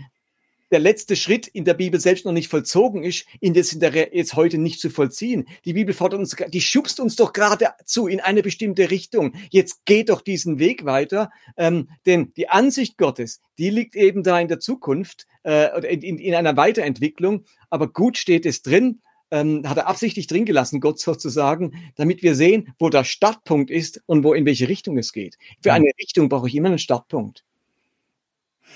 der 0.72 0.80
letzte 0.80 1.14
Schritt 1.16 1.46
in 1.46 1.64
der 1.64 1.74
Bibel 1.74 2.00
selbst 2.00 2.24
noch 2.24 2.32
nicht 2.32 2.48
vollzogen 2.48 3.04
ist, 3.04 3.26
in 3.40 3.54
das 3.54 3.72
jetzt 3.72 4.34
heute 4.34 4.58
nicht 4.58 4.80
zu 4.80 4.90
vollziehen. 4.90 5.46
Die 5.64 5.74
Bibel 5.74 5.94
fordert 5.94 6.20
uns, 6.20 6.34
die 6.48 6.60
schubst 6.60 6.98
uns 6.98 7.14
doch 7.14 7.32
geradezu 7.32 8.08
in 8.08 8.20
eine 8.20 8.42
bestimmte 8.42 8.90
Richtung. 8.90 9.34
Jetzt 9.50 9.84
geht 9.84 10.08
doch 10.08 10.22
diesen 10.22 10.58
Weg 10.58 10.84
weiter, 10.84 11.30
ähm, 11.56 11.90
denn 12.06 12.32
die 12.36 12.48
Ansicht 12.48 12.96
Gottes, 12.96 13.40
die 13.58 13.70
liegt 13.70 13.94
eben 13.94 14.22
da 14.22 14.40
in 14.40 14.48
der 14.48 14.60
Zukunft 14.60 15.26
äh, 15.42 15.68
oder 15.76 15.88
in, 15.88 16.00
in, 16.00 16.18
in 16.18 16.34
einer 16.34 16.56
Weiterentwicklung. 16.56 17.44
Aber 17.68 17.92
gut 17.92 18.16
steht 18.16 18.46
es 18.46 18.62
drin. 18.62 19.00
ähm, 19.30 19.68
hat 19.68 19.78
er 19.78 19.88
absichtlich 19.88 20.26
drin 20.26 20.44
gelassen, 20.44 20.80
Gott 20.80 21.00
sozusagen, 21.00 21.72
damit 21.96 22.22
wir 22.22 22.34
sehen, 22.34 22.74
wo 22.78 22.90
der 22.90 23.04
Startpunkt 23.04 23.70
ist 23.70 24.02
und 24.06 24.24
wo 24.24 24.34
in 24.34 24.44
welche 24.44 24.68
Richtung 24.68 24.98
es 24.98 25.12
geht. 25.12 25.38
Für 25.62 25.72
eine 25.72 25.90
Richtung 25.98 26.28
brauche 26.28 26.48
ich 26.48 26.54
immer 26.54 26.68
einen 26.68 26.78
Startpunkt. 26.78 27.44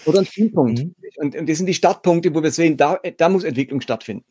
Oder 0.05 0.18
einen 0.18 0.26
Zielpunkt. 0.26 0.78
Mhm. 0.80 0.94
Und, 1.16 1.36
und, 1.36 1.49
das 1.49 1.57
sind 1.57 1.66
die 1.66 1.74
Startpunkte, 1.74 2.34
wo 2.34 2.42
wir 2.42 2.51
sehen, 2.51 2.76
da, 2.76 2.99
da 3.16 3.28
muss 3.28 3.44
Entwicklung 3.44 3.80
stattfinden. 3.80 4.24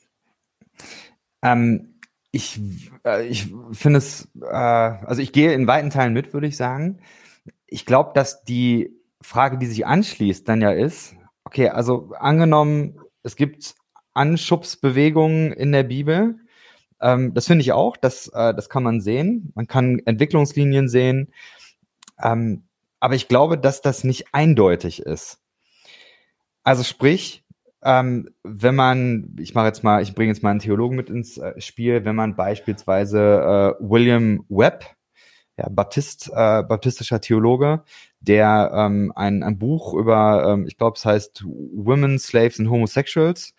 Ähm, 1.42 1.96
ich, 2.32 2.60
äh, 3.06 3.26
ich 3.28 3.48
finde 3.72 3.98
es, 3.98 4.28
äh, 4.42 4.46
also 4.46 5.22
ich 5.22 5.32
gehe 5.32 5.54
in 5.54 5.68
weiten 5.68 5.90
Teilen 5.90 6.14
mit, 6.14 6.34
würde 6.34 6.48
ich 6.48 6.58
sagen. 6.58 7.00
Ich 7.66 7.86
glaube, 7.86 8.12
dass 8.14 8.44
die 8.44 8.92
Frage, 9.22 9.58
die 9.58 9.66
sich 9.66 9.86
anschließt, 9.86 10.48
dann 10.48 10.62
ja 10.62 10.72
ist, 10.72 11.16
okay, 11.46 11.70
also 11.70 12.12
angenommen, 12.20 13.00
es 13.24 13.36
gibt 13.36 13.76
Anschubsbewegungen 14.14 15.52
in 15.52 15.72
der 15.72 15.84
Bibel. 15.84 16.40
Ähm, 17.02 17.34
das 17.34 17.48
finde 17.48 17.62
ich 17.62 17.72
auch, 17.72 17.98
das, 17.98 18.28
äh, 18.30 18.54
das 18.54 18.70
kann 18.70 18.84
man 18.84 19.02
sehen. 19.02 19.52
Man 19.56 19.68
kann 19.68 20.00
Entwicklungslinien 20.06 20.90
sehen. 20.90 21.32
Ähm, 22.22 22.64
aber 23.00 23.16
ich 23.16 23.28
glaube, 23.28 23.58
dass 23.58 23.82
das 23.82 24.04
nicht 24.04 24.34
eindeutig 24.34 25.02
ist. 25.02 25.40
Also 26.66 26.84
sprich, 26.84 27.44
ähm, 27.84 28.30
wenn 28.44 28.76
man, 28.76 29.36
ich 29.40 29.54
mache 29.54 29.68
jetzt 29.68 29.84
mal, 29.84 30.02
ich 30.02 30.16
bringe 30.16 30.32
jetzt 30.32 30.42
mal 30.42 30.50
einen 30.50 30.60
Theologen 30.60 30.98
mit 30.98 31.12
ins 31.12 31.38
äh, 31.38 31.62
Spiel, 31.62 32.04
wenn 32.04 32.16
man 32.16 32.36
beispielsweise 32.36 33.20
äh, 33.80 33.84
William 33.84 34.44
Webb, 34.50 34.86
ja, 35.58 35.70
Baptist, 35.70 36.30
äh, 36.34 36.64
baptistischer 36.64 37.22
Theologe, 37.22 37.84
der 38.20 38.72
ähm, 38.74 39.14
ein, 39.16 39.44
ein 39.44 39.60
Buch 39.60 39.94
über, 39.94 40.54
ähm, 40.54 40.66
ich 40.68 40.78
glaube, 40.78 40.98
es 40.98 41.06
heißt 41.06 41.46
Women, 41.46 42.18
Slaves 42.18 42.60
and 42.60 42.70
Homosexuals. 42.70 43.54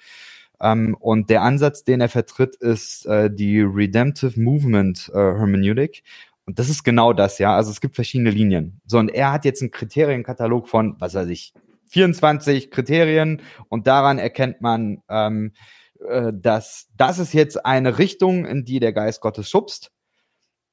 Ähm, 0.60 0.96
und 0.98 1.30
der 1.30 1.42
Ansatz, 1.42 1.84
den 1.84 2.00
er 2.00 2.08
vertritt, 2.08 2.56
ist 2.56 3.06
äh, 3.06 3.30
die 3.32 3.60
Redemptive 3.60 4.40
Movement 4.40 5.10
äh, 5.14 5.18
Hermeneutic. 5.18 6.02
Und 6.44 6.58
das 6.58 6.68
ist 6.68 6.82
genau 6.82 7.12
das, 7.12 7.38
ja. 7.38 7.54
Also 7.54 7.70
es 7.70 7.80
gibt 7.80 7.94
verschiedene 7.94 8.30
Linien. 8.30 8.80
So, 8.86 8.98
und 8.98 9.10
er 9.10 9.32
hat 9.32 9.44
jetzt 9.44 9.62
einen 9.62 9.70
Kriterienkatalog 9.70 10.68
von, 10.68 10.96
was 10.98 11.14
weiß 11.14 11.28
ich, 11.28 11.52
24 11.88 12.70
Kriterien 12.70 13.42
und 13.68 13.86
daran 13.86 14.18
erkennt 14.18 14.60
man, 14.60 15.02
ähm, 15.08 15.52
äh, 16.08 16.32
dass 16.34 16.88
das 16.96 17.18
ist 17.18 17.32
jetzt 17.32 17.64
eine 17.64 17.98
Richtung, 17.98 18.44
in 18.44 18.64
die 18.64 18.80
der 18.80 18.92
Geist 18.92 19.20
Gottes 19.20 19.48
schubst. 19.48 19.90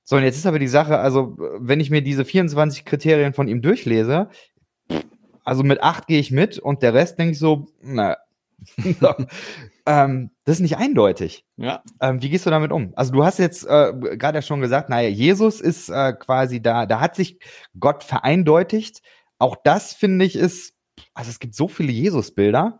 So, 0.03 0.18
und 0.18 0.24
jetzt 0.24 0.38
ist 0.38 0.45
aber 0.45 0.59
die 0.59 0.68
Sache, 0.68 0.99
also 0.99 1.38
wenn 1.59 1.80
ich 1.80 1.89
mir 1.89 2.01
diese 2.01 2.26
24 2.26 2.84
Kriterien 2.84 3.34
von 3.34 3.47
ihm 3.47 3.61
durchlese, 3.61 4.30
also 5.45 5.64
mit 5.64 5.82
acht 5.82 6.07
gehe 6.07 6.20
ich 6.20 6.32
mit 6.32 6.59
und 6.59 6.84
der 6.84 6.93
Rest 6.93 7.20
denke 7.20 7.34
ich 7.34 7.39
so, 7.39 7.68
na, 7.82 8.18
ähm, 9.86 10.32
das 10.45 10.55
ist 10.57 10.61
nicht 10.61 10.78
eindeutig. 10.78 11.45
Ja. 11.57 11.84
Ähm, 12.01 12.22
wie 12.22 12.30
gehst 12.30 12.45
du 12.45 12.49
damit 12.49 12.72
um? 12.72 12.93
Also 12.95 13.11
du 13.11 13.24
hast 13.24 13.39
jetzt 13.39 13.66
äh, 13.66 13.93
gerade 14.18 14.38
ja 14.38 14.41
schon 14.41 14.61
gesagt, 14.61 14.89
naja, 14.89 15.09
Jesus 15.09 15.61
ist 15.61 15.89
äh, 15.89 16.14
quasi 16.14 16.61
da, 16.61 16.86
da 16.86 16.99
hat 16.99 17.16
sich 17.16 17.39
Gott 17.80 18.03
vereindeutigt. 18.03 19.01
Auch 19.38 19.55
das 19.64 19.93
finde 19.93 20.26
ich 20.26 20.36
ist 20.36 20.74
also 21.14 21.30
es 21.30 21.39
gibt 21.39 21.55
so 21.55 21.68
viele 21.68 21.91
Jesus-Bilder. 21.91 22.80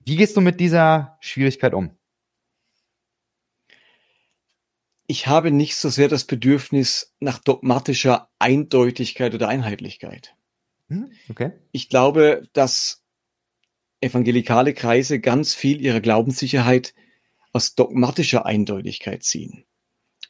Wie 0.00 0.16
gehst 0.16 0.36
du 0.36 0.40
mit 0.40 0.60
dieser 0.60 1.16
Schwierigkeit 1.20 1.74
um? 1.74 1.96
Ich 5.06 5.26
habe 5.26 5.50
nicht 5.50 5.76
so 5.76 5.90
sehr 5.90 6.08
das 6.08 6.24
Bedürfnis 6.24 7.14
nach 7.20 7.38
dogmatischer 7.38 8.30
Eindeutigkeit 8.38 9.34
oder 9.34 9.48
Einheitlichkeit. 9.48 10.34
Hm, 10.88 11.12
okay. 11.28 11.52
Ich 11.72 11.88
glaube, 11.88 12.48
dass 12.52 13.02
evangelikale 14.00 14.72
Kreise 14.74 15.20
ganz 15.20 15.54
viel 15.54 15.80
ihrer 15.80 16.00
Glaubenssicherheit 16.00 16.94
aus 17.52 17.74
dogmatischer 17.74 18.46
Eindeutigkeit 18.46 19.22
ziehen 19.22 19.66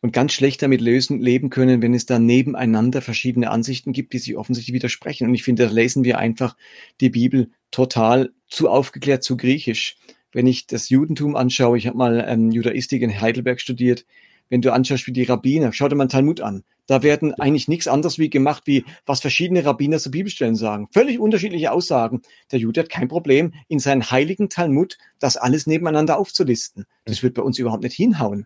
und 0.05 0.13
ganz 0.13 0.35
schlecht 0.35 0.61
damit 0.61 0.83
lösen, 0.83 1.19
leben 1.19 1.49
können, 1.49 1.81
wenn 1.81 1.95
es 1.95 2.05
da 2.05 2.19
nebeneinander 2.19 3.01
verschiedene 3.01 3.51
Ansichten 3.51 3.95
gibt, 3.95 4.13
die 4.13 4.19
sich 4.19 4.37
offensichtlich 4.37 4.75
widersprechen. 4.75 5.27
Und 5.27 5.35
ich 5.35 5.45
finde, 5.45 5.65
da 5.65 5.73
lesen 5.73 6.05
wir 6.05 6.19
einfach 6.19 6.59
die 7.01 7.09
Bibel 7.09 7.53
total 7.71 8.31
zu 8.47 8.69
aufgeklärt, 8.69 9.25
zu 9.25 9.39
griechisch. 9.39 9.97
Wenn 10.31 10.47
ich 10.47 10.67
das 10.67 10.91
Judentum 10.91 11.37
anschaue, 11.37 11.79
ich 11.79 11.87
habe 11.87 11.97
mal 11.97 12.23
ähm, 12.29 12.51
Judaistik 12.51 13.01
in 13.01 13.19
Heidelberg 13.19 13.63
studiert, 13.63 14.05
wenn 14.51 14.61
du 14.61 14.75
anschaust 14.75 15.07
wie 15.07 15.13
die 15.13 15.23
Rabbiner, 15.23 15.73
schau 15.73 15.89
dir 15.89 15.97
mal 15.97 16.07
Talmud 16.07 16.43
an. 16.43 16.65
Da 16.87 17.03
werden 17.03 17.33
eigentlich 17.33 17.69
nichts 17.69 17.89
anderes 17.89 18.19
wie 18.19 18.29
gemacht, 18.29 18.65
wie 18.67 18.85
was 19.07 19.23
verschiedene 19.23 19.65
Rabbiner 19.65 19.99
zu 19.99 20.11
Bibelstellen 20.11 20.55
sagen. 20.55 20.87
Völlig 20.93 21.19
unterschiedliche 21.19 21.73
Aussagen. 21.73 22.21
Der 22.53 22.59
Jude 22.59 22.83
hat 22.83 22.91
kein 22.91 23.09
Problem, 23.09 23.55
in 23.69 23.79
seinen 23.79 24.11
heiligen 24.11 24.51
Talmud 24.51 24.99
das 25.19 25.39
alles 25.39 25.67
nebeneinander 25.67 26.19
aufzulisten. 26.19 26.85
Das 27.07 27.23
wird 27.23 27.33
bei 27.33 27.43
uns 27.43 27.59
überhaupt 27.59 27.85
nicht 27.85 27.95
hinhauen. 27.95 28.45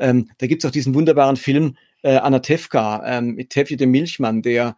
Ähm, 0.00 0.30
da 0.38 0.48
gibt's 0.48 0.64
auch 0.64 0.70
diesen 0.72 0.94
wunderbaren 0.94 1.36
Film 1.36 1.76
äh, 2.02 2.16
Anatevka 2.16 3.02
ähm, 3.06 3.34
mit 3.34 3.50
Tevje 3.50 3.76
dem 3.76 3.92
Milchmann, 3.92 4.42
der 4.42 4.76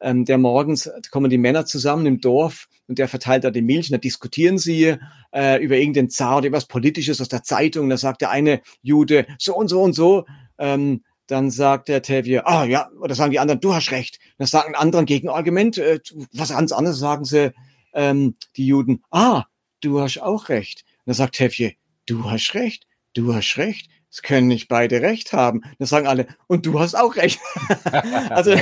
ähm, 0.00 0.24
der 0.24 0.38
morgens 0.38 0.90
kommen 1.10 1.30
die 1.30 1.38
Männer 1.38 1.66
zusammen 1.66 2.06
im 2.06 2.20
Dorf 2.20 2.68
und 2.86 2.98
der 2.98 3.08
verteilt 3.08 3.44
da 3.44 3.50
die 3.50 3.62
Milch 3.62 3.88
und 3.88 3.92
da 3.92 3.98
diskutieren 3.98 4.58
sie 4.58 4.96
äh, 5.34 5.62
über 5.62 5.76
irgendeinen 5.76 6.10
Zar 6.10 6.38
oder 6.38 6.52
was 6.52 6.66
Politisches 6.66 7.20
aus 7.20 7.28
der 7.28 7.42
Zeitung. 7.42 7.88
Da 7.88 7.96
sagt 7.96 8.20
der 8.20 8.30
eine 8.30 8.60
Jude 8.82 9.26
so 9.38 9.56
und 9.56 9.68
so 9.68 9.82
und 9.82 9.94
so. 9.94 10.24
Ähm, 10.58 11.02
dann 11.26 11.50
sagt 11.50 11.88
der 11.88 12.00
Tevje, 12.00 12.46
ah 12.46 12.64
ja, 12.64 12.90
oder 13.00 13.14
sagen 13.14 13.32
die 13.32 13.38
anderen, 13.38 13.60
du 13.60 13.74
hast 13.74 13.90
recht. 13.90 14.18
Dann 14.38 14.46
sagen 14.46 14.74
anderen 14.74 15.04
Gegenargument, 15.04 15.78
äh, 15.78 16.00
was 16.32 16.50
ganz 16.50 16.72
anderes 16.72 16.98
sagen 16.98 17.24
sie, 17.24 17.52
ähm, 17.92 18.36
die 18.56 18.66
Juden, 18.66 19.02
ah, 19.10 19.44
du 19.80 20.00
hast 20.00 20.18
auch 20.18 20.48
recht. 20.48 20.84
dann 21.04 21.14
sagt 21.14 21.36
Tevje, 21.36 21.74
du 22.06 22.30
hast 22.30 22.54
recht, 22.54 22.84
du 23.14 23.34
hast 23.34 23.56
recht 23.58 23.90
es 24.18 24.22
können 24.22 24.48
nicht 24.48 24.66
beide 24.66 25.00
recht 25.00 25.32
haben. 25.32 25.62
Dann 25.78 25.86
sagen 25.86 26.08
alle, 26.08 26.26
und 26.48 26.66
du 26.66 26.80
hast 26.80 26.96
auch 26.96 27.14
recht. 27.14 27.38
also 28.30 28.54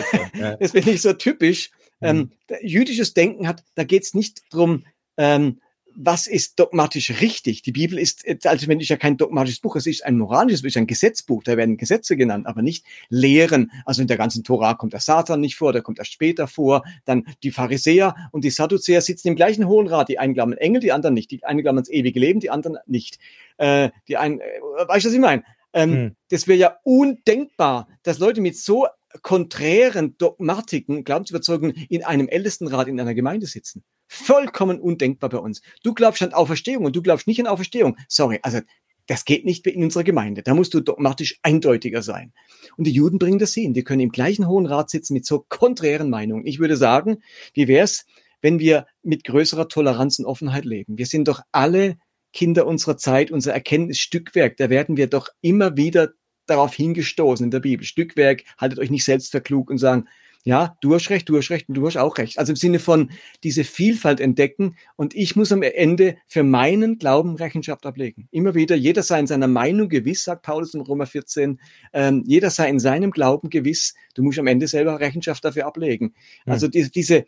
das 0.61 0.73
finde 0.73 0.91
ich 0.91 1.03
so 1.03 1.15
typisch. 1.15 1.71
Ähm, 2.03 2.31
mhm. 2.51 2.57
jüdisches 2.61 3.15
Denken 3.15 3.49
hat, 3.49 3.65
da 3.75 3.85
geht 3.85 4.03
es 4.03 4.13
nicht 4.13 4.43
drum, 4.51 4.85
ähm, 5.17 5.61
was 5.97 6.27
ist 6.27 6.59
dogmatisch 6.59 7.21
richtig. 7.21 7.63
Die 7.63 7.73
Bibel 7.73 7.99
ist 7.99 8.25
also 8.47 8.69
wenn 8.69 8.81
ich 8.81 8.89
ja 8.89 8.97
kein 8.97 9.17
dogmatisches 9.17 9.61
Buch, 9.61 9.77
es 9.77 9.87
ist 9.87 10.05
ein 10.05 10.19
moralisches, 10.19 10.61
es 10.61 10.67
ist 10.67 10.77
ein 10.77 10.87
Gesetzbuch, 10.87 11.43
da 11.43 11.57
werden 11.57 11.77
Gesetze 11.77 12.17
genannt, 12.17 12.47
aber 12.47 12.63
nicht 12.63 12.85
Lehren. 13.09 13.73
Also 13.85 14.03
in 14.03 14.09
der 14.09 14.17
ganzen 14.17 14.45
Tora 14.45 14.75
kommt 14.75 14.93
der 14.93 15.01
Satan 15.01 15.41
nicht 15.41 15.57
vor, 15.57 15.73
der 15.73 15.83
kommt 15.83 15.99
erst 15.99 16.13
später 16.13 16.47
vor. 16.47 16.85
Dann 17.05 17.25
die 17.43 17.51
Pharisäer 17.51 18.15
und 18.31 18.45
die 18.45 18.51
Sadduzäer 18.51 19.01
sitzen 19.01 19.29
im 19.29 19.37
gleichen 19.37 19.67
Hohen 19.67 19.87
Rat, 19.87 20.09
die 20.09 20.19
einen 20.19 20.35
glauben 20.35 20.53
Engel, 20.53 20.81
die 20.81 20.93
anderen 20.93 21.15
nicht. 21.15 21.31
Die 21.31 21.43
einen 21.45 21.63
glauben 21.63 21.79
ans 21.79 21.91
ewige 21.91 22.21
Leben, 22.21 22.41
die 22.41 22.51
anderen 22.51 22.79
nicht. 22.87 23.19
Äh, 23.57 23.91
die 24.09 24.19
einen, 24.19 24.41
äh, 24.41 24.45
weißt 24.87 25.07
du, 25.07 25.09
was 25.09 25.15
ich 25.15 25.21
meine? 25.21 25.45
Ähm, 25.73 25.93
hm. 25.93 26.17
Das 26.31 26.47
wäre 26.47 26.59
ja 26.59 26.77
undenkbar, 26.85 27.89
dass 28.03 28.19
Leute 28.19 28.41
mit 28.41 28.57
so 28.57 28.87
konträren 29.23 30.17
Dogmatiken, 30.19 31.05
Glaubensüberzeugungen 31.05 31.75
in 31.89 32.05
einem 32.05 32.29
Ältestenrat 32.29 32.89
in 32.89 33.01
einer 33.01 33.15
Gemeinde 33.15 33.47
sitzen. 33.47 33.83
Vollkommen 34.07 34.81
undenkbar 34.81 35.31
bei 35.31 35.39
uns. 35.39 35.63
Du 35.83 35.95
glaubst 35.95 36.23
an 36.23 36.33
Auferstehung 36.33 36.85
und 36.85 36.95
du 36.97 37.03
glaubst 37.03 37.27
nicht 37.27 37.41
an 37.41 37.47
Auferstehung. 37.47 37.97
Sorry, 38.09 38.39
also 38.43 38.61
das 39.07 39.25
geht 39.25 39.45
nicht 39.45 39.67
in 39.67 39.85
unserer 39.85 40.05
Gemeinde. 40.05 40.43
Da 40.43 40.55
musst 40.55 40.75
du 40.75 40.81
dogmatisch 40.81 41.39
eindeutiger 41.43 42.03
sein. 42.03 42.33
Und 42.77 42.87
die 42.87 42.93
Juden 42.93 43.19
bringen 43.19 43.39
das 43.39 43.55
hin. 43.55 43.73
Die 43.73 43.85
können 43.85 44.01
im 44.01 44.11
gleichen 44.11 44.49
Hohen 44.49 44.67
Rat 44.67 44.91
sitzen 44.91 45.15
mit 45.15 45.25
so 45.25 45.45
konträren 45.49 46.11
Meinungen. 46.11 46.47
Ich 46.47 46.59
würde 46.59 46.77
sagen, 46.77 47.23
wie 47.55 47.69
wäre 47.69 47.85
es, 47.85 48.05
wenn 48.43 48.59
wir 48.59 48.87
mit 49.03 49.25
größerer 49.25 49.69
Toleranz 49.69 50.19
und 50.19 50.27
Offenheit 50.27 50.65
leben? 50.65 50.99
Wir 50.99 51.07
sind 51.07 51.29
doch 51.29 51.41
alle 51.53 51.99
Kinder 52.33 52.67
unserer 52.67 52.97
Zeit, 52.97 53.31
unser 53.31 53.53
Erkenntnisstückwerk. 53.55 54.57
Da 54.57 54.71
werden 54.71 54.97
wir 54.97 55.07
doch 55.07 55.29
immer 55.41 55.77
wieder 55.77 56.11
darauf 56.47 56.75
hingestoßen 56.75 57.45
in 57.45 57.51
der 57.51 57.61
Bibel. 57.61 57.85
Stückwerk, 57.85 58.43
haltet 58.59 58.79
euch 58.79 58.91
nicht 58.91 59.05
selbst 59.05 59.33
für 59.33 59.41
klug 59.41 59.71
und 59.71 59.79
sagen, 59.79 60.09
ja, 60.47 60.77
du 60.81 60.95
hast 60.95 61.11
recht, 61.11 61.29
du 61.29 61.37
hast 61.37 61.51
recht 61.51 61.69
und 61.69 61.75
du 61.75 61.85
hast 61.85 61.97
auch 61.97 62.19
recht. 62.19 62.39
Also 62.39 62.53
im 62.53 62.57
Sinne 62.57 62.79
von 62.79 63.11
diese 63.43 63.65
Vielfalt 63.65 64.21
entdecken 64.21 64.77
und 64.95 65.13
ich 65.13 65.35
muss 65.35 65.51
am 65.51 65.63
Ende 65.63 66.19
für 66.29 66.45
meinen 66.45 66.99
Glauben 66.99 67.35
Rechenschaft 67.35 67.85
ablegen. 67.85 68.29
Immer 68.31 68.55
wieder, 68.55 68.77
jeder 68.77 69.03
sei 69.03 69.19
in 69.19 69.27
seiner 69.27 69.49
Meinung 69.49 69.89
gewiss, 69.89 70.23
sagt 70.23 70.43
Paulus 70.43 70.73
in 70.73 70.83
Römer 70.83 71.07
14, 71.07 71.61
ähm, 71.93 72.23
jeder 72.25 72.51
sei 72.51 72.69
in 72.69 72.79
seinem 72.79 73.11
Glauben 73.11 73.51
gewiss, 73.51 73.95
du 74.15 74.23
musst 74.23 74.39
am 74.39 74.47
Ende 74.47 74.69
selber 74.69 75.01
Rechenschaft 75.01 75.45
dafür 75.45 75.67
ablegen. 75.67 76.15
Mhm. 76.45 76.53
Also 76.53 76.69
diese, 76.69 76.91
diese, 76.91 77.27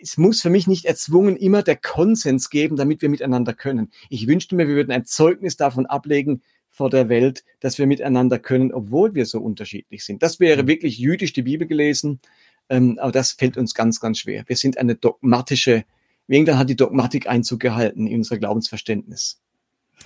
es 0.00 0.16
muss 0.16 0.40
für 0.40 0.48
mich 0.48 0.66
nicht 0.66 0.86
erzwungen 0.86 1.36
immer 1.36 1.62
der 1.62 1.76
Konsens 1.76 2.48
geben, 2.48 2.76
damit 2.76 3.02
wir 3.02 3.10
miteinander 3.10 3.52
können. 3.52 3.90
Ich 4.08 4.26
wünschte 4.28 4.56
mir, 4.56 4.66
wir 4.66 4.76
würden 4.76 4.92
ein 4.92 5.04
Zeugnis 5.04 5.58
davon 5.58 5.84
ablegen, 5.84 6.40
vor 6.76 6.90
der 6.90 7.08
Welt, 7.08 7.42
dass 7.60 7.78
wir 7.78 7.86
miteinander 7.86 8.38
können, 8.38 8.70
obwohl 8.70 9.14
wir 9.14 9.24
so 9.24 9.40
unterschiedlich 9.40 10.04
sind. 10.04 10.22
Das 10.22 10.40
wäre 10.40 10.64
mhm. 10.64 10.68
wirklich 10.68 10.98
jüdisch 10.98 11.32
die 11.32 11.42
Bibel 11.42 11.66
gelesen, 11.66 12.20
ähm, 12.68 12.98
aber 13.00 13.12
das 13.12 13.32
fällt 13.32 13.56
uns 13.56 13.74
ganz, 13.74 14.00
ganz 14.00 14.18
schwer. 14.18 14.44
Wir 14.46 14.56
sind 14.56 14.78
eine 14.78 14.94
dogmatische, 14.94 15.84
irgendwann 16.26 16.58
hat 16.58 16.70
die 16.70 16.76
Dogmatik 16.76 17.28
Einzug 17.28 17.60
gehalten 17.60 18.06
in 18.06 18.18
unser 18.18 18.38
Glaubensverständnis. 18.38 19.40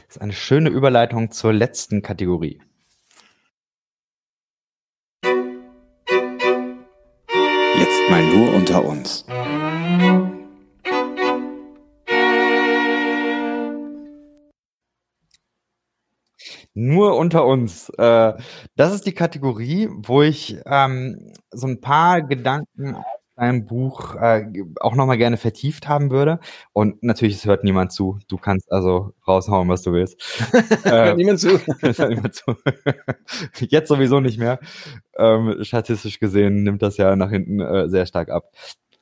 Das 0.06 0.16
ist 0.16 0.22
eine 0.22 0.32
schöne 0.32 0.70
Überleitung 0.70 1.30
zur 1.30 1.52
letzten 1.52 2.02
Kategorie. 2.02 2.60
Jetzt 7.78 8.10
mal 8.10 8.22
nur 8.22 8.54
unter 8.54 8.84
uns. 8.84 9.24
Unter 16.74 17.46
uns. 17.46 17.88
Äh, 17.90 18.34
das 18.76 18.94
ist 18.94 19.06
die 19.06 19.14
Kategorie, 19.14 19.88
wo 19.90 20.22
ich 20.22 20.56
ähm, 20.66 21.32
so 21.50 21.66
ein 21.66 21.80
paar 21.80 22.22
Gedanken 22.22 22.96
aus 22.96 23.04
deinem 23.36 23.66
Buch 23.66 24.14
äh, 24.16 24.44
auch 24.80 24.94
nochmal 24.94 25.18
gerne 25.18 25.36
vertieft 25.36 25.88
haben 25.88 26.10
würde. 26.10 26.40
Und 26.72 27.02
natürlich, 27.02 27.36
es 27.36 27.46
hört 27.46 27.64
niemand 27.64 27.92
zu. 27.92 28.18
Du 28.28 28.36
kannst 28.36 28.70
also 28.70 29.12
raushauen, 29.26 29.68
was 29.68 29.82
du 29.82 29.92
willst. 29.92 30.20
äh, 30.84 31.14
niemand 31.14 31.40
zu. 31.40 31.48
niemand 32.08 32.34
zu. 32.34 32.54
Jetzt 33.58 33.88
sowieso 33.88 34.20
nicht 34.20 34.38
mehr. 34.38 34.60
Ähm, 35.16 35.56
statistisch 35.62 36.20
gesehen 36.20 36.62
nimmt 36.62 36.82
das 36.82 36.96
ja 36.98 37.16
nach 37.16 37.30
hinten 37.30 37.60
äh, 37.60 37.88
sehr 37.88 38.06
stark 38.06 38.30
ab. 38.30 38.52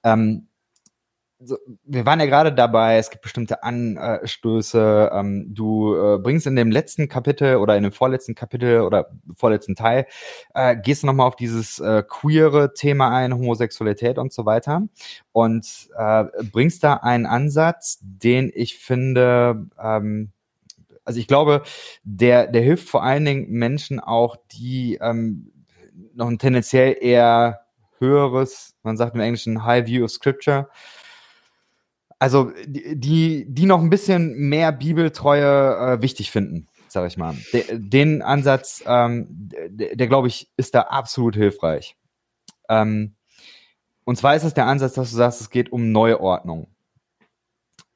Ähm, 0.04 0.48
wir 1.40 2.04
waren 2.04 2.18
ja 2.18 2.26
gerade 2.26 2.52
dabei, 2.52 2.96
es 2.96 3.10
gibt 3.10 3.22
bestimmte 3.22 3.62
Anstöße. 3.62 5.10
Ähm, 5.12 5.54
du 5.54 5.94
äh, 5.94 6.18
bringst 6.18 6.46
in 6.46 6.56
dem 6.56 6.70
letzten 6.70 7.08
Kapitel 7.08 7.56
oder 7.56 7.76
in 7.76 7.84
dem 7.84 7.92
vorletzten 7.92 8.34
Kapitel 8.34 8.80
oder 8.80 9.10
vorletzten 9.36 9.76
Teil, 9.76 10.06
äh, 10.54 10.76
gehst 10.76 11.02
du 11.02 11.06
nochmal 11.06 11.28
auf 11.28 11.36
dieses 11.36 11.78
äh, 11.78 12.02
queere 12.08 12.74
Thema 12.74 13.16
ein, 13.16 13.32
Homosexualität 13.32 14.18
und 14.18 14.32
so 14.32 14.46
weiter. 14.46 14.82
Und 15.30 15.88
äh, 15.96 16.24
bringst 16.50 16.82
da 16.82 16.94
einen 16.94 17.26
Ansatz, 17.26 17.98
den 18.02 18.50
ich 18.52 18.78
finde, 18.78 19.68
ähm, 19.80 20.32
also 21.04 21.20
ich 21.20 21.28
glaube, 21.28 21.62
der, 22.02 22.48
der 22.48 22.62
hilft 22.62 22.88
vor 22.88 23.04
allen 23.04 23.24
Dingen 23.24 23.50
Menschen 23.50 24.00
auch, 24.00 24.36
die 24.52 24.98
ähm, 25.00 25.52
noch 26.14 26.26
ein 26.26 26.38
tendenziell 26.38 26.96
eher 27.00 27.60
höheres, 27.98 28.74
man 28.82 28.96
sagt 28.96 29.14
im 29.14 29.20
Englischen 29.20 29.64
High 29.64 29.86
View 29.86 30.04
of 30.04 30.10
Scripture, 30.10 30.68
also 32.18 32.52
die, 32.66 33.46
die 33.48 33.66
noch 33.66 33.80
ein 33.80 33.90
bisschen 33.90 34.36
mehr 34.48 34.72
Bibeltreue 34.72 35.76
äh, 35.76 36.02
wichtig 36.02 36.30
finden, 36.30 36.68
sag 36.88 37.06
ich 37.06 37.16
mal. 37.16 37.34
De, 37.52 37.64
den 37.78 38.22
Ansatz, 38.22 38.82
ähm, 38.86 39.26
der, 39.30 39.94
der 39.94 40.06
glaube 40.08 40.28
ich, 40.28 40.50
ist 40.56 40.74
da 40.74 40.82
absolut 40.82 41.36
hilfreich. 41.36 41.96
Ähm, 42.68 43.14
und 44.04 44.16
zwar 44.16 44.34
ist 44.34 44.44
es 44.44 44.54
der 44.54 44.66
Ansatz, 44.66 44.94
dass 44.94 45.10
du 45.10 45.16
sagst, 45.16 45.40
es 45.40 45.50
geht 45.50 45.70
um 45.70 45.92
Neuordnung. 45.92 46.68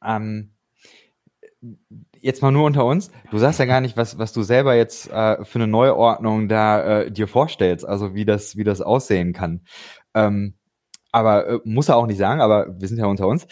Ähm, 0.04 0.52
jetzt 2.20 2.42
mal 2.42 2.50
nur 2.50 2.64
unter 2.64 2.84
uns. 2.84 3.10
Du 3.30 3.38
sagst 3.38 3.58
ja 3.58 3.64
gar 3.64 3.80
nicht, 3.80 3.96
was, 3.96 4.18
was 4.18 4.32
du 4.32 4.42
selber 4.42 4.74
jetzt 4.74 5.10
äh, 5.10 5.44
für 5.44 5.58
eine 5.58 5.66
Neuordnung 5.66 6.48
da 6.48 7.00
äh, 7.00 7.10
dir 7.10 7.28
vorstellst, 7.28 7.84
also 7.84 8.14
wie 8.14 8.24
das, 8.24 8.56
wie 8.56 8.64
das 8.64 8.80
aussehen 8.80 9.32
kann. 9.32 9.62
Ähm, 10.14 10.54
aber 11.12 11.46
äh, 11.46 11.58
muss 11.64 11.88
er 11.88 11.96
auch 11.96 12.06
nicht 12.06 12.18
sagen, 12.18 12.40
aber 12.40 12.80
wir 12.80 12.88
sind 12.88 12.98
ja 12.98 13.06
unter 13.06 13.28
uns. 13.28 13.46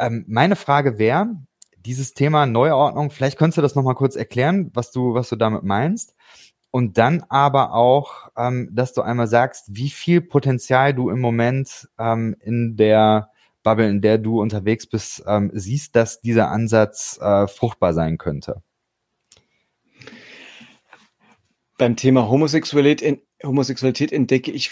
Ähm, 0.00 0.24
meine 0.26 0.56
Frage 0.56 0.98
wäre, 0.98 1.28
dieses 1.76 2.14
Thema 2.14 2.46
Neuordnung, 2.46 3.10
vielleicht 3.10 3.38
könntest 3.38 3.58
du 3.58 3.62
das 3.62 3.74
nochmal 3.74 3.94
kurz 3.94 4.16
erklären, 4.16 4.70
was 4.74 4.90
du, 4.90 5.14
was 5.14 5.28
du 5.28 5.36
damit 5.36 5.62
meinst. 5.62 6.14
Und 6.70 6.96
dann 6.96 7.22
aber 7.28 7.74
auch, 7.74 8.30
ähm, 8.36 8.70
dass 8.72 8.94
du 8.94 9.02
einmal 9.02 9.26
sagst, 9.26 9.66
wie 9.68 9.90
viel 9.90 10.22
Potenzial 10.22 10.94
du 10.94 11.10
im 11.10 11.20
Moment 11.20 11.88
ähm, 11.98 12.34
in 12.40 12.76
der 12.76 13.30
Bubble, 13.62 13.88
in 13.88 14.00
der 14.00 14.18
du 14.18 14.40
unterwegs 14.40 14.86
bist, 14.86 15.22
ähm, 15.26 15.50
siehst, 15.52 15.94
dass 15.94 16.22
dieser 16.22 16.50
Ansatz 16.50 17.18
äh, 17.20 17.46
fruchtbar 17.46 17.92
sein 17.92 18.16
könnte. 18.16 18.62
Beim 21.76 21.96
Thema 21.96 22.28
Homosexualität, 22.28 23.22
Homosexualität 23.42 24.12
entdecke 24.12 24.50
ich 24.50 24.70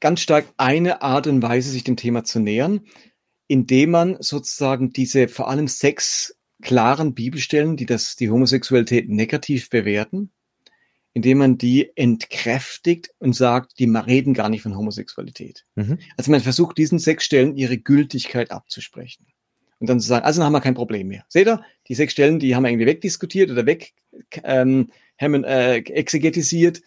ganz 0.00 0.20
stark 0.20 0.46
eine 0.56 1.02
Art 1.02 1.26
und 1.26 1.42
Weise, 1.42 1.70
sich 1.70 1.84
dem 1.84 1.96
Thema 1.96 2.24
zu 2.24 2.40
nähern 2.40 2.80
indem 3.46 3.90
man 3.90 4.16
sozusagen 4.20 4.90
diese 4.90 5.28
vor 5.28 5.48
allem 5.48 5.68
sechs 5.68 6.36
klaren 6.62 7.14
Bibelstellen, 7.14 7.76
die 7.76 7.86
das, 7.86 8.16
die 8.16 8.30
Homosexualität 8.30 9.08
negativ 9.08 9.68
bewerten, 9.68 10.30
indem 11.12 11.38
man 11.38 11.58
die 11.58 11.90
entkräftigt 11.96 13.10
und 13.18 13.34
sagt, 13.34 13.78
die 13.78 13.84
reden 13.84 14.34
gar 14.34 14.48
nicht 14.48 14.62
von 14.62 14.76
Homosexualität. 14.76 15.66
Mhm. 15.74 15.98
Also 16.16 16.30
man 16.30 16.40
versucht 16.40 16.78
diesen 16.78 16.98
sechs 16.98 17.24
Stellen 17.24 17.56
ihre 17.56 17.78
Gültigkeit 17.78 18.50
abzusprechen. 18.50 19.26
Und 19.78 19.90
dann 19.90 20.00
zu 20.00 20.08
sagen, 20.08 20.24
also 20.24 20.40
dann 20.40 20.46
haben 20.46 20.52
wir 20.54 20.60
kein 20.60 20.74
Problem 20.74 21.08
mehr. 21.08 21.26
Seht 21.28 21.46
ihr, 21.46 21.62
die 21.88 21.94
sechs 21.94 22.12
Stellen, 22.12 22.38
die 22.38 22.54
haben 22.54 22.62
wir 22.62 22.70
irgendwie 22.70 22.86
wegdiskutiert 22.86 23.50
oder 23.50 23.66
weg 23.66 23.92
ähm, 24.42 24.90
haben, 25.20 25.44
äh, 25.44 25.76
exegetisiert. 25.78 26.80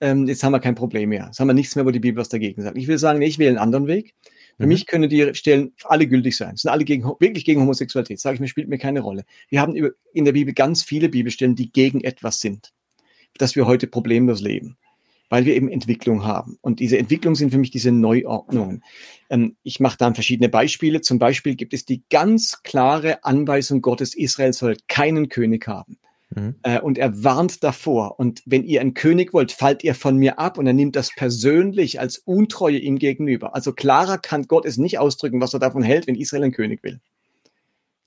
Ähm, 0.00 0.26
jetzt 0.26 0.42
haben 0.42 0.52
wir 0.52 0.60
kein 0.60 0.74
Problem 0.74 1.10
mehr. 1.10 1.26
Jetzt 1.26 1.40
haben 1.40 1.46
wir 1.46 1.54
nichts 1.54 1.76
mehr, 1.76 1.86
wo 1.86 1.90
die 1.90 2.00
Bibel 2.00 2.20
was 2.20 2.28
dagegen 2.28 2.62
sagt. 2.62 2.76
Ich 2.76 2.88
will 2.88 2.98
sagen, 2.98 3.20
nee, 3.20 3.26
ich 3.26 3.38
wähle 3.38 3.50
einen 3.50 3.58
anderen 3.58 3.86
Weg. 3.86 4.14
Für 4.56 4.64
mhm. 4.64 4.68
mich 4.68 4.86
können 4.86 5.08
die 5.08 5.34
Stellen 5.34 5.72
alle 5.84 6.06
gültig 6.06 6.36
sein. 6.36 6.56
Sind 6.56 6.70
alle 6.70 6.84
gegen, 6.84 7.04
wirklich 7.04 7.44
gegen 7.44 7.60
Homosexualität. 7.60 8.20
Sage 8.20 8.34
ich 8.34 8.40
mir, 8.40 8.48
spielt 8.48 8.68
mir 8.68 8.78
keine 8.78 9.00
Rolle. 9.00 9.24
Wir 9.48 9.60
haben 9.60 9.74
in 10.12 10.24
der 10.24 10.32
Bibel 10.32 10.54
ganz 10.54 10.82
viele 10.82 11.08
Bibelstellen, 11.08 11.56
die 11.56 11.72
gegen 11.72 12.02
etwas 12.02 12.40
sind, 12.40 12.72
dass 13.38 13.56
wir 13.56 13.66
heute 13.66 13.86
problemlos 13.86 14.40
leben, 14.40 14.76
weil 15.28 15.44
wir 15.44 15.54
eben 15.54 15.68
Entwicklung 15.68 16.24
haben. 16.24 16.58
Und 16.60 16.80
diese 16.80 16.98
Entwicklung 16.98 17.34
sind 17.34 17.50
für 17.50 17.58
mich 17.58 17.70
diese 17.70 17.90
Neuordnungen. 17.90 18.82
Ähm, 19.30 19.56
ich 19.62 19.80
mache 19.80 19.98
da 19.98 20.12
verschiedene 20.12 20.48
Beispiele. 20.48 21.00
Zum 21.00 21.18
Beispiel 21.18 21.54
gibt 21.56 21.74
es 21.74 21.84
die 21.84 22.02
ganz 22.10 22.62
klare 22.62 23.24
Anweisung 23.24 23.80
Gottes, 23.80 24.14
Israel 24.14 24.52
soll 24.52 24.76
keinen 24.88 25.28
König 25.28 25.66
haben. 25.66 25.98
Mhm. 26.34 26.56
Äh, 26.62 26.80
und 26.80 26.98
er 26.98 27.24
warnt 27.24 27.62
davor. 27.62 28.18
Und 28.18 28.42
wenn 28.46 28.64
ihr 28.64 28.80
einen 28.80 28.94
König 28.94 29.32
wollt, 29.32 29.52
fallt 29.52 29.84
ihr 29.84 29.94
von 29.94 30.16
mir 30.16 30.38
ab. 30.38 30.58
Und 30.58 30.66
er 30.66 30.72
nimmt 30.72 30.96
das 30.96 31.10
persönlich 31.14 32.00
als 32.00 32.18
Untreue 32.18 32.78
ihm 32.78 32.98
gegenüber. 32.98 33.54
Also 33.54 33.72
klarer 33.72 34.18
kann 34.18 34.44
Gott 34.44 34.64
es 34.64 34.76
nicht 34.76 34.98
ausdrücken, 34.98 35.40
was 35.40 35.54
er 35.54 35.60
davon 35.60 35.82
hält, 35.82 36.06
wenn 36.06 36.16
Israel 36.16 36.44
einen 36.44 36.52
König 36.52 36.82
will. 36.82 37.00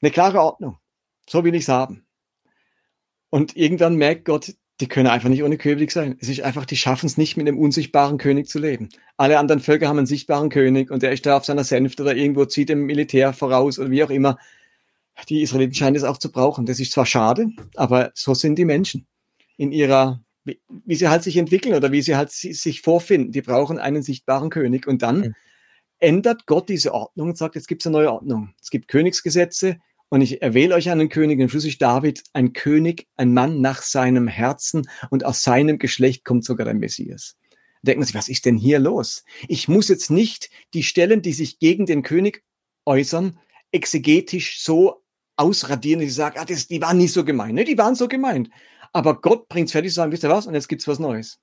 Eine 0.01 0.11
klare 0.11 0.41
Ordnung. 0.41 0.77
So 1.29 1.43
will 1.43 1.55
ich 1.55 1.63
es 1.63 1.69
haben. 1.69 2.05
Und 3.29 3.57
irgendwann 3.57 3.95
merkt 3.95 4.25
Gott, 4.25 4.53
die 4.79 4.87
können 4.87 5.07
einfach 5.07 5.29
nicht 5.29 5.43
ohne 5.43 5.57
König 5.57 5.91
sein. 5.91 6.17
Es 6.19 6.29
ist 6.29 6.41
einfach, 6.41 6.65
die 6.65 6.77
schaffen 6.77 7.07
es 7.07 7.17
nicht, 7.17 7.35
mit 7.35 7.47
einem 7.47 7.57
unsichtbaren 7.57 8.17
König 8.17 8.47
zu 8.47 8.59
leben. 8.59 8.89
Alle 9.17 9.39
anderen 9.39 9.59
Völker 9.59 9.87
haben 9.87 9.97
einen 9.97 10.07
sichtbaren 10.07 10.49
König 10.49 10.91
und 10.91 11.01
der 11.01 11.11
ist 11.11 11.25
da 11.25 11.37
auf 11.37 11.45
seiner 11.45 11.63
Senfte 11.63 12.03
oder 12.03 12.15
irgendwo 12.15 12.45
zieht 12.45 12.69
dem 12.69 12.85
Militär 12.85 13.33
voraus 13.33 13.79
oder 13.79 13.89
wie 13.89 14.03
auch 14.03 14.11
immer 14.11 14.37
die 15.25 15.41
Israeliten 15.41 15.73
scheinen 15.73 15.95
es 15.95 16.03
auch 16.03 16.17
zu 16.17 16.31
brauchen. 16.31 16.65
Das 16.65 16.79
ist 16.79 16.91
zwar 16.91 17.05
schade, 17.05 17.47
aber 17.75 18.11
so 18.13 18.33
sind 18.33 18.57
die 18.57 18.65
Menschen 18.65 19.07
in 19.57 19.71
ihrer, 19.71 20.21
wie, 20.43 20.59
wie 20.85 20.95
sie 20.95 21.09
halt 21.09 21.23
sich 21.23 21.37
entwickeln 21.37 21.75
oder 21.75 21.91
wie 21.91 22.01
sie 22.01 22.15
halt 22.15 22.31
sich 22.31 22.81
vorfinden. 22.81 23.31
Die 23.31 23.41
brauchen 23.41 23.79
einen 23.79 24.03
sichtbaren 24.03 24.49
König 24.49 24.87
und 24.87 25.01
dann 25.01 25.19
mhm. 25.19 25.35
ändert 25.99 26.45
Gott 26.45 26.69
diese 26.69 26.93
Ordnung 26.93 27.29
und 27.29 27.37
sagt, 27.37 27.55
jetzt 27.55 27.67
gibt 27.67 27.81
es 27.81 27.87
eine 27.87 27.97
neue 27.97 28.11
Ordnung. 28.11 28.53
Es 28.61 28.69
gibt 28.69 28.87
Königsgesetze 28.87 29.77
und 30.09 30.21
ich 30.21 30.41
erwähle 30.41 30.75
euch 30.75 30.89
einen 30.89 31.09
König, 31.09 31.39
und 31.39 31.49
schließlich 31.49 31.79
David, 31.79 32.23
ein 32.33 32.53
König, 32.53 33.07
ein 33.17 33.33
Mann 33.33 33.59
nach 33.59 33.81
seinem 33.81 34.27
Herzen 34.27 34.87
und 35.09 35.25
aus 35.25 35.43
seinem 35.43 35.79
Geschlecht 35.79 36.23
kommt 36.23 36.45
sogar 36.45 36.65
der 36.65 36.75
Messias. 36.75 37.35
Man 37.83 38.03
sich, 38.03 38.15
was 38.15 38.27
ist 38.27 38.45
denn 38.45 38.57
hier 38.57 38.79
los? 38.79 39.23
Ich 39.47 39.67
muss 39.67 39.87
jetzt 39.87 40.09
nicht 40.09 40.49
die 40.73 40.83
Stellen, 40.83 41.21
die 41.21 41.31
sich 41.31 41.59
gegen 41.59 41.85
den 41.85 42.03
König 42.03 42.43
äußern, 42.85 43.39
exegetisch 43.71 44.61
so 44.61 45.03
ausradieren, 45.37 45.99
die 45.99 46.09
sagen, 46.09 46.37
ah, 46.39 46.45
das, 46.45 46.67
die 46.67 46.81
waren 46.81 46.97
nicht 46.97 47.13
so 47.13 47.23
gemeint. 47.23 47.53
Ne, 47.53 47.63
die 47.63 47.77
waren 47.77 47.95
so 47.95 48.07
gemeint. 48.07 48.49
Aber 48.93 49.21
Gott 49.21 49.47
bringt 49.47 49.67
es 49.67 49.71
fertig, 49.71 49.93
sagen, 49.93 50.11
wisst 50.11 50.23
ihr 50.23 50.29
was? 50.29 50.47
Und 50.47 50.53
jetzt 50.53 50.67
gibt's 50.67 50.87
was 50.87 50.99
Neues. 50.99 51.39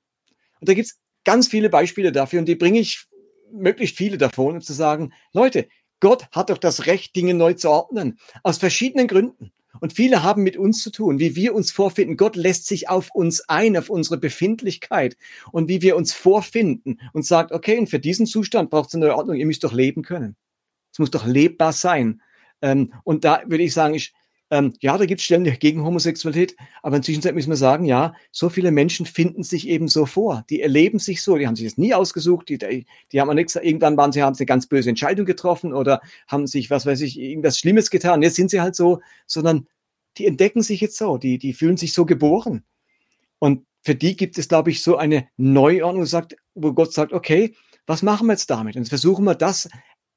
Und 0.61 0.69
da 0.69 0.75
gibt's 0.75 0.99
ganz 1.25 1.49
viele 1.49 1.71
Beispiele 1.71 2.13
dafür 2.13 2.41
und 2.41 2.47
die 2.47 2.55
bringe 2.55 2.81
ich 2.81 3.07
möglichst 3.51 3.97
viele 3.97 4.19
davon, 4.19 4.57
um 4.57 4.61
zu 4.61 4.73
sagen, 4.73 5.13
Leute, 5.33 5.69
Gott 6.01 6.29
hat 6.33 6.51
doch 6.51 6.59
das 6.59 6.87
Recht, 6.87 7.17
Dinge 7.17 7.35
neu 7.35 7.55
zu 7.55 7.71
ordnen. 7.71 8.19
Aus 8.43 8.59
verschiedenen 8.59 9.07
Gründen. 9.07 9.53
Und 9.81 9.93
viele 9.93 10.23
haben 10.23 10.43
mit 10.43 10.57
uns 10.57 10.83
zu 10.83 10.91
tun, 10.91 11.19
wie 11.19 11.35
wir 11.35 11.55
uns 11.55 11.73
vorfinden. 11.73 12.17
Gott 12.17 12.37
lässt 12.37 12.67
sich 12.67 12.89
auf 12.89 13.11
uns 13.13 13.41
ein, 13.49 13.77
auf 13.77 13.91
unsere 13.91 14.19
Befindlichkeit 14.19 15.17
und 15.51 15.69
wie 15.69 15.83
wir 15.83 15.97
uns 15.97 16.13
vorfinden 16.13 17.01
und 17.13 17.25
sagt, 17.27 17.53
okay, 17.53 17.79
und 17.79 17.89
für 17.89 17.99
diesen 17.99 18.27
Zustand 18.27 18.71
braucht 18.71 18.89
es 18.89 18.95
eine 18.95 19.07
neue 19.07 19.17
Ordnung. 19.17 19.37
Ihr 19.37 19.47
müsst 19.47 19.65
doch 19.65 19.73
leben 19.73 20.03
können. 20.03 20.37
Es 20.93 20.99
muss 20.99 21.11
doch 21.11 21.27
lebbar 21.27 21.73
sein. 21.73 22.23
Ähm, 22.63 22.93
und 23.05 23.25
da 23.25 23.43
würde 23.47 23.65
ich 23.65 23.75
sagen, 23.75 23.95
ich, 23.95 24.13
ähm, 24.51 24.75
ja, 24.81 24.97
da 24.99 25.07
gibt 25.07 25.21
es 25.21 25.25
Stellen 25.25 25.45
gegen 25.59 25.85
Homosexualität, 25.85 26.57
aber 26.83 26.97
inzwischen 26.97 27.23
müssen 27.35 27.51
wir 27.51 27.57
sagen, 27.57 27.85
ja, 27.85 28.15
so 28.31 28.49
viele 28.49 28.71
Menschen 28.71 29.07
finden 29.07 29.43
sich 29.43 29.69
eben 29.69 29.89
so 29.89 30.07
vor. 30.07 30.45
Die 30.51 30.61
erleben 30.61 30.99
sich 30.99 31.23
so, 31.23 31.37
die 31.37 31.47
haben 31.47 31.57
sich 31.57 31.67
das 31.67 31.79
nie 31.79 31.95
ausgesucht, 31.95 32.49
die, 32.49 32.59
die, 32.59 33.21
haben 33.21 33.35
nichts, 33.35 33.57
irgendwann 33.57 33.97
waren 33.97 34.13
sie, 34.13 34.23
haben 34.23 34.35
sie 34.35 34.43
eine 34.43 34.47
ganz 34.47 34.67
böse 34.67 34.91
Entscheidung 34.91 35.27
getroffen 35.27 35.73
oder 35.73 36.01
haben 36.29 36.47
sich, 36.47 36.71
was 36.71 36.87
weiß 36.87 37.01
ich, 37.01 37.19
irgendwas 37.19 37.59
Schlimmes 37.59 37.91
getan. 37.91 38.23
Jetzt 38.23 38.37
sind 38.37 38.51
sie 38.51 38.61
halt 38.61 38.77
so, 38.77 39.01
sondern 39.27 39.67
die 40.19 40.27
entdecken 40.27 40.63
sich 40.63 40.81
jetzt 40.81 40.99
so, 40.99 41.19
die, 41.19 41.39
die 41.39 41.53
fühlen 41.53 41.77
sich 41.77 41.93
so 41.93 42.05
geboren. 42.07 42.65
Und 43.39 43.67
für 43.83 43.95
die 43.95 44.17
gibt 44.17 44.39
es, 44.39 44.49
glaube 44.49 44.71
ich, 44.71 44.83
so 44.83 44.97
eine 44.97 45.27
Neuordnung, 45.37 46.07
wo 46.55 46.73
Gott 46.73 46.93
sagt, 46.93 47.13
okay, 47.13 47.55
was 47.87 48.03
machen 48.03 48.27
wir 48.27 48.33
jetzt 48.33 48.49
damit? 48.49 48.77
Und 48.77 48.83
jetzt 48.83 48.89
versuchen 48.89 49.25
wir 49.25 49.35
das 49.35 49.69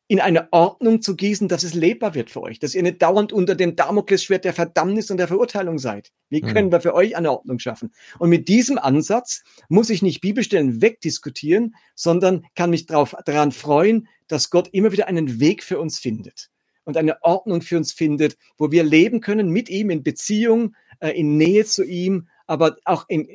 in 0.09 0.21
eine 0.21 0.51
Ordnung 0.53 1.01
zu 1.01 1.15
gießen, 1.15 1.49
dass 1.49 1.63
es 1.63 1.73
lebbar 1.73 2.15
wird 2.15 2.29
für 2.29 2.41
euch, 2.41 2.59
dass 2.59 2.73
ihr 2.73 2.83
nicht 2.83 3.01
dauernd 3.01 3.33
unter 3.33 3.55
dem 3.55 3.75
Damoklesschwert 3.75 4.45
der 4.45 4.53
Verdammnis 4.53 5.11
und 5.11 5.17
der 5.17 5.27
Verurteilung 5.27 5.79
seid. 5.79 6.11
Wie 6.29 6.41
mhm. 6.41 6.47
können 6.47 6.67
mhm. 6.67 6.71
wir 6.71 6.81
für 6.81 6.93
euch 6.93 7.17
eine 7.17 7.31
Ordnung 7.31 7.59
schaffen? 7.59 7.91
Und 8.17 8.29
mit 8.29 8.47
diesem 8.47 8.77
Ansatz 8.77 9.43
muss 9.67 9.89
ich 9.89 10.01
nicht 10.01 10.21
Bibelstellen 10.21 10.81
wegdiskutieren, 10.81 11.75
sondern 11.93 12.45
kann 12.55 12.69
mich 12.69 12.85
darauf, 12.85 13.15
daran 13.25 13.51
freuen, 13.51 14.07
dass 14.27 14.49
Gott 14.49 14.69
immer 14.71 14.93
wieder 14.93 15.07
einen 15.07 15.41
Weg 15.41 15.61
für 15.63 15.79
uns 15.79 15.99
findet 15.99 16.49
und 16.85 16.95
eine 16.95 17.21
Ordnung 17.23 17.61
für 17.61 17.75
uns 17.75 17.91
findet, 17.91 18.37
wo 18.57 18.71
wir 18.71 18.83
leben 18.83 19.19
können 19.19 19.49
mit 19.49 19.69
ihm 19.69 19.89
in 19.89 20.03
Beziehung, 20.03 20.73
äh, 21.01 21.09
in 21.09 21.35
Nähe 21.35 21.65
zu 21.65 21.83
ihm, 21.83 22.29
aber 22.45 22.77
auch 22.85 23.05
in, 23.09 23.27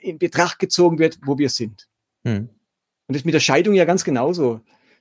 in 0.00 0.18
Betracht 0.18 0.60
gezogen 0.60 1.00
wird, 1.00 1.18
wo 1.26 1.36
wir 1.38 1.48
sind. 1.48 1.88
Hm. 2.24 2.50
Und 3.08 3.14
das 3.14 3.18
ist 3.18 3.24
mit 3.24 3.34
der 3.34 3.40
Scheidung 3.40 3.74
ja 3.74 3.84
ganz 3.84 4.04
genauso. 4.04 4.60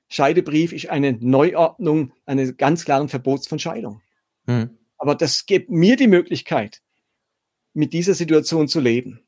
Scheidebrief 0.10 0.74
ist 0.74 0.90
eine 0.90 1.14
Neuordnung 1.14 2.14
eines 2.26 2.58
ganz 2.58 2.84
klaren 2.84 3.10
Verbots 3.10 3.48
von 3.48 3.60
Scheidung. 3.60 4.02
Hm. 4.46 4.78
Aber 4.98 5.16
das 5.16 5.46
gibt 5.46 5.70
mir 5.70 5.96
die 5.96 6.08
Möglichkeit, 6.08 6.82
mit 7.74 7.94
dieser 7.94 8.16
Situation 8.16 8.68
zu 8.68 8.80
leben, 8.80 9.22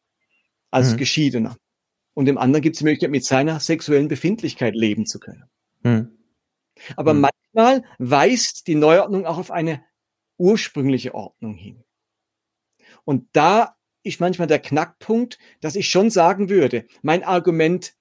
als 0.71 0.91
hm. 0.91 0.97
Geschiedener. 0.97 1.55
Und 2.13 2.25
dem 2.25 2.37
anderen 2.37 2.63
gibt 2.63 2.75
es 2.75 2.79
die 2.79 2.85
Möglichkeit, 2.85 3.11
mit 3.11 3.23
seiner 3.23 3.59
sexuellen 3.59 4.07
Befindlichkeit 4.07 4.75
leben 4.75 5.05
zu 5.05 5.19
können. 5.19 5.45
Hm. 5.83 6.17
Aber 6.97 7.11
hm. 7.11 7.21
manchmal 7.21 7.83
weist 7.99 8.67
die 8.67 8.75
Neuordnung 8.75 9.25
auch 9.25 9.37
auf 9.37 9.51
eine 9.51 9.83
ursprüngliche 10.37 11.13
Ordnung 11.13 11.55
hin. 11.55 11.83
Und 13.05 13.27
da 13.33 13.77
ist 14.03 14.19
manchmal 14.19 14.47
der 14.47 14.59
Knackpunkt, 14.59 15.37
dass 15.59 15.75
ich 15.75 15.89
schon 15.89 16.09
sagen 16.09 16.49
würde, 16.49 16.85
mein 17.03 17.23
Argument, 17.23 17.93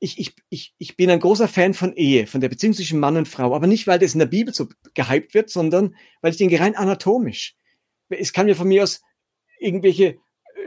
ich, 0.00 0.18
ich, 0.18 0.34
ich, 0.50 0.74
ich 0.78 0.96
bin 0.96 1.10
ein 1.10 1.20
großer 1.20 1.48
Fan 1.48 1.74
von 1.74 1.94
Ehe, 1.94 2.26
von 2.26 2.40
der 2.40 2.48
Beziehung 2.48 2.74
zwischen 2.74 3.00
Mann 3.00 3.16
und 3.16 3.28
Frau, 3.28 3.54
aber 3.54 3.66
nicht, 3.66 3.86
weil 3.86 3.98
das 3.98 4.14
in 4.14 4.18
der 4.18 4.26
Bibel 4.26 4.52
so 4.52 4.68
gehypt 4.94 5.34
wird, 5.34 5.50
sondern 5.50 5.94
weil 6.20 6.32
ich 6.32 6.36
denke, 6.36 6.60
rein 6.60 6.76
anatomisch. 6.76 7.56
Es 8.08 8.32
kann 8.32 8.46
mir 8.46 8.56
von 8.56 8.68
mir 8.68 8.82
aus 8.82 9.00
irgendwelche 9.58 10.18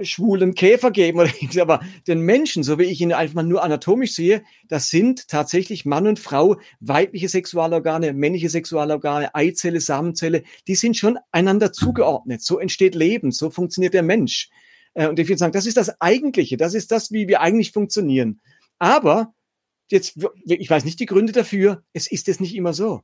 schwulen 0.01 0.53
Käfer 0.53 0.91
geben 0.91 1.19
oder 1.19 1.31
aber 1.61 1.81
den 2.07 2.21
Menschen, 2.21 2.63
so 2.63 2.79
wie 2.79 2.83
ich 2.83 3.01
ihn 3.01 3.13
einfach 3.13 3.43
nur 3.43 3.63
anatomisch 3.63 4.13
sehe, 4.13 4.43
das 4.67 4.89
sind 4.89 5.27
tatsächlich 5.27 5.85
Mann 5.85 6.07
und 6.07 6.19
Frau, 6.19 6.57
weibliche 6.79 7.29
Sexualorgane, 7.29 8.13
männliche 8.13 8.49
Sexualorgane, 8.49 9.33
Eizelle, 9.35 9.81
Samenzelle, 9.81 10.43
die 10.67 10.75
sind 10.75 10.97
schon 10.97 11.17
einander 11.31 11.71
zugeordnet. 11.71 12.41
So 12.41 12.59
entsteht 12.59 12.95
Leben, 12.95 13.31
so 13.31 13.49
funktioniert 13.49 13.93
der 13.93 14.03
Mensch. 14.03 14.49
Äh, 14.93 15.07
und 15.07 15.19
ich 15.19 15.27
würde 15.27 15.39
sagen, 15.39 15.53
das 15.53 15.65
ist 15.65 15.77
das 15.77 16.01
Eigentliche, 16.01 16.57
das 16.57 16.73
ist 16.73 16.91
das, 16.91 17.11
wie 17.11 17.27
wir 17.27 17.41
eigentlich 17.41 17.71
funktionieren. 17.71 18.41
Aber 18.79 19.33
jetzt, 19.89 20.17
ich 20.45 20.69
weiß 20.69 20.85
nicht 20.85 20.99
die 20.99 21.05
Gründe 21.05 21.33
dafür, 21.33 21.83
es 21.93 22.11
ist 22.11 22.27
es 22.27 22.39
nicht 22.39 22.55
immer 22.55 22.73
so. 22.73 23.01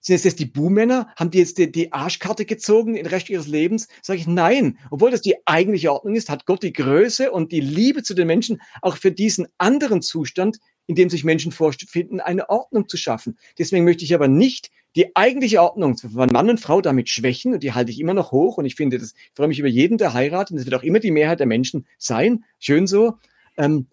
Sind 0.00 0.14
es 0.14 0.24
jetzt 0.24 0.38
die 0.38 0.46
Buhmänner? 0.46 1.12
Haben 1.16 1.30
die 1.30 1.38
jetzt 1.38 1.58
die, 1.58 1.72
die 1.72 1.92
Arschkarte 1.92 2.44
gezogen 2.44 2.94
den 2.94 3.06
Rest 3.06 3.28
ihres 3.30 3.48
Lebens? 3.48 3.88
Sage 4.00 4.20
ich 4.20 4.26
nein. 4.28 4.78
Obwohl 4.90 5.10
das 5.10 5.22
die 5.22 5.36
eigentliche 5.44 5.92
Ordnung 5.92 6.14
ist, 6.14 6.28
hat 6.28 6.46
Gott 6.46 6.62
die 6.62 6.72
Größe 6.72 7.32
und 7.32 7.50
die 7.50 7.60
Liebe 7.60 8.02
zu 8.02 8.14
den 8.14 8.28
Menschen 8.28 8.60
auch 8.80 8.96
für 8.96 9.10
diesen 9.10 9.48
anderen 9.58 10.00
Zustand, 10.00 10.58
in 10.86 10.94
dem 10.94 11.10
sich 11.10 11.24
Menschen 11.24 11.50
vorfinden, 11.50 12.20
eine 12.20 12.48
Ordnung 12.48 12.88
zu 12.88 12.96
schaffen. 12.96 13.38
Deswegen 13.58 13.84
möchte 13.84 14.04
ich 14.04 14.14
aber 14.14 14.28
nicht 14.28 14.70
die 14.96 15.14
eigentliche 15.16 15.60
Ordnung 15.60 15.98
von 15.98 16.30
Mann 16.32 16.48
und 16.48 16.60
Frau 16.60 16.80
damit 16.80 17.08
schwächen 17.08 17.54
und 17.54 17.62
die 17.62 17.72
halte 17.72 17.90
ich 17.90 18.00
immer 18.00 18.14
noch 18.14 18.32
hoch 18.32 18.56
und 18.56 18.64
ich 18.64 18.74
finde 18.74 18.98
das, 18.98 19.12
ich 19.12 19.32
freue 19.34 19.48
mich 19.48 19.58
über 19.58 19.68
jeden, 19.68 19.98
der 19.98 20.14
heiratet 20.14 20.52
und 20.52 20.56
das 20.56 20.66
wird 20.66 20.74
auch 20.74 20.82
immer 20.82 21.00
die 21.00 21.10
Mehrheit 21.10 21.40
der 21.40 21.46
Menschen 21.46 21.86
sein. 21.98 22.44
Schön 22.58 22.86
so. 22.86 23.14
Ähm, 23.58 23.88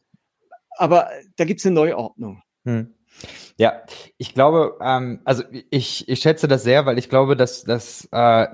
aber 0.77 1.09
da 1.37 1.45
gibt 1.45 1.59
es 1.59 1.65
eine 1.65 1.75
neue 1.75 1.97
Ordnung. 1.97 2.41
Hm. 2.65 2.93
Ja, 3.57 3.83
ich 4.17 4.33
glaube, 4.33 4.77
ähm, 4.81 5.21
also 5.23 5.43
ich, 5.69 6.09
ich 6.09 6.19
schätze 6.19 6.47
das 6.47 6.63
sehr, 6.63 6.85
weil 6.85 6.97
ich 6.97 7.09
glaube, 7.09 7.37
dass 7.37 7.63
das 7.63 8.07
äh, 8.11 8.47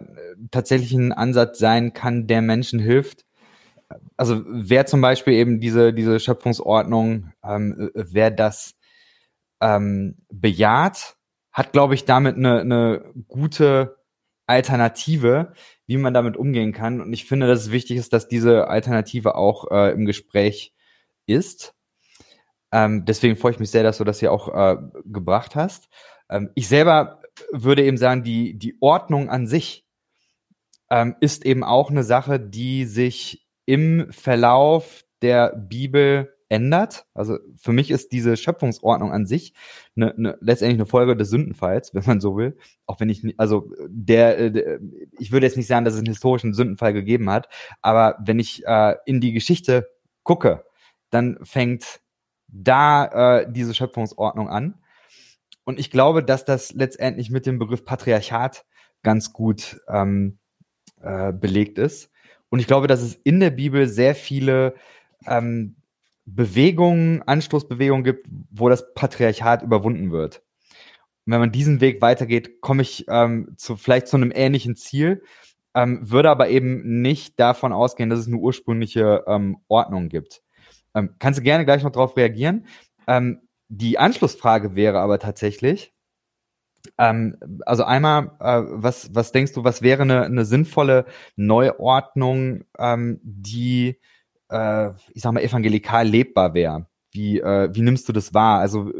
tatsächlich 0.51 0.93
ein 0.93 1.11
Ansatz 1.11 1.57
sein 1.57 1.93
kann, 1.93 2.27
der 2.27 2.41
Menschen 2.41 2.79
hilft. 2.79 3.25
Also 4.15 4.43
wer 4.45 4.85
zum 4.85 5.01
Beispiel 5.01 5.33
eben 5.33 5.59
diese, 5.59 5.93
diese 5.93 6.19
Schöpfungsordnung, 6.19 7.31
ähm, 7.43 7.89
wer 7.93 8.29
das 8.31 8.75
ähm, 9.59 10.17
bejaht, 10.31 11.17
hat, 11.51 11.73
glaube 11.73 11.95
ich, 11.95 12.05
damit 12.05 12.37
eine, 12.37 12.61
eine 12.61 13.13
gute 13.27 13.97
Alternative, 14.47 15.53
wie 15.87 15.97
man 15.97 16.13
damit 16.13 16.37
umgehen 16.37 16.73
kann. 16.73 17.01
Und 17.01 17.11
ich 17.13 17.25
finde, 17.25 17.47
dass 17.47 17.61
es 17.61 17.71
wichtig 17.71 17.97
ist, 17.97 18.13
dass 18.13 18.27
diese 18.27 18.67
Alternative 18.67 19.35
auch 19.35 19.69
äh, 19.71 19.91
im 19.91 20.05
Gespräch 20.05 20.73
ist. 21.25 21.73
Ähm, 22.71 23.05
deswegen 23.05 23.35
freue 23.35 23.51
ich 23.51 23.59
mich 23.59 23.71
sehr, 23.71 23.83
dass 23.83 23.97
du 23.97 24.03
das 24.03 24.19
hier 24.19 24.31
auch 24.31 24.47
äh, 24.47 24.77
gebracht 25.05 25.55
hast. 25.55 25.89
Ähm, 26.29 26.49
ich 26.55 26.67
selber 26.67 27.21
würde 27.51 27.83
eben 27.83 27.97
sagen, 27.97 28.23
die, 28.23 28.57
die 28.57 28.77
Ordnung 28.81 29.29
an 29.29 29.47
sich 29.47 29.85
ähm, 30.89 31.15
ist 31.19 31.45
eben 31.45 31.63
auch 31.63 31.89
eine 31.89 32.03
Sache, 32.03 32.39
die 32.39 32.85
sich 32.85 33.47
im 33.65 34.11
Verlauf 34.11 35.03
der 35.21 35.55
Bibel 35.55 36.33
ändert. 36.49 37.05
Also 37.13 37.37
für 37.55 37.71
mich 37.71 37.91
ist 37.91 38.11
diese 38.11 38.35
Schöpfungsordnung 38.35 39.13
an 39.13 39.25
sich 39.25 39.53
eine, 39.95 40.13
eine, 40.13 40.37
letztendlich 40.41 40.79
eine 40.79 40.85
Folge 40.85 41.15
des 41.15 41.29
Sündenfalls, 41.29 41.93
wenn 41.93 42.03
man 42.05 42.19
so 42.19 42.35
will. 42.35 42.57
Auch 42.85 42.99
wenn 42.99 43.09
ich, 43.09 43.23
also 43.37 43.71
der, 43.87 44.37
äh, 44.37 44.51
der, 44.51 44.79
ich 45.17 45.31
würde 45.31 45.45
jetzt 45.45 45.55
nicht 45.55 45.67
sagen, 45.67 45.85
dass 45.85 45.93
es 45.93 46.01
einen 46.01 46.07
historischen 46.07 46.53
Sündenfall 46.53 46.91
gegeben 46.91 47.29
hat, 47.29 47.47
aber 47.81 48.17
wenn 48.25 48.39
ich 48.39 48.65
äh, 48.65 48.95
in 49.05 49.21
die 49.21 49.31
Geschichte 49.31 49.89
gucke, 50.23 50.65
dann 51.09 51.39
fängt 51.43 52.01
da 52.51 53.39
äh, 53.39 53.51
diese 53.51 53.73
Schöpfungsordnung 53.73 54.49
an. 54.49 54.75
Und 55.63 55.79
ich 55.79 55.89
glaube, 55.89 56.23
dass 56.23 56.45
das 56.45 56.73
letztendlich 56.73 57.29
mit 57.29 57.45
dem 57.45 57.59
Begriff 57.59 57.85
Patriarchat 57.85 58.65
ganz 59.03 59.33
gut 59.33 59.79
ähm, 59.87 60.39
äh, 61.01 61.31
belegt 61.31 61.77
ist. 61.77 62.11
Und 62.49 62.59
ich 62.59 62.67
glaube, 62.67 62.87
dass 62.87 63.01
es 63.01 63.15
in 63.15 63.39
der 63.39 63.51
Bibel 63.51 63.87
sehr 63.87 64.15
viele 64.15 64.75
ähm, 65.25 65.75
Bewegungen, 66.25 67.21
Anstoßbewegungen 67.23 68.03
gibt, 68.03 68.27
wo 68.51 68.69
das 68.69 68.93
Patriarchat 68.93 69.63
überwunden 69.63 70.11
wird. 70.11 70.43
Und 71.25 71.33
wenn 71.33 71.39
man 71.39 71.51
diesen 71.51 71.81
Weg 71.81 72.01
weitergeht, 72.01 72.61
komme 72.61 72.81
ich 72.81 73.05
ähm, 73.07 73.53
zu 73.57 73.77
vielleicht 73.77 74.07
zu 74.07 74.17
einem 74.17 74.31
ähnlichen 74.33 74.75
Ziel, 74.75 75.23
ähm, 75.73 75.99
würde 76.09 76.29
aber 76.29 76.49
eben 76.49 77.01
nicht 77.01 77.39
davon 77.39 77.73
ausgehen, 77.73 78.09
dass 78.09 78.19
es 78.19 78.27
eine 78.27 78.37
ursprüngliche 78.37 79.23
ähm, 79.27 79.57
Ordnung 79.67 80.09
gibt. 80.09 80.41
Ähm, 80.95 81.15
kannst 81.19 81.39
du 81.39 81.43
gerne 81.43 81.65
gleich 81.65 81.83
noch 81.83 81.91
darauf 81.91 82.17
reagieren. 82.17 82.65
Ähm, 83.07 83.41
die 83.69 83.97
Anschlussfrage 83.97 84.75
wäre 84.75 84.99
aber 84.99 85.19
tatsächlich, 85.19 85.93
ähm, 86.97 87.37
also 87.65 87.83
einmal, 87.83 88.31
äh, 88.39 88.61
was, 88.67 89.13
was 89.13 89.31
denkst 89.31 89.53
du, 89.53 89.63
was 89.63 89.81
wäre 89.81 90.01
eine, 90.03 90.23
eine 90.23 90.45
sinnvolle 90.45 91.05
Neuordnung, 91.35 92.65
ähm, 92.77 93.19
die, 93.23 93.99
äh, 94.49 94.89
ich 95.13 95.21
sag 95.21 95.31
mal, 95.33 95.43
evangelikal 95.43 96.07
lebbar 96.07 96.53
wäre? 96.53 96.87
Wie, 97.11 97.39
äh, 97.39 97.69
wie 97.73 97.81
nimmst 97.81 98.07
du 98.09 98.13
das 98.13 98.33
wahr? 98.33 98.59
Also 98.59 98.91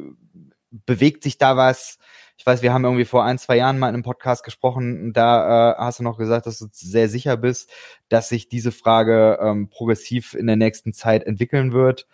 bewegt 0.71 1.23
sich 1.23 1.37
da 1.37 1.57
was? 1.57 1.97
Ich 2.41 2.45
weiß, 2.47 2.63
wir 2.63 2.73
haben 2.73 2.85
irgendwie 2.85 3.05
vor 3.05 3.23
ein, 3.23 3.37
zwei 3.37 3.57
Jahren 3.57 3.77
mal 3.77 3.89
in 3.89 3.93
einem 3.93 4.03
Podcast 4.03 4.43
gesprochen 4.43 5.13
da 5.13 5.73
äh, 5.73 5.75
hast 5.77 5.99
du 5.99 6.03
noch 6.03 6.17
gesagt, 6.17 6.47
dass 6.47 6.57
du 6.57 6.65
sehr 6.71 7.07
sicher 7.07 7.37
bist, 7.37 7.69
dass 8.09 8.29
sich 8.29 8.49
diese 8.49 8.71
Frage 8.71 9.37
ähm, 9.39 9.69
progressiv 9.69 10.33
in 10.33 10.47
der 10.47 10.55
nächsten 10.55 10.91
Zeit 10.91 11.23
entwickeln 11.27 11.71
wird. 11.71 12.07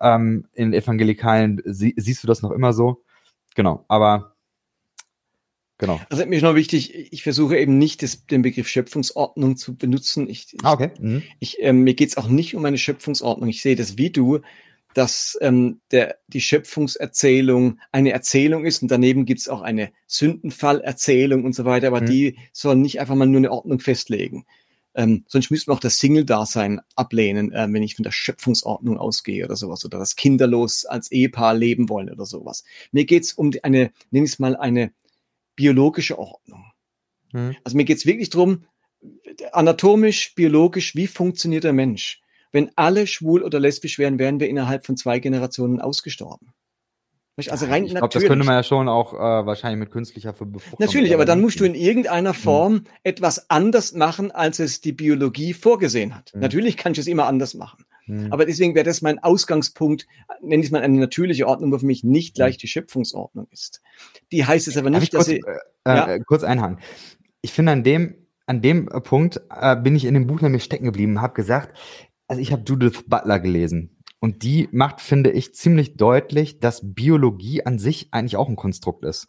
Ähm, 0.00 0.48
in 0.54 0.72
evangelikalen 0.72 1.60
sie, 1.66 1.92
siehst 1.98 2.22
du 2.22 2.26
das 2.26 2.40
noch 2.40 2.50
immer 2.50 2.72
so? 2.72 3.02
Genau, 3.54 3.84
aber 3.86 4.32
Genau. 5.76 6.00
Also 6.08 6.24
mir 6.24 6.36
ist 6.36 6.42
noch 6.42 6.54
wichtig, 6.54 7.12
ich 7.12 7.22
versuche 7.22 7.58
eben 7.58 7.76
nicht 7.76 8.02
das, 8.02 8.24
den 8.24 8.40
Begriff 8.40 8.68
Schöpfungsordnung 8.68 9.58
zu 9.58 9.76
benutzen. 9.76 10.30
Ich, 10.30 10.56
ah, 10.62 10.72
okay. 10.72 10.92
Mhm. 10.98 11.22
Ich, 11.40 11.60
ähm, 11.60 11.82
mir 11.82 11.92
geht 11.92 12.08
es 12.08 12.16
auch 12.16 12.28
nicht 12.28 12.54
um 12.54 12.64
eine 12.64 12.78
Schöpfungsordnung. 12.78 13.50
Ich 13.50 13.60
sehe 13.60 13.76
das 13.76 13.98
wie 13.98 14.08
du, 14.08 14.40
dass 14.94 15.36
ähm, 15.40 15.80
der, 15.90 16.16
die 16.28 16.40
Schöpfungserzählung 16.40 17.80
eine 17.92 18.12
Erzählung 18.12 18.64
ist 18.64 18.82
und 18.82 18.90
daneben 18.90 19.26
gibt's 19.26 19.48
auch 19.48 19.62
eine 19.62 19.92
Sündenfallerzählung 20.06 21.44
und 21.44 21.54
so 21.54 21.64
weiter, 21.64 21.88
aber 21.88 22.00
mhm. 22.00 22.06
die 22.06 22.38
soll 22.52 22.76
nicht 22.76 23.00
einfach 23.00 23.14
mal 23.14 23.26
nur 23.26 23.38
eine 23.38 23.52
Ordnung 23.52 23.80
festlegen. 23.80 24.46
Ähm, 24.96 25.24
sonst 25.26 25.50
müssten 25.50 25.70
wir 25.70 25.74
auch 25.74 25.80
das 25.80 25.98
Single-Dasein 25.98 26.80
ablehnen, 26.94 27.52
äh, 27.52 27.66
wenn 27.68 27.82
ich 27.82 27.96
von 27.96 28.04
der 28.04 28.12
Schöpfungsordnung 28.12 28.96
ausgehe 28.96 29.44
oder 29.44 29.56
sowas 29.56 29.84
oder 29.84 29.98
das 29.98 30.14
kinderlos 30.14 30.84
als 30.84 31.10
Ehepaar 31.10 31.54
leben 31.54 31.88
wollen 31.88 32.10
oder 32.10 32.24
sowas. 32.24 32.64
Mir 32.92 33.04
geht's 33.04 33.32
um 33.32 33.52
eine, 33.64 33.90
nenne 34.10 34.24
ich 34.24 34.32
es 34.32 34.38
mal, 34.38 34.56
eine 34.56 34.92
biologische 35.56 36.18
Ordnung. 36.18 36.64
Mhm. 37.32 37.56
Also 37.64 37.76
mir 37.76 37.84
geht's 37.84 38.06
wirklich 38.06 38.30
drum, 38.30 38.66
anatomisch, 39.52 40.34
biologisch, 40.36 40.94
wie 40.94 41.08
funktioniert 41.08 41.64
der 41.64 41.72
Mensch? 41.72 42.20
Wenn 42.54 42.70
alle 42.76 43.08
schwul 43.08 43.42
oder 43.42 43.58
lesbisch 43.58 43.98
wären, 43.98 44.20
wären 44.20 44.38
wir 44.38 44.48
innerhalb 44.48 44.86
von 44.86 44.96
zwei 44.96 45.18
Generationen 45.18 45.80
ausgestorben. 45.80 46.52
Also 47.48 47.66
rein 47.66 47.84
ich 47.84 47.90
glaube, 47.90 48.08
das 48.08 48.22
könnte 48.22 48.46
man 48.46 48.54
ja 48.54 48.62
schon 48.62 48.88
auch 48.88 49.12
äh, 49.12 49.16
wahrscheinlich 49.16 49.80
mit 49.80 49.90
künstlicher 49.90 50.32
Befruchtung. 50.32 50.76
Natürlich, 50.78 51.12
aber 51.14 51.24
dann 51.24 51.40
musst 51.40 51.58
du 51.58 51.64
in 51.64 51.74
irgendeiner 51.74 52.32
hm. 52.32 52.38
Form 52.38 52.72
hm. 52.74 52.84
etwas 53.02 53.50
anders 53.50 53.92
machen, 53.92 54.30
als 54.30 54.60
es 54.60 54.80
die 54.80 54.92
Biologie 54.92 55.52
vorgesehen 55.52 56.14
hat. 56.14 56.32
Hm. 56.32 56.42
Natürlich 56.42 56.76
kannst 56.76 56.98
du 56.98 57.00
es 57.00 57.08
immer 57.08 57.26
anders 57.26 57.54
machen. 57.54 57.84
Hm. 58.04 58.32
Aber 58.32 58.46
deswegen 58.46 58.76
wäre 58.76 58.84
das 58.84 59.02
mein 59.02 59.18
Ausgangspunkt, 59.18 60.06
nenne 60.40 60.60
ich 60.60 60.66
es 60.66 60.70
mal 60.70 60.82
eine 60.82 60.96
natürliche 60.96 61.48
Ordnung, 61.48 61.72
wo 61.72 61.78
für 61.78 61.86
mich 61.86 62.04
nicht 62.04 62.36
gleich 62.36 62.54
hm. 62.54 62.60
die 62.60 62.68
Schöpfungsordnung 62.68 63.48
ist. 63.50 63.82
Die 64.30 64.46
heißt 64.46 64.68
es 64.68 64.76
aber 64.76 64.90
nicht, 64.90 65.12
dass 65.12 65.26
kurz, 65.26 65.26
sie. 65.26 65.42
Äh, 65.44 65.58
ja? 65.88 66.06
Äh, 66.06 66.20
kurz 66.20 66.44
einhaken. 66.44 66.78
Ich 67.42 67.52
finde 67.52 67.72
an 67.72 67.82
dem, 67.82 68.14
an 68.46 68.62
dem 68.62 68.86
Punkt 68.86 69.40
äh, 69.50 69.74
bin 69.74 69.96
ich 69.96 70.04
in 70.04 70.14
dem 70.14 70.28
Buch 70.28 70.40
nämlich 70.40 70.62
stecken 70.62 70.84
geblieben, 70.84 71.20
habe 71.20 71.34
gesagt, 71.34 71.76
also 72.28 72.40
ich 72.40 72.52
habe 72.52 72.62
Judith 72.66 73.04
Butler 73.06 73.40
gelesen 73.40 73.96
und 74.20 74.42
die 74.42 74.68
macht, 74.72 75.00
finde 75.00 75.30
ich, 75.30 75.54
ziemlich 75.54 75.96
deutlich, 75.96 76.58
dass 76.58 76.80
Biologie 76.82 77.64
an 77.64 77.78
sich 77.78 78.08
eigentlich 78.12 78.36
auch 78.36 78.48
ein 78.48 78.56
Konstrukt 78.56 79.04
ist. 79.04 79.26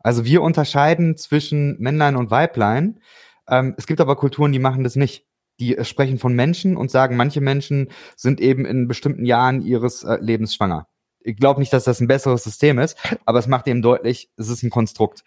Also 0.00 0.24
wir 0.24 0.42
unterscheiden 0.42 1.16
zwischen 1.16 1.76
Männlein 1.80 2.16
und 2.16 2.30
Weiblein. 2.30 3.00
Ähm, 3.48 3.74
es 3.76 3.86
gibt 3.86 4.00
aber 4.00 4.16
Kulturen, 4.16 4.52
die 4.52 4.58
machen 4.58 4.84
das 4.84 4.96
nicht. 4.96 5.26
die 5.60 5.76
sprechen 5.82 6.18
von 6.18 6.34
Menschen 6.34 6.76
und 6.76 6.88
sagen, 6.88 7.16
manche 7.16 7.40
Menschen 7.40 7.88
sind 8.14 8.40
eben 8.40 8.64
in 8.64 8.86
bestimmten 8.86 9.24
Jahren 9.24 9.60
ihres 9.60 10.04
äh, 10.04 10.18
Lebens 10.20 10.54
schwanger. 10.54 10.86
Ich 11.20 11.36
glaube 11.36 11.58
nicht, 11.58 11.72
dass 11.72 11.82
das 11.82 12.00
ein 12.00 12.06
besseres 12.06 12.44
System 12.44 12.78
ist, 12.78 12.96
aber 13.26 13.40
es 13.40 13.48
macht 13.48 13.66
eben 13.66 13.82
deutlich, 13.82 14.30
es 14.36 14.48
ist 14.48 14.62
ein 14.62 14.70
Konstrukt. 14.70 15.24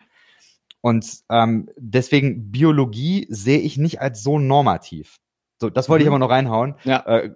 Und 0.79 1.05
ähm, 1.29 1.69
deswegen 1.77 2.49
Biologie 2.49 3.27
sehe 3.29 3.59
ich 3.59 3.77
nicht 3.77 3.99
als 3.99 4.23
so 4.23 4.39
normativ. 4.39 5.17
So, 5.61 5.69
das 5.69 5.87
wollte 5.89 6.03
mhm. 6.03 6.07
ich 6.07 6.09
aber 6.09 6.19
noch 6.19 6.31
reinhauen. 6.31 6.73
Ja. 6.83 7.05
Äh, 7.05 7.31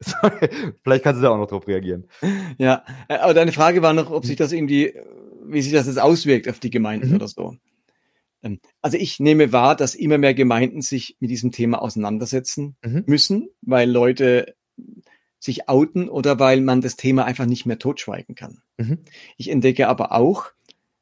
vielleicht 0.82 1.04
kannst 1.04 1.20
du 1.20 1.22
da 1.22 1.30
auch 1.30 1.36
noch 1.36 1.46
drauf 1.46 1.68
reagieren. 1.68 2.08
Ja, 2.58 2.84
äh, 3.08 3.16
aber 3.16 3.34
deine 3.34 3.52
Frage 3.52 3.82
war 3.82 3.92
noch, 3.92 4.10
ob 4.10 4.24
sich 4.24 4.36
das 4.36 4.52
irgendwie, 4.52 4.94
wie 5.44 5.60
sich 5.60 5.72
das 5.72 5.86
jetzt 5.86 6.00
auswirkt 6.00 6.48
auf 6.48 6.58
die 6.58 6.70
Gemeinden 6.70 7.10
mhm. 7.10 7.16
oder 7.16 7.28
so. 7.28 7.56
Ähm, 8.42 8.60
also 8.80 8.96
ich 8.96 9.20
nehme 9.20 9.52
wahr, 9.52 9.76
dass 9.76 9.94
immer 9.94 10.16
mehr 10.16 10.32
Gemeinden 10.32 10.80
sich 10.80 11.16
mit 11.20 11.30
diesem 11.30 11.52
Thema 11.52 11.82
auseinandersetzen 11.82 12.76
mhm. 12.82 13.04
müssen, 13.06 13.50
weil 13.60 13.90
Leute 13.90 14.54
sich 15.38 15.68
outen 15.68 16.08
oder 16.08 16.38
weil 16.38 16.62
man 16.62 16.80
das 16.80 16.96
Thema 16.96 17.26
einfach 17.26 17.44
nicht 17.44 17.66
mehr 17.66 17.78
totschweigen 17.78 18.34
kann. 18.34 18.62
Mhm. 18.78 19.00
Ich 19.36 19.50
entdecke 19.50 19.88
aber 19.88 20.12
auch, 20.12 20.46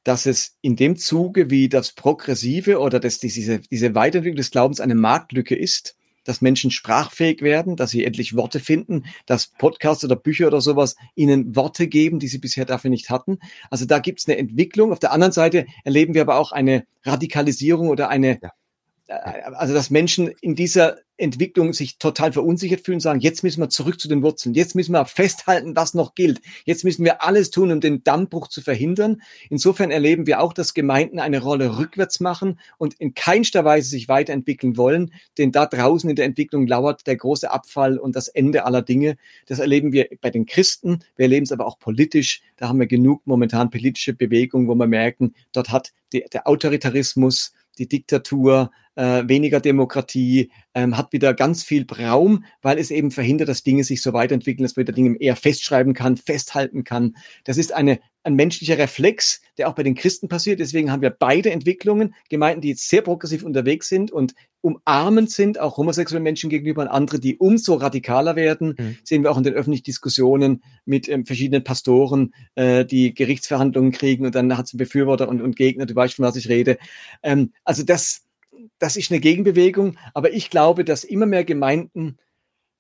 dass 0.02 0.26
es 0.26 0.58
in 0.60 0.74
dem 0.74 0.96
Zuge, 0.96 1.50
wie 1.50 1.68
das 1.68 1.92
Progressive 1.92 2.80
oder 2.80 2.98
dass 2.98 3.20
diese, 3.20 3.60
diese 3.60 3.94
Weiterentwicklung 3.94 4.38
des 4.38 4.50
Glaubens 4.50 4.80
eine 4.80 4.96
Marktlücke 4.96 5.54
ist, 5.54 5.96
dass 6.24 6.40
Menschen 6.40 6.70
sprachfähig 6.70 7.42
werden, 7.42 7.76
dass 7.76 7.90
sie 7.90 8.04
endlich 8.04 8.34
Worte 8.36 8.60
finden, 8.60 9.04
dass 9.26 9.46
Podcasts 9.46 10.04
oder 10.04 10.16
Bücher 10.16 10.46
oder 10.48 10.60
sowas 10.60 10.96
ihnen 11.14 11.54
Worte 11.54 11.86
geben, 11.86 12.18
die 12.18 12.28
sie 12.28 12.38
bisher 12.38 12.64
dafür 12.64 12.90
nicht 12.90 13.10
hatten. 13.10 13.38
Also 13.70 13.84
da 13.84 13.98
gibt 13.98 14.20
es 14.20 14.28
eine 14.28 14.38
Entwicklung. 14.38 14.92
Auf 14.92 14.98
der 14.98 15.12
anderen 15.12 15.32
Seite 15.32 15.66
erleben 15.84 16.14
wir 16.14 16.22
aber 16.22 16.36
auch 16.36 16.52
eine 16.52 16.86
Radikalisierung 17.04 17.88
oder 17.88 18.08
eine, 18.08 18.38
ja. 18.42 18.50
Also 19.08 19.74
dass 19.74 19.90
Menschen 19.90 20.28
in 20.40 20.54
dieser 20.54 20.96
Entwicklung 21.16 21.74
sich 21.74 21.98
total 21.98 22.32
verunsichert 22.32 22.80
fühlen, 22.80 23.00
sagen, 23.00 23.20
jetzt 23.20 23.44
müssen 23.44 23.60
wir 23.60 23.68
zurück 23.68 24.00
zu 24.00 24.08
den 24.08 24.22
Wurzeln, 24.22 24.54
jetzt 24.54 24.74
müssen 24.74 24.92
wir 24.92 25.04
festhalten, 25.04 25.76
was 25.76 25.94
noch 25.94 26.14
gilt, 26.14 26.40
jetzt 26.64 26.84
müssen 26.84 27.04
wir 27.04 27.22
alles 27.22 27.50
tun, 27.50 27.70
um 27.70 27.80
den 27.80 28.02
Dammbruch 28.02 28.48
zu 28.48 28.62
verhindern. 28.62 29.22
Insofern 29.50 29.90
erleben 29.90 30.26
wir 30.26 30.40
auch, 30.40 30.52
dass 30.52 30.74
Gemeinden 30.74 31.20
eine 31.20 31.40
Rolle 31.40 31.78
rückwärts 31.78 32.18
machen 32.18 32.58
und 32.78 32.94
in 32.94 33.14
keinster 33.14 33.64
Weise 33.64 33.90
sich 33.90 34.08
weiterentwickeln 34.08 34.76
wollen, 34.76 35.12
denn 35.38 35.52
da 35.52 35.66
draußen 35.66 36.08
in 36.10 36.16
der 36.16 36.24
Entwicklung 36.24 36.66
lauert 36.66 37.06
der 37.06 37.16
große 37.16 37.50
Abfall 37.50 37.98
und 37.98 38.16
das 38.16 38.28
Ende 38.28 38.64
aller 38.64 38.82
Dinge. 38.82 39.16
Das 39.46 39.58
erleben 39.58 39.92
wir 39.92 40.08
bei 40.20 40.30
den 40.30 40.46
Christen, 40.46 41.00
wir 41.14 41.24
erleben 41.24 41.44
es 41.44 41.52
aber 41.52 41.66
auch 41.66 41.78
politisch, 41.78 42.40
da 42.56 42.68
haben 42.68 42.80
wir 42.80 42.86
genug 42.86 43.22
momentan 43.26 43.70
politische 43.70 44.14
Bewegungen, 44.14 44.66
wo 44.66 44.74
wir 44.74 44.86
merken, 44.86 45.34
dort 45.52 45.70
hat 45.70 45.92
die, 46.12 46.24
der 46.32 46.48
Autoritarismus, 46.48 47.52
die 47.78 47.88
Diktatur, 47.88 48.70
äh, 48.96 49.22
weniger 49.26 49.60
Demokratie, 49.60 50.50
ähm, 50.74 50.96
hat 50.96 51.12
wieder 51.12 51.34
ganz 51.34 51.62
viel 51.62 51.86
Raum, 51.90 52.44
weil 52.62 52.78
es 52.78 52.90
eben 52.90 53.10
verhindert, 53.10 53.48
dass 53.48 53.62
Dinge 53.62 53.84
sich 53.84 54.02
so 54.02 54.12
weiterentwickeln, 54.12 54.64
dass 54.64 54.76
man 54.76 54.86
wieder 54.86 54.92
Dinge 54.92 55.16
eher 55.20 55.36
festschreiben 55.36 55.94
kann, 55.94 56.16
festhalten 56.16 56.84
kann. 56.84 57.16
Das 57.44 57.56
ist 57.56 57.72
eine, 57.72 58.00
ein 58.24 58.34
menschlicher 58.34 58.78
Reflex, 58.78 59.40
der 59.58 59.68
auch 59.68 59.74
bei 59.74 59.82
den 59.82 59.94
Christen 59.94 60.28
passiert. 60.28 60.60
Deswegen 60.60 60.90
haben 60.90 61.02
wir 61.02 61.10
beide 61.10 61.50
Entwicklungen, 61.50 62.14
Gemeinden, 62.28 62.62
die 62.62 62.70
jetzt 62.70 62.88
sehr 62.88 63.02
progressiv 63.02 63.42
unterwegs 63.44 63.88
sind 63.88 64.10
und 64.10 64.34
umarmend 64.62 65.30
sind, 65.30 65.60
auch 65.60 65.76
homosexuellen 65.76 66.22
Menschen 66.22 66.48
gegenüber 66.48 66.82
und 66.82 66.88
andere, 66.88 67.20
die 67.20 67.36
umso 67.36 67.74
radikaler 67.74 68.34
werden, 68.34 68.74
mhm. 68.78 68.96
sehen 69.04 69.22
wir 69.22 69.30
auch 69.30 69.36
in 69.36 69.44
den 69.44 69.52
öffentlichen 69.52 69.84
Diskussionen 69.84 70.62
mit 70.86 71.06
ähm, 71.08 71.26
verschiedenen 71.26 71.64
Pastoren, 71.64 72.32
äh, 72.54 72.86
die 72.86 73.12
Gerichtsverhandlungen 73.12 73.92
kriegen 73.92 74.24
und 74.24 74.34
dann 74.34 74.56
hat 74.56 74.64
es 74.66 74.76
Befürworter 74.76 75.28
und, 75.28 75.42
und 75.42 75.56
Gegner, 75.56 75.84
du 75.84 75.94
weißt, 75.94 76.14
von 76.14 76.24
was 76.24 76.36
ich 76.36 76.48
rede. 76.48 76.78
Ähm, 77.22 77.52
also 77.64 77.82
das, 77.82 78.22
das 78.78 78.96
ist 78.96 79.10
eine 79.10 79.20
Gegenbewegung, 79.20 79.96
aber 80.12 80.32
ich 80.32 80.50
glaube, 80.50 80.84
dass 80.84 81.04
immer 81.04 81.26
mehr 81.26 81.44
Gemeinden 81.44 82.18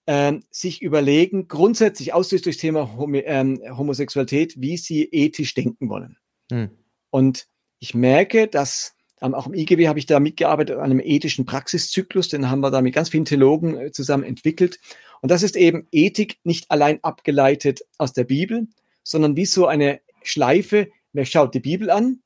äh, 0.06 0.34
sich 0.50 0.82
überlegen, 0.82 1.48
grundsätzlich 1.48 2.12
ausschließlich 2.12 2.42
durchs 2.42 2.58
Thema 2.58 2.96
Hom 2.96 3.14
ähm, 3.14 3.60
Homosexualität, 3.76 4.60
wie 4.60 4.76
sie 4.76 5.04
ethisch 5.04 5.54
denken 5.54 5.88
wollen. 5.88 6.18
Hm. 6.50 6.70
Und 7.10 7.46
ich 7.78 7.94
merke, 7.94 8.48
dass 8.48 8.94
ähm, 9.20 9.34
auch 9.34 9.46
im 9.46 9.54
IGW 9.54 9.88
habe 9.88 9.98
ich 9.98 10.06
da 10.06 10.20
mitgearbeitet 10.20 10.76
an 10.76 10.84
einem 10.84 11.00
ethischen 11.00 11.46
Praxiszyklus, 11.46 12.28
den 12.28 12.50
haben 12.50 12.60
wir 12.60 12.70
da 12.70 12.82
mit 12.82 12.94
ganz 12.94 13.08
vielen 13.08 13.24
Theologen 13.24 13.76
äh, 13.78 13.92
zusammen 13.92 14.24
entwickelt. 14.24 14.80
Und 15.22 15.30
das 15.30 15.42
ist 15.42 15.56
eben 15.56 15.86
Ethik 15.92 16.38
nicht 16.44 16.70
allein 16.70 17.02
abgeleitet 17.02 17.82
aus 17.96 18.12
der 18.12 18.24
Bibel, 18.24 18.68
sondern 19.04 19.36
wie 19.36 19.46
so 19.46 19.66
eine 19.66 20.00
Schleife. 20.22 20.88
Wer 21.12 21.24
schaut 21.24 21.54
die 21.54 21.60
Bibel 21.60 21.90
an? 21.90 22.20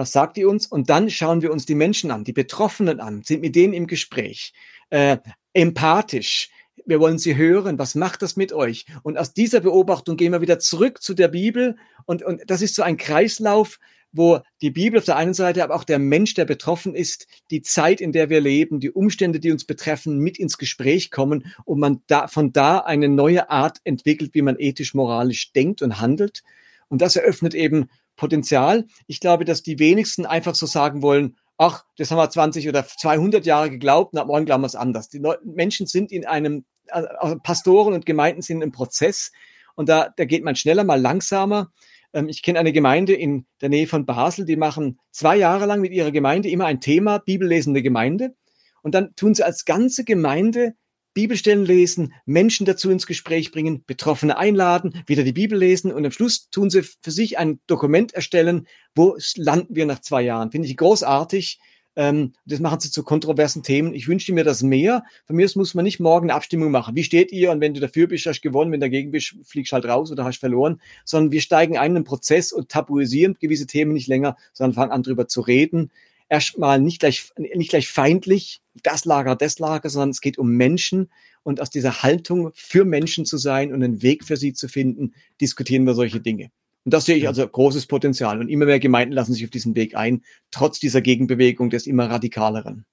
Was 0.00 0.12
sagt 0.12 0.38
die 0.38 0.46
uns? 0.46 0.66
Und 0.66 0.88
dann 0.88 1.10
schauen 1.10 1.42
wir 1.42 1.52
uns 1.52 1.66
die 1.66 1.74
Menschen 1.74 2.10
an, 2.10 2.24
die 2.24 2.32
Betroffenen 2.32 3.00
an, 3.00 3.20
sind 3.22 3.42
mit 3.42 3.54
denen 3.54 3.74
im 3.74 3.86
Gespräch, 3.86 4.54
äh, 4.88 5.18
empathisch. 5.52 6.48
Wir 6.86 7.00
wollen 7.00 7.18
sie 7.18 7.36
hören. 7.36 7.78
Was 7.78 7.94
macht 7.94 8.22
das 8.22 8.34
mit 8.34 8.54
euch? 8.54 8.86
Und 9.02 9.18
aus 9.18 9.34
dieser 9.34 9.60
Beobachtung 9.60 10.16
gehen 10.16 10.32
wir 10.32 10.40
wieder 10.40 10.58
zurück 10.58 11.02
zu 11.02 11.12
der 11.12 11.28
Bibel. 11.28 11.76
Und, 12.06 12.22
und 12.22 12.40
das 12.46 12.62
ist 12.62 12.76
so 12.76 12.82
ein 12.82 12.96
Kreislauf, 12.96 13.78
wo 14.10 14.40
die 14.62 14.70
Bibel 14.70 14.98
auf 14.98 15.04
der 15.04 15.16
einen 15.16 15.34
Seite, 15.34 15.62
aber 15.62 15.74
auch 15.74 15.84
der 15.84 15.98
Mensch, 15.98 16.32
der 16.32 16.46
betroffen 16.46 16.94
ist, 16.94 17.26
die 17.50 17.60
Zeit, 17.60 18.00
in 18.00 18.12
der 18.12 18.30
wir 18.30 18.40
leben, 18.40 18.80
die 18.80 18.90
Umstände, 18.90 19.38
die 19.38 19.52
uns 19.52 19.66
betreffen, 19.66 20.16
mit 20.16 20.38
ins 20.38 20.56
Gespräch 20.56 21.10
kommen 21.10 21.52
und 21.66 21.78
man 21.78 22.00
da, 22.06 22.26
von 22.26 22.54
da 22.54 22.78
eine 22.78 23.10
neue 23.10 23.50
Art 23.50 23.80
entwickelt, 23.84 24.30
wie 24.32 24.40
man 24.40 24.56
ethisch, 24.58 24.94
moralisch 24.94 25.52
denkt 25.52 25.82
und 25.82 26.00
handelt. 26.00 26.42
Und 26.88 27.02
das 27.02 27.16
eröffnet 27.16 27.54
eben 27.54 27.90
Potenzial. 28.16 28.86
Ich 29.06 29.20
glaube, 29.20 29.44
dass 29.44 29.62
die 29.62 29.78
wenigsten 29.78 30.26
einfach 30.26 30.54
so 30.54 30.66
sagen 30.66 31.02
wollen, 31.02 31.36
ach, 31.58 31.84
das 31.96 32.10
haben 32.10 32.18
wir 32.18 32.30
20 32.30 32.68
oder 32.68 32.86
200 32.86 33.44
Jahre 33.44 33.70
geglaubt, 33.70 34.14
na, 34.14 34.24
morgen 34.24 34.46
glauben 34.46 34.62
wir 34.62 34.66
es 34.66 34.74
anders. 34.74 35.08
Die 35.08 35.22
Menschen 35.44 35.86
sind 35.86 36.10
in 36.10 36.26
einem, 36.26 36.64
äh, 36.86 37.36
Pastoren 37.42 37.92
und 37.92 38.06
Gemeinden 38.06 38.42
sind 38.42 38.62
im 38.62 38.72
Prozess 38.72 39.30
und 39.74 39.88
da, 39.88 40.08
da 40.16 40.24
geht 40.24 40.44
man 40.44 40.56
schneller, 40.56 40.84
mal 40.84 41.00
langsamer. 41.00 41.70
Ähm, 42.12 42.28
ich 42.28 42.42
kenne 42.42 42.58
eine 42.58 42.72
Gemeinde 42.72 43.14
in 43.14 43.46
der 43.60 43.68
Nähe 43.68 43.86
von 43.86 44.06
Basel, 44.06 44.44
die 44.44 44.56
machen 44.56 44.98
zwei 45.10 45.36
Jahre 45.36 45.66
lang 45.66 45.80
mit 45.80 45.92
ihrer 45.92 46.10
Gemeinde 46.10 46.48
immer 46.48 46.66
ein 46.66 46.80
Thema, 46.80 47.18
bibellesende 47.18 47.82
Gemeinde. 47.82 48.34
Und 48.82 48.94
dann 48.94 49.14
tun 49.14 49.34
sie 49.34 49.44
als 49.44 49.64
ganze 49.64 50.04
Gemeinde 50.04 50.74
Bibelstellen 51.14 51.64
lesen, 51.64 52.14
Menschen 52.24 52.66
dazu 52.66 52.90
ins 52.90 53.06
Gespräch 53.06 53.50
bringen, 53.50 53.84
Betroffene 53.84 54.36
einladen, 54.36 55.02
wieder 55.06 55.24
die 55.24 55.32
Bibel 55.32 55.58
lesen 55.58 55.92
und 55.92 56.04
am 56.04 56.12
Schluss 56.12 56.50
tun 56.50 56.70
sie 56.70 56.82
für 56.82 57.10
sich 57.10 57.38
ein 57.38 57.60
Dokument 57.66 58.14
erstellen, 58.14 58.66
wo 58.94 59.16
landen 59.36 59.74
wir 59.74 59.86
nach 59.86 60.00
zwei 60.00 60.22
Jahren. 60.22 60.50
Finde 60.50 60.68
ich 60.68 60.76
großartig. 60.76 61.58
Ähm, 61.96 62.34
das 62.46 62.60
machen 62.60 62.78
sie 62.78 62.90
zu 62.90 63.02
kontroversen 63.02 63.64
Themen. 63.64 63.92
Ich 63.94 64.06
wünschte 64.06 64.32
mir 64.32 64.44
das 64.44 64.62
mehr. 64.62 65.02
Von 65.26 65.36
mir 65.36 65.44
aus 65.44 65.56
muss 65.56 65.74
man 65.74 65.84
nicht 65.84 65.98
morgen 65.98 66.30
eine 66.30 66.36
Abstimmung 66.36 66.70
machen. 66.70 66.94
Wie 66.94 67.02
steht 67.02 67.32
ihr? 67.32 67.50
Und 67.50 67.60
wenn 67.60 67.74
du 67.74 67.80
dafür 67.80 68.06
bist, 68.06 68.26
hast 68.26 68.40
du 68.40 68.48
gewonnen. 68.48 68.70
Wenn 68.70 68.80
du 68.80 68.86
dagegen 68.86 69.10
bist, 69.10 69.34
fliegst 69.42 69.72
halt 69.72 69.86
raus 69.86 70.12
oder 70.12 70.24
hast 70.24 70.38
verloren. 70.38 70.80
Sondern 71.04 71.32
wir 71.32 71.40
steigen 71.40 71.76
ein 71.76 71.90
in 71.90 71.94
den 71.96 72.04
Prozess 72.04 72.52
und 72.52 72.68
tabuisieren 72.68 73.36
gewisse 73.40 73.66
Themen 73.66 73.92
nicht 73.92 74.06
länger, 74.06 74.36
sondern 74.52 74.74
fangen 74.74 74.92
an, 74.92 75.02
drüber 75.02 75.26
zu 75.26 75.40
reden 75.40 75.90
erstmal 76.30 76.80
nicht 76.80 77.00
gleich, 77.00 77.30
nicht 77.36 77.70
gleich 77.70 77.90
feindlich, 77.90 78.62
das 78.82 79.04
Lager, 79.04 79.36
das 79.36 79.58
Lager, 79.58 79.90
sondern 79.90 80.10
es 80.10 80.22
geht 80.22 80.38
um 80.38 80.52
Menschen 80.56 81.10
und 81.42 81.60
aus 81.60 81.68
dieser 81.68 82.02
Haltung 82.02 82.52
für 82.54 82.86
Menschen 82.86 83.26
zu 83.26 83.36
sein 83.36 83.74
und 83.74 83.82
einen 83.82 84.00
Weg 84.00 84.24
für 84.24 84.38
sie 84.38 84.54
zu 84.54 84.68
finden, 84.68 85.14
diskutieren 85.40 85.84
wir 85.84 85.94
solche 85.94 86.20
Dinge. 86.20 86.50
Und 86.84 86.94
das 86.94 87.04
sehe 87.04 87.16
ich 87.16 87.28
also 87.28 87.46
großes 87.46 87.86
Potenzial. 87.86 88.40
Und 88.40 88.48
immer 88.48 88.64
mehr 88.64 88.80
Gemeinden 88.80 89.12
lassen 89.12 89.34
sich 89.34 89.44
auf 89.44 89.50
diesen 89.50 89.76
Weg 89.76 89.94
ein, 89.96 90.22
trotz 90.50 90.78
dieser 90.78 91.02
Gegenbewegung 91.02 91.68
des 91.68 91.86
immer 91.86 92.08
radikaleren. 92.08 92.86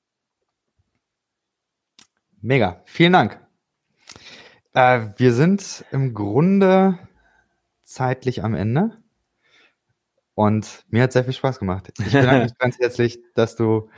Mega. 2.42 2.82
Vielen 2.86 3.14
Dank. 3.14 3.40
Äh, 4.74 5.08
wir 5.18 5.34
sind 5.34 5.86
im 5.92 6.14
Grunde 6.14 7.00
zeitlich 7.84 8.44
am 8.44 8.56
Ende. 8.56 8.98
Und 10.38 10.86
mir 10.92 11.02
hat 11.02 11.14
sehr 11.14 11.24
viel 11.24 11.34
Spaß 11.34 11.58
gemacht. 11.58 11.92
Ich 11.98 12.12
bedanke 12.14 12.44
mich 12.44 12.56
ganz 12.60 12.78
herzlich, 12.78 13.20
dass 13.34 13.56
du 13.56 13.90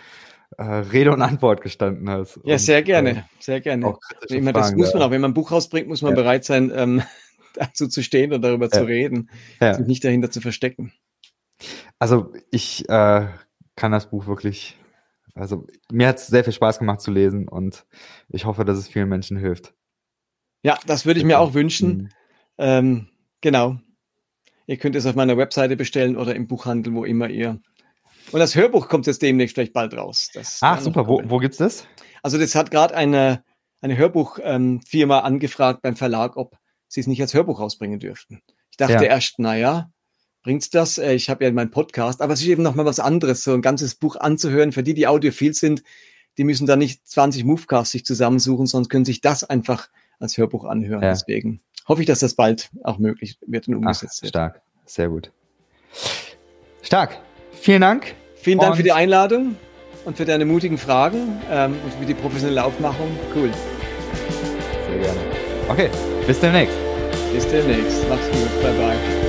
äh, 0.57 0.63
Rede 0.63 1.11
und 1.11 1.21
Antwort 1.21 1.59
gestanden 1.59 2.09
hast. 2.09 2.39
Ja, 2.45 2.57
sehr 2.57 2.81
gerne, 2.81 3.09
äh, 3.09 3.21
sehr 3.39 3.59
gerne. 3.59 3.97
Meine, 4.29 4.53
das 4.53 4.73
muss 4.73 4.93
man 4.93 5.03
auch, 5.03 5.11
wenn 5.11 5.19
man 5.19 5.31
ein 5.31 5.33
Buch 5.33 5.51
rausbringt, 5.51 5.89
muss 5.89 6.01
man 6.01 6.11
ja. 6.11 6.15
bereit 6.15 6.45
sein, 6.45 6.71
ähm, 6.73 7.01
dazu 7.55 7.89
zu 7.89 8.01
stehen 8.01 8.31
und 8.31 8.41
darüber 8.41 8.67
ja. 8.67 8.71
zu 8.71 8.85
reden, 8.85 9.29
ja. 9.59 9.73
sich 9.73 9.85
nicht 9.85 10.05
dahinter 10.05 10.31
zu 10.31 10.39
verstecken. 10.39 10.93
Also 11.99 12.31
ich 12.51 12.87
äh, 12.87 13.27
kann 13.75 13.91
das 13.91 14.09
Buch 14.09 14.25
wirklich, 14.25 14.77
also 15.35 15.67
mir 15.91 16.07
hat 16.07 16.19
es 16.19 16.27
sehr 16.27 16.45
viel 16.45 16.53
Spaß 16.53 16.79
gemacht 16.79 17.01
zu 17.01 17.11
lesen 17.11 17.49
und 17.49 17.85
ich 18.29 18.45
hoffe, 18.45 18.63
dass 18.63 18.77
es 18.77 18.87
vielen 18.87 19.09
Menschen 19.09 19.35
hilft. 19.35 19.73
Ja, 20.63 20.79
das 20.87 21.05
würde 21.05 21.19
ich 21.19 21.25
mir 21.25 21.39
auch 21.39 21.53
wünschen. 21.53 21.89
Mhm. 21.89 22.09
Ähm, 22.59 23.07
genau. 23.41 23.79
Ihr 24.69 24.77
könnt 24.77 24.95
es 24.95 25.07
auf 25.07 25.15
meiner 25.15 25.35
Webseite 25.35 25.75
bestellen 25.75 26.15
oder 26.15 26.35
im 26.35 26.47
Buchhandel, 26.47 26.93
wo 26.93 27.03
immer 27.03 27.27
ihr. 27.27 27.59
Und 28.31 28.39
das 28.39 28.53
Hörbuch 28.53 28.87
kommt 28.87 29.07
jetzt 29.07 29.19
demnächst 29.23 29.55
vielleicht 29.55 29.73
bald 29.73 29.95
raus. 29.95 30.29
Das 30.35 30.59
Ach, 30.61 30.79
super. 30.79 31.07
Wo, 31.07 31.23
wo 31.25 31.39
gibt's 31.39 31.57
das? 31.57 31.87
Also, 32.21 32.37
das 32.37 32.53
hat 32.53 32.69
gerade 32.69 32.93
eine, 32.93 33.43
eine 33.81 33.97
Hörbuchfirma 33.97 35.21
angefragt 35.21 35.81
beim 35.81 35.95
Verlag, 35.95 36.37
ob 36.37 36.55
sie 36.87 36.99
es 36.99 37.07
nicht 37.07 37.19
als 37.19 37.33
Hörbuch 37.33 37.59
rausbringen 37.59 37.99
dürften. 37.99 38.43
Ich 38.69 38.77
dachte 38.77 38.93
ja. 38.93 39.01
erst, 39.01 39.39
naja, 39.39 39.89
bringt's 40.43 40.69
das? 40.69 40.99
Äh, 40.99 41.13
ich 41.13 41.31
habe 41.31 41.45
ja 41.45 41.51
meinen 41.51 41.71
Podcast, 41.71 42.21
aber 42.21 42.33
es 42.33 42.41
ist 42.41 42.47
eben 42.47 42.61
nochmal 42.61 42.85
was 42.85 42.99
anderes, 42.99 43.43
so 43.43 43.55
ein 43.55 43.63
ganzes 43.63 43.95
Buch 43.95 44.17
anzuhören. 44.17 44.71
Für 44.71 44.83
die, 44.83 44.93
die 44.93 45.07
audiophil 45.07 45.55
sind, 45.55 45.81
die 46.37 46.43
müssen 46.43 46.67
da 46.67 46.75
nicht 46.75 47.07
20 47.07 47.43
Movecasts 47.43 47.93
sich 47.93 48.05
zusammensuchen, 48.05 48.67
sondern 48.67 48.89
können 48.89 49.05
sich 49.05 49.19
das 49.19 49.43
einfach 49.43 49.89
als 50.19 50.37
Hörbuch 50.37 50.65
anhören. 50.65 51.01
Ja. 51.01 51.09
Deswegen 51.09 51.59
hoffe 51.89 52.01
ich, 52.01 52.07
dass 52.07 52.19
das 52.19 52.35
bald 52.35 52.69
auch 52.83 52.99
möglich 52.99 53.37
wird 53.45 53.67
und 53.67 53.75
umgesetzt 53.75 54.19
Ach, 54.19 54.23
wird. 54.23 54.29
Stark, 54.29 54.61
sehr 54.85 55.09
gut. 55.09 55.31
Stark. 56.81 57.17
Vielen 57.51 57.81
Dank. 57.81 58.15
Vielen 58.35 58.59
Dank 58.59 58.77
für 58.77 58.83
die 58.83 58.93
Einladung 58.93 59.57
und 60.05 60.15
für 60.15 60.23
deine 60.23 60.45
mutigen 60.45 60.77
Fragen 60.77 61.41
ähm, 61.51 61.75
und 61.83 61.93
für 61.93 62.05
die 62.05 62.13
professionelle 62.13 62.63
Aufmachung. 62.63 63.09
Cool. 63.35 63.51
Sehr 64.87 64.99
gerne. 64.99 65.19
Okay, 65.67 65.89
bis 66.25 66.39
demnächst. 66.39 66.77
Bis 67.33 67.47
demnächst. 67.47 68.07
Mach's 68.07 68.27
gut. 68.27 68.61
Bye 68.61 68.73
bye. 68.73 69.28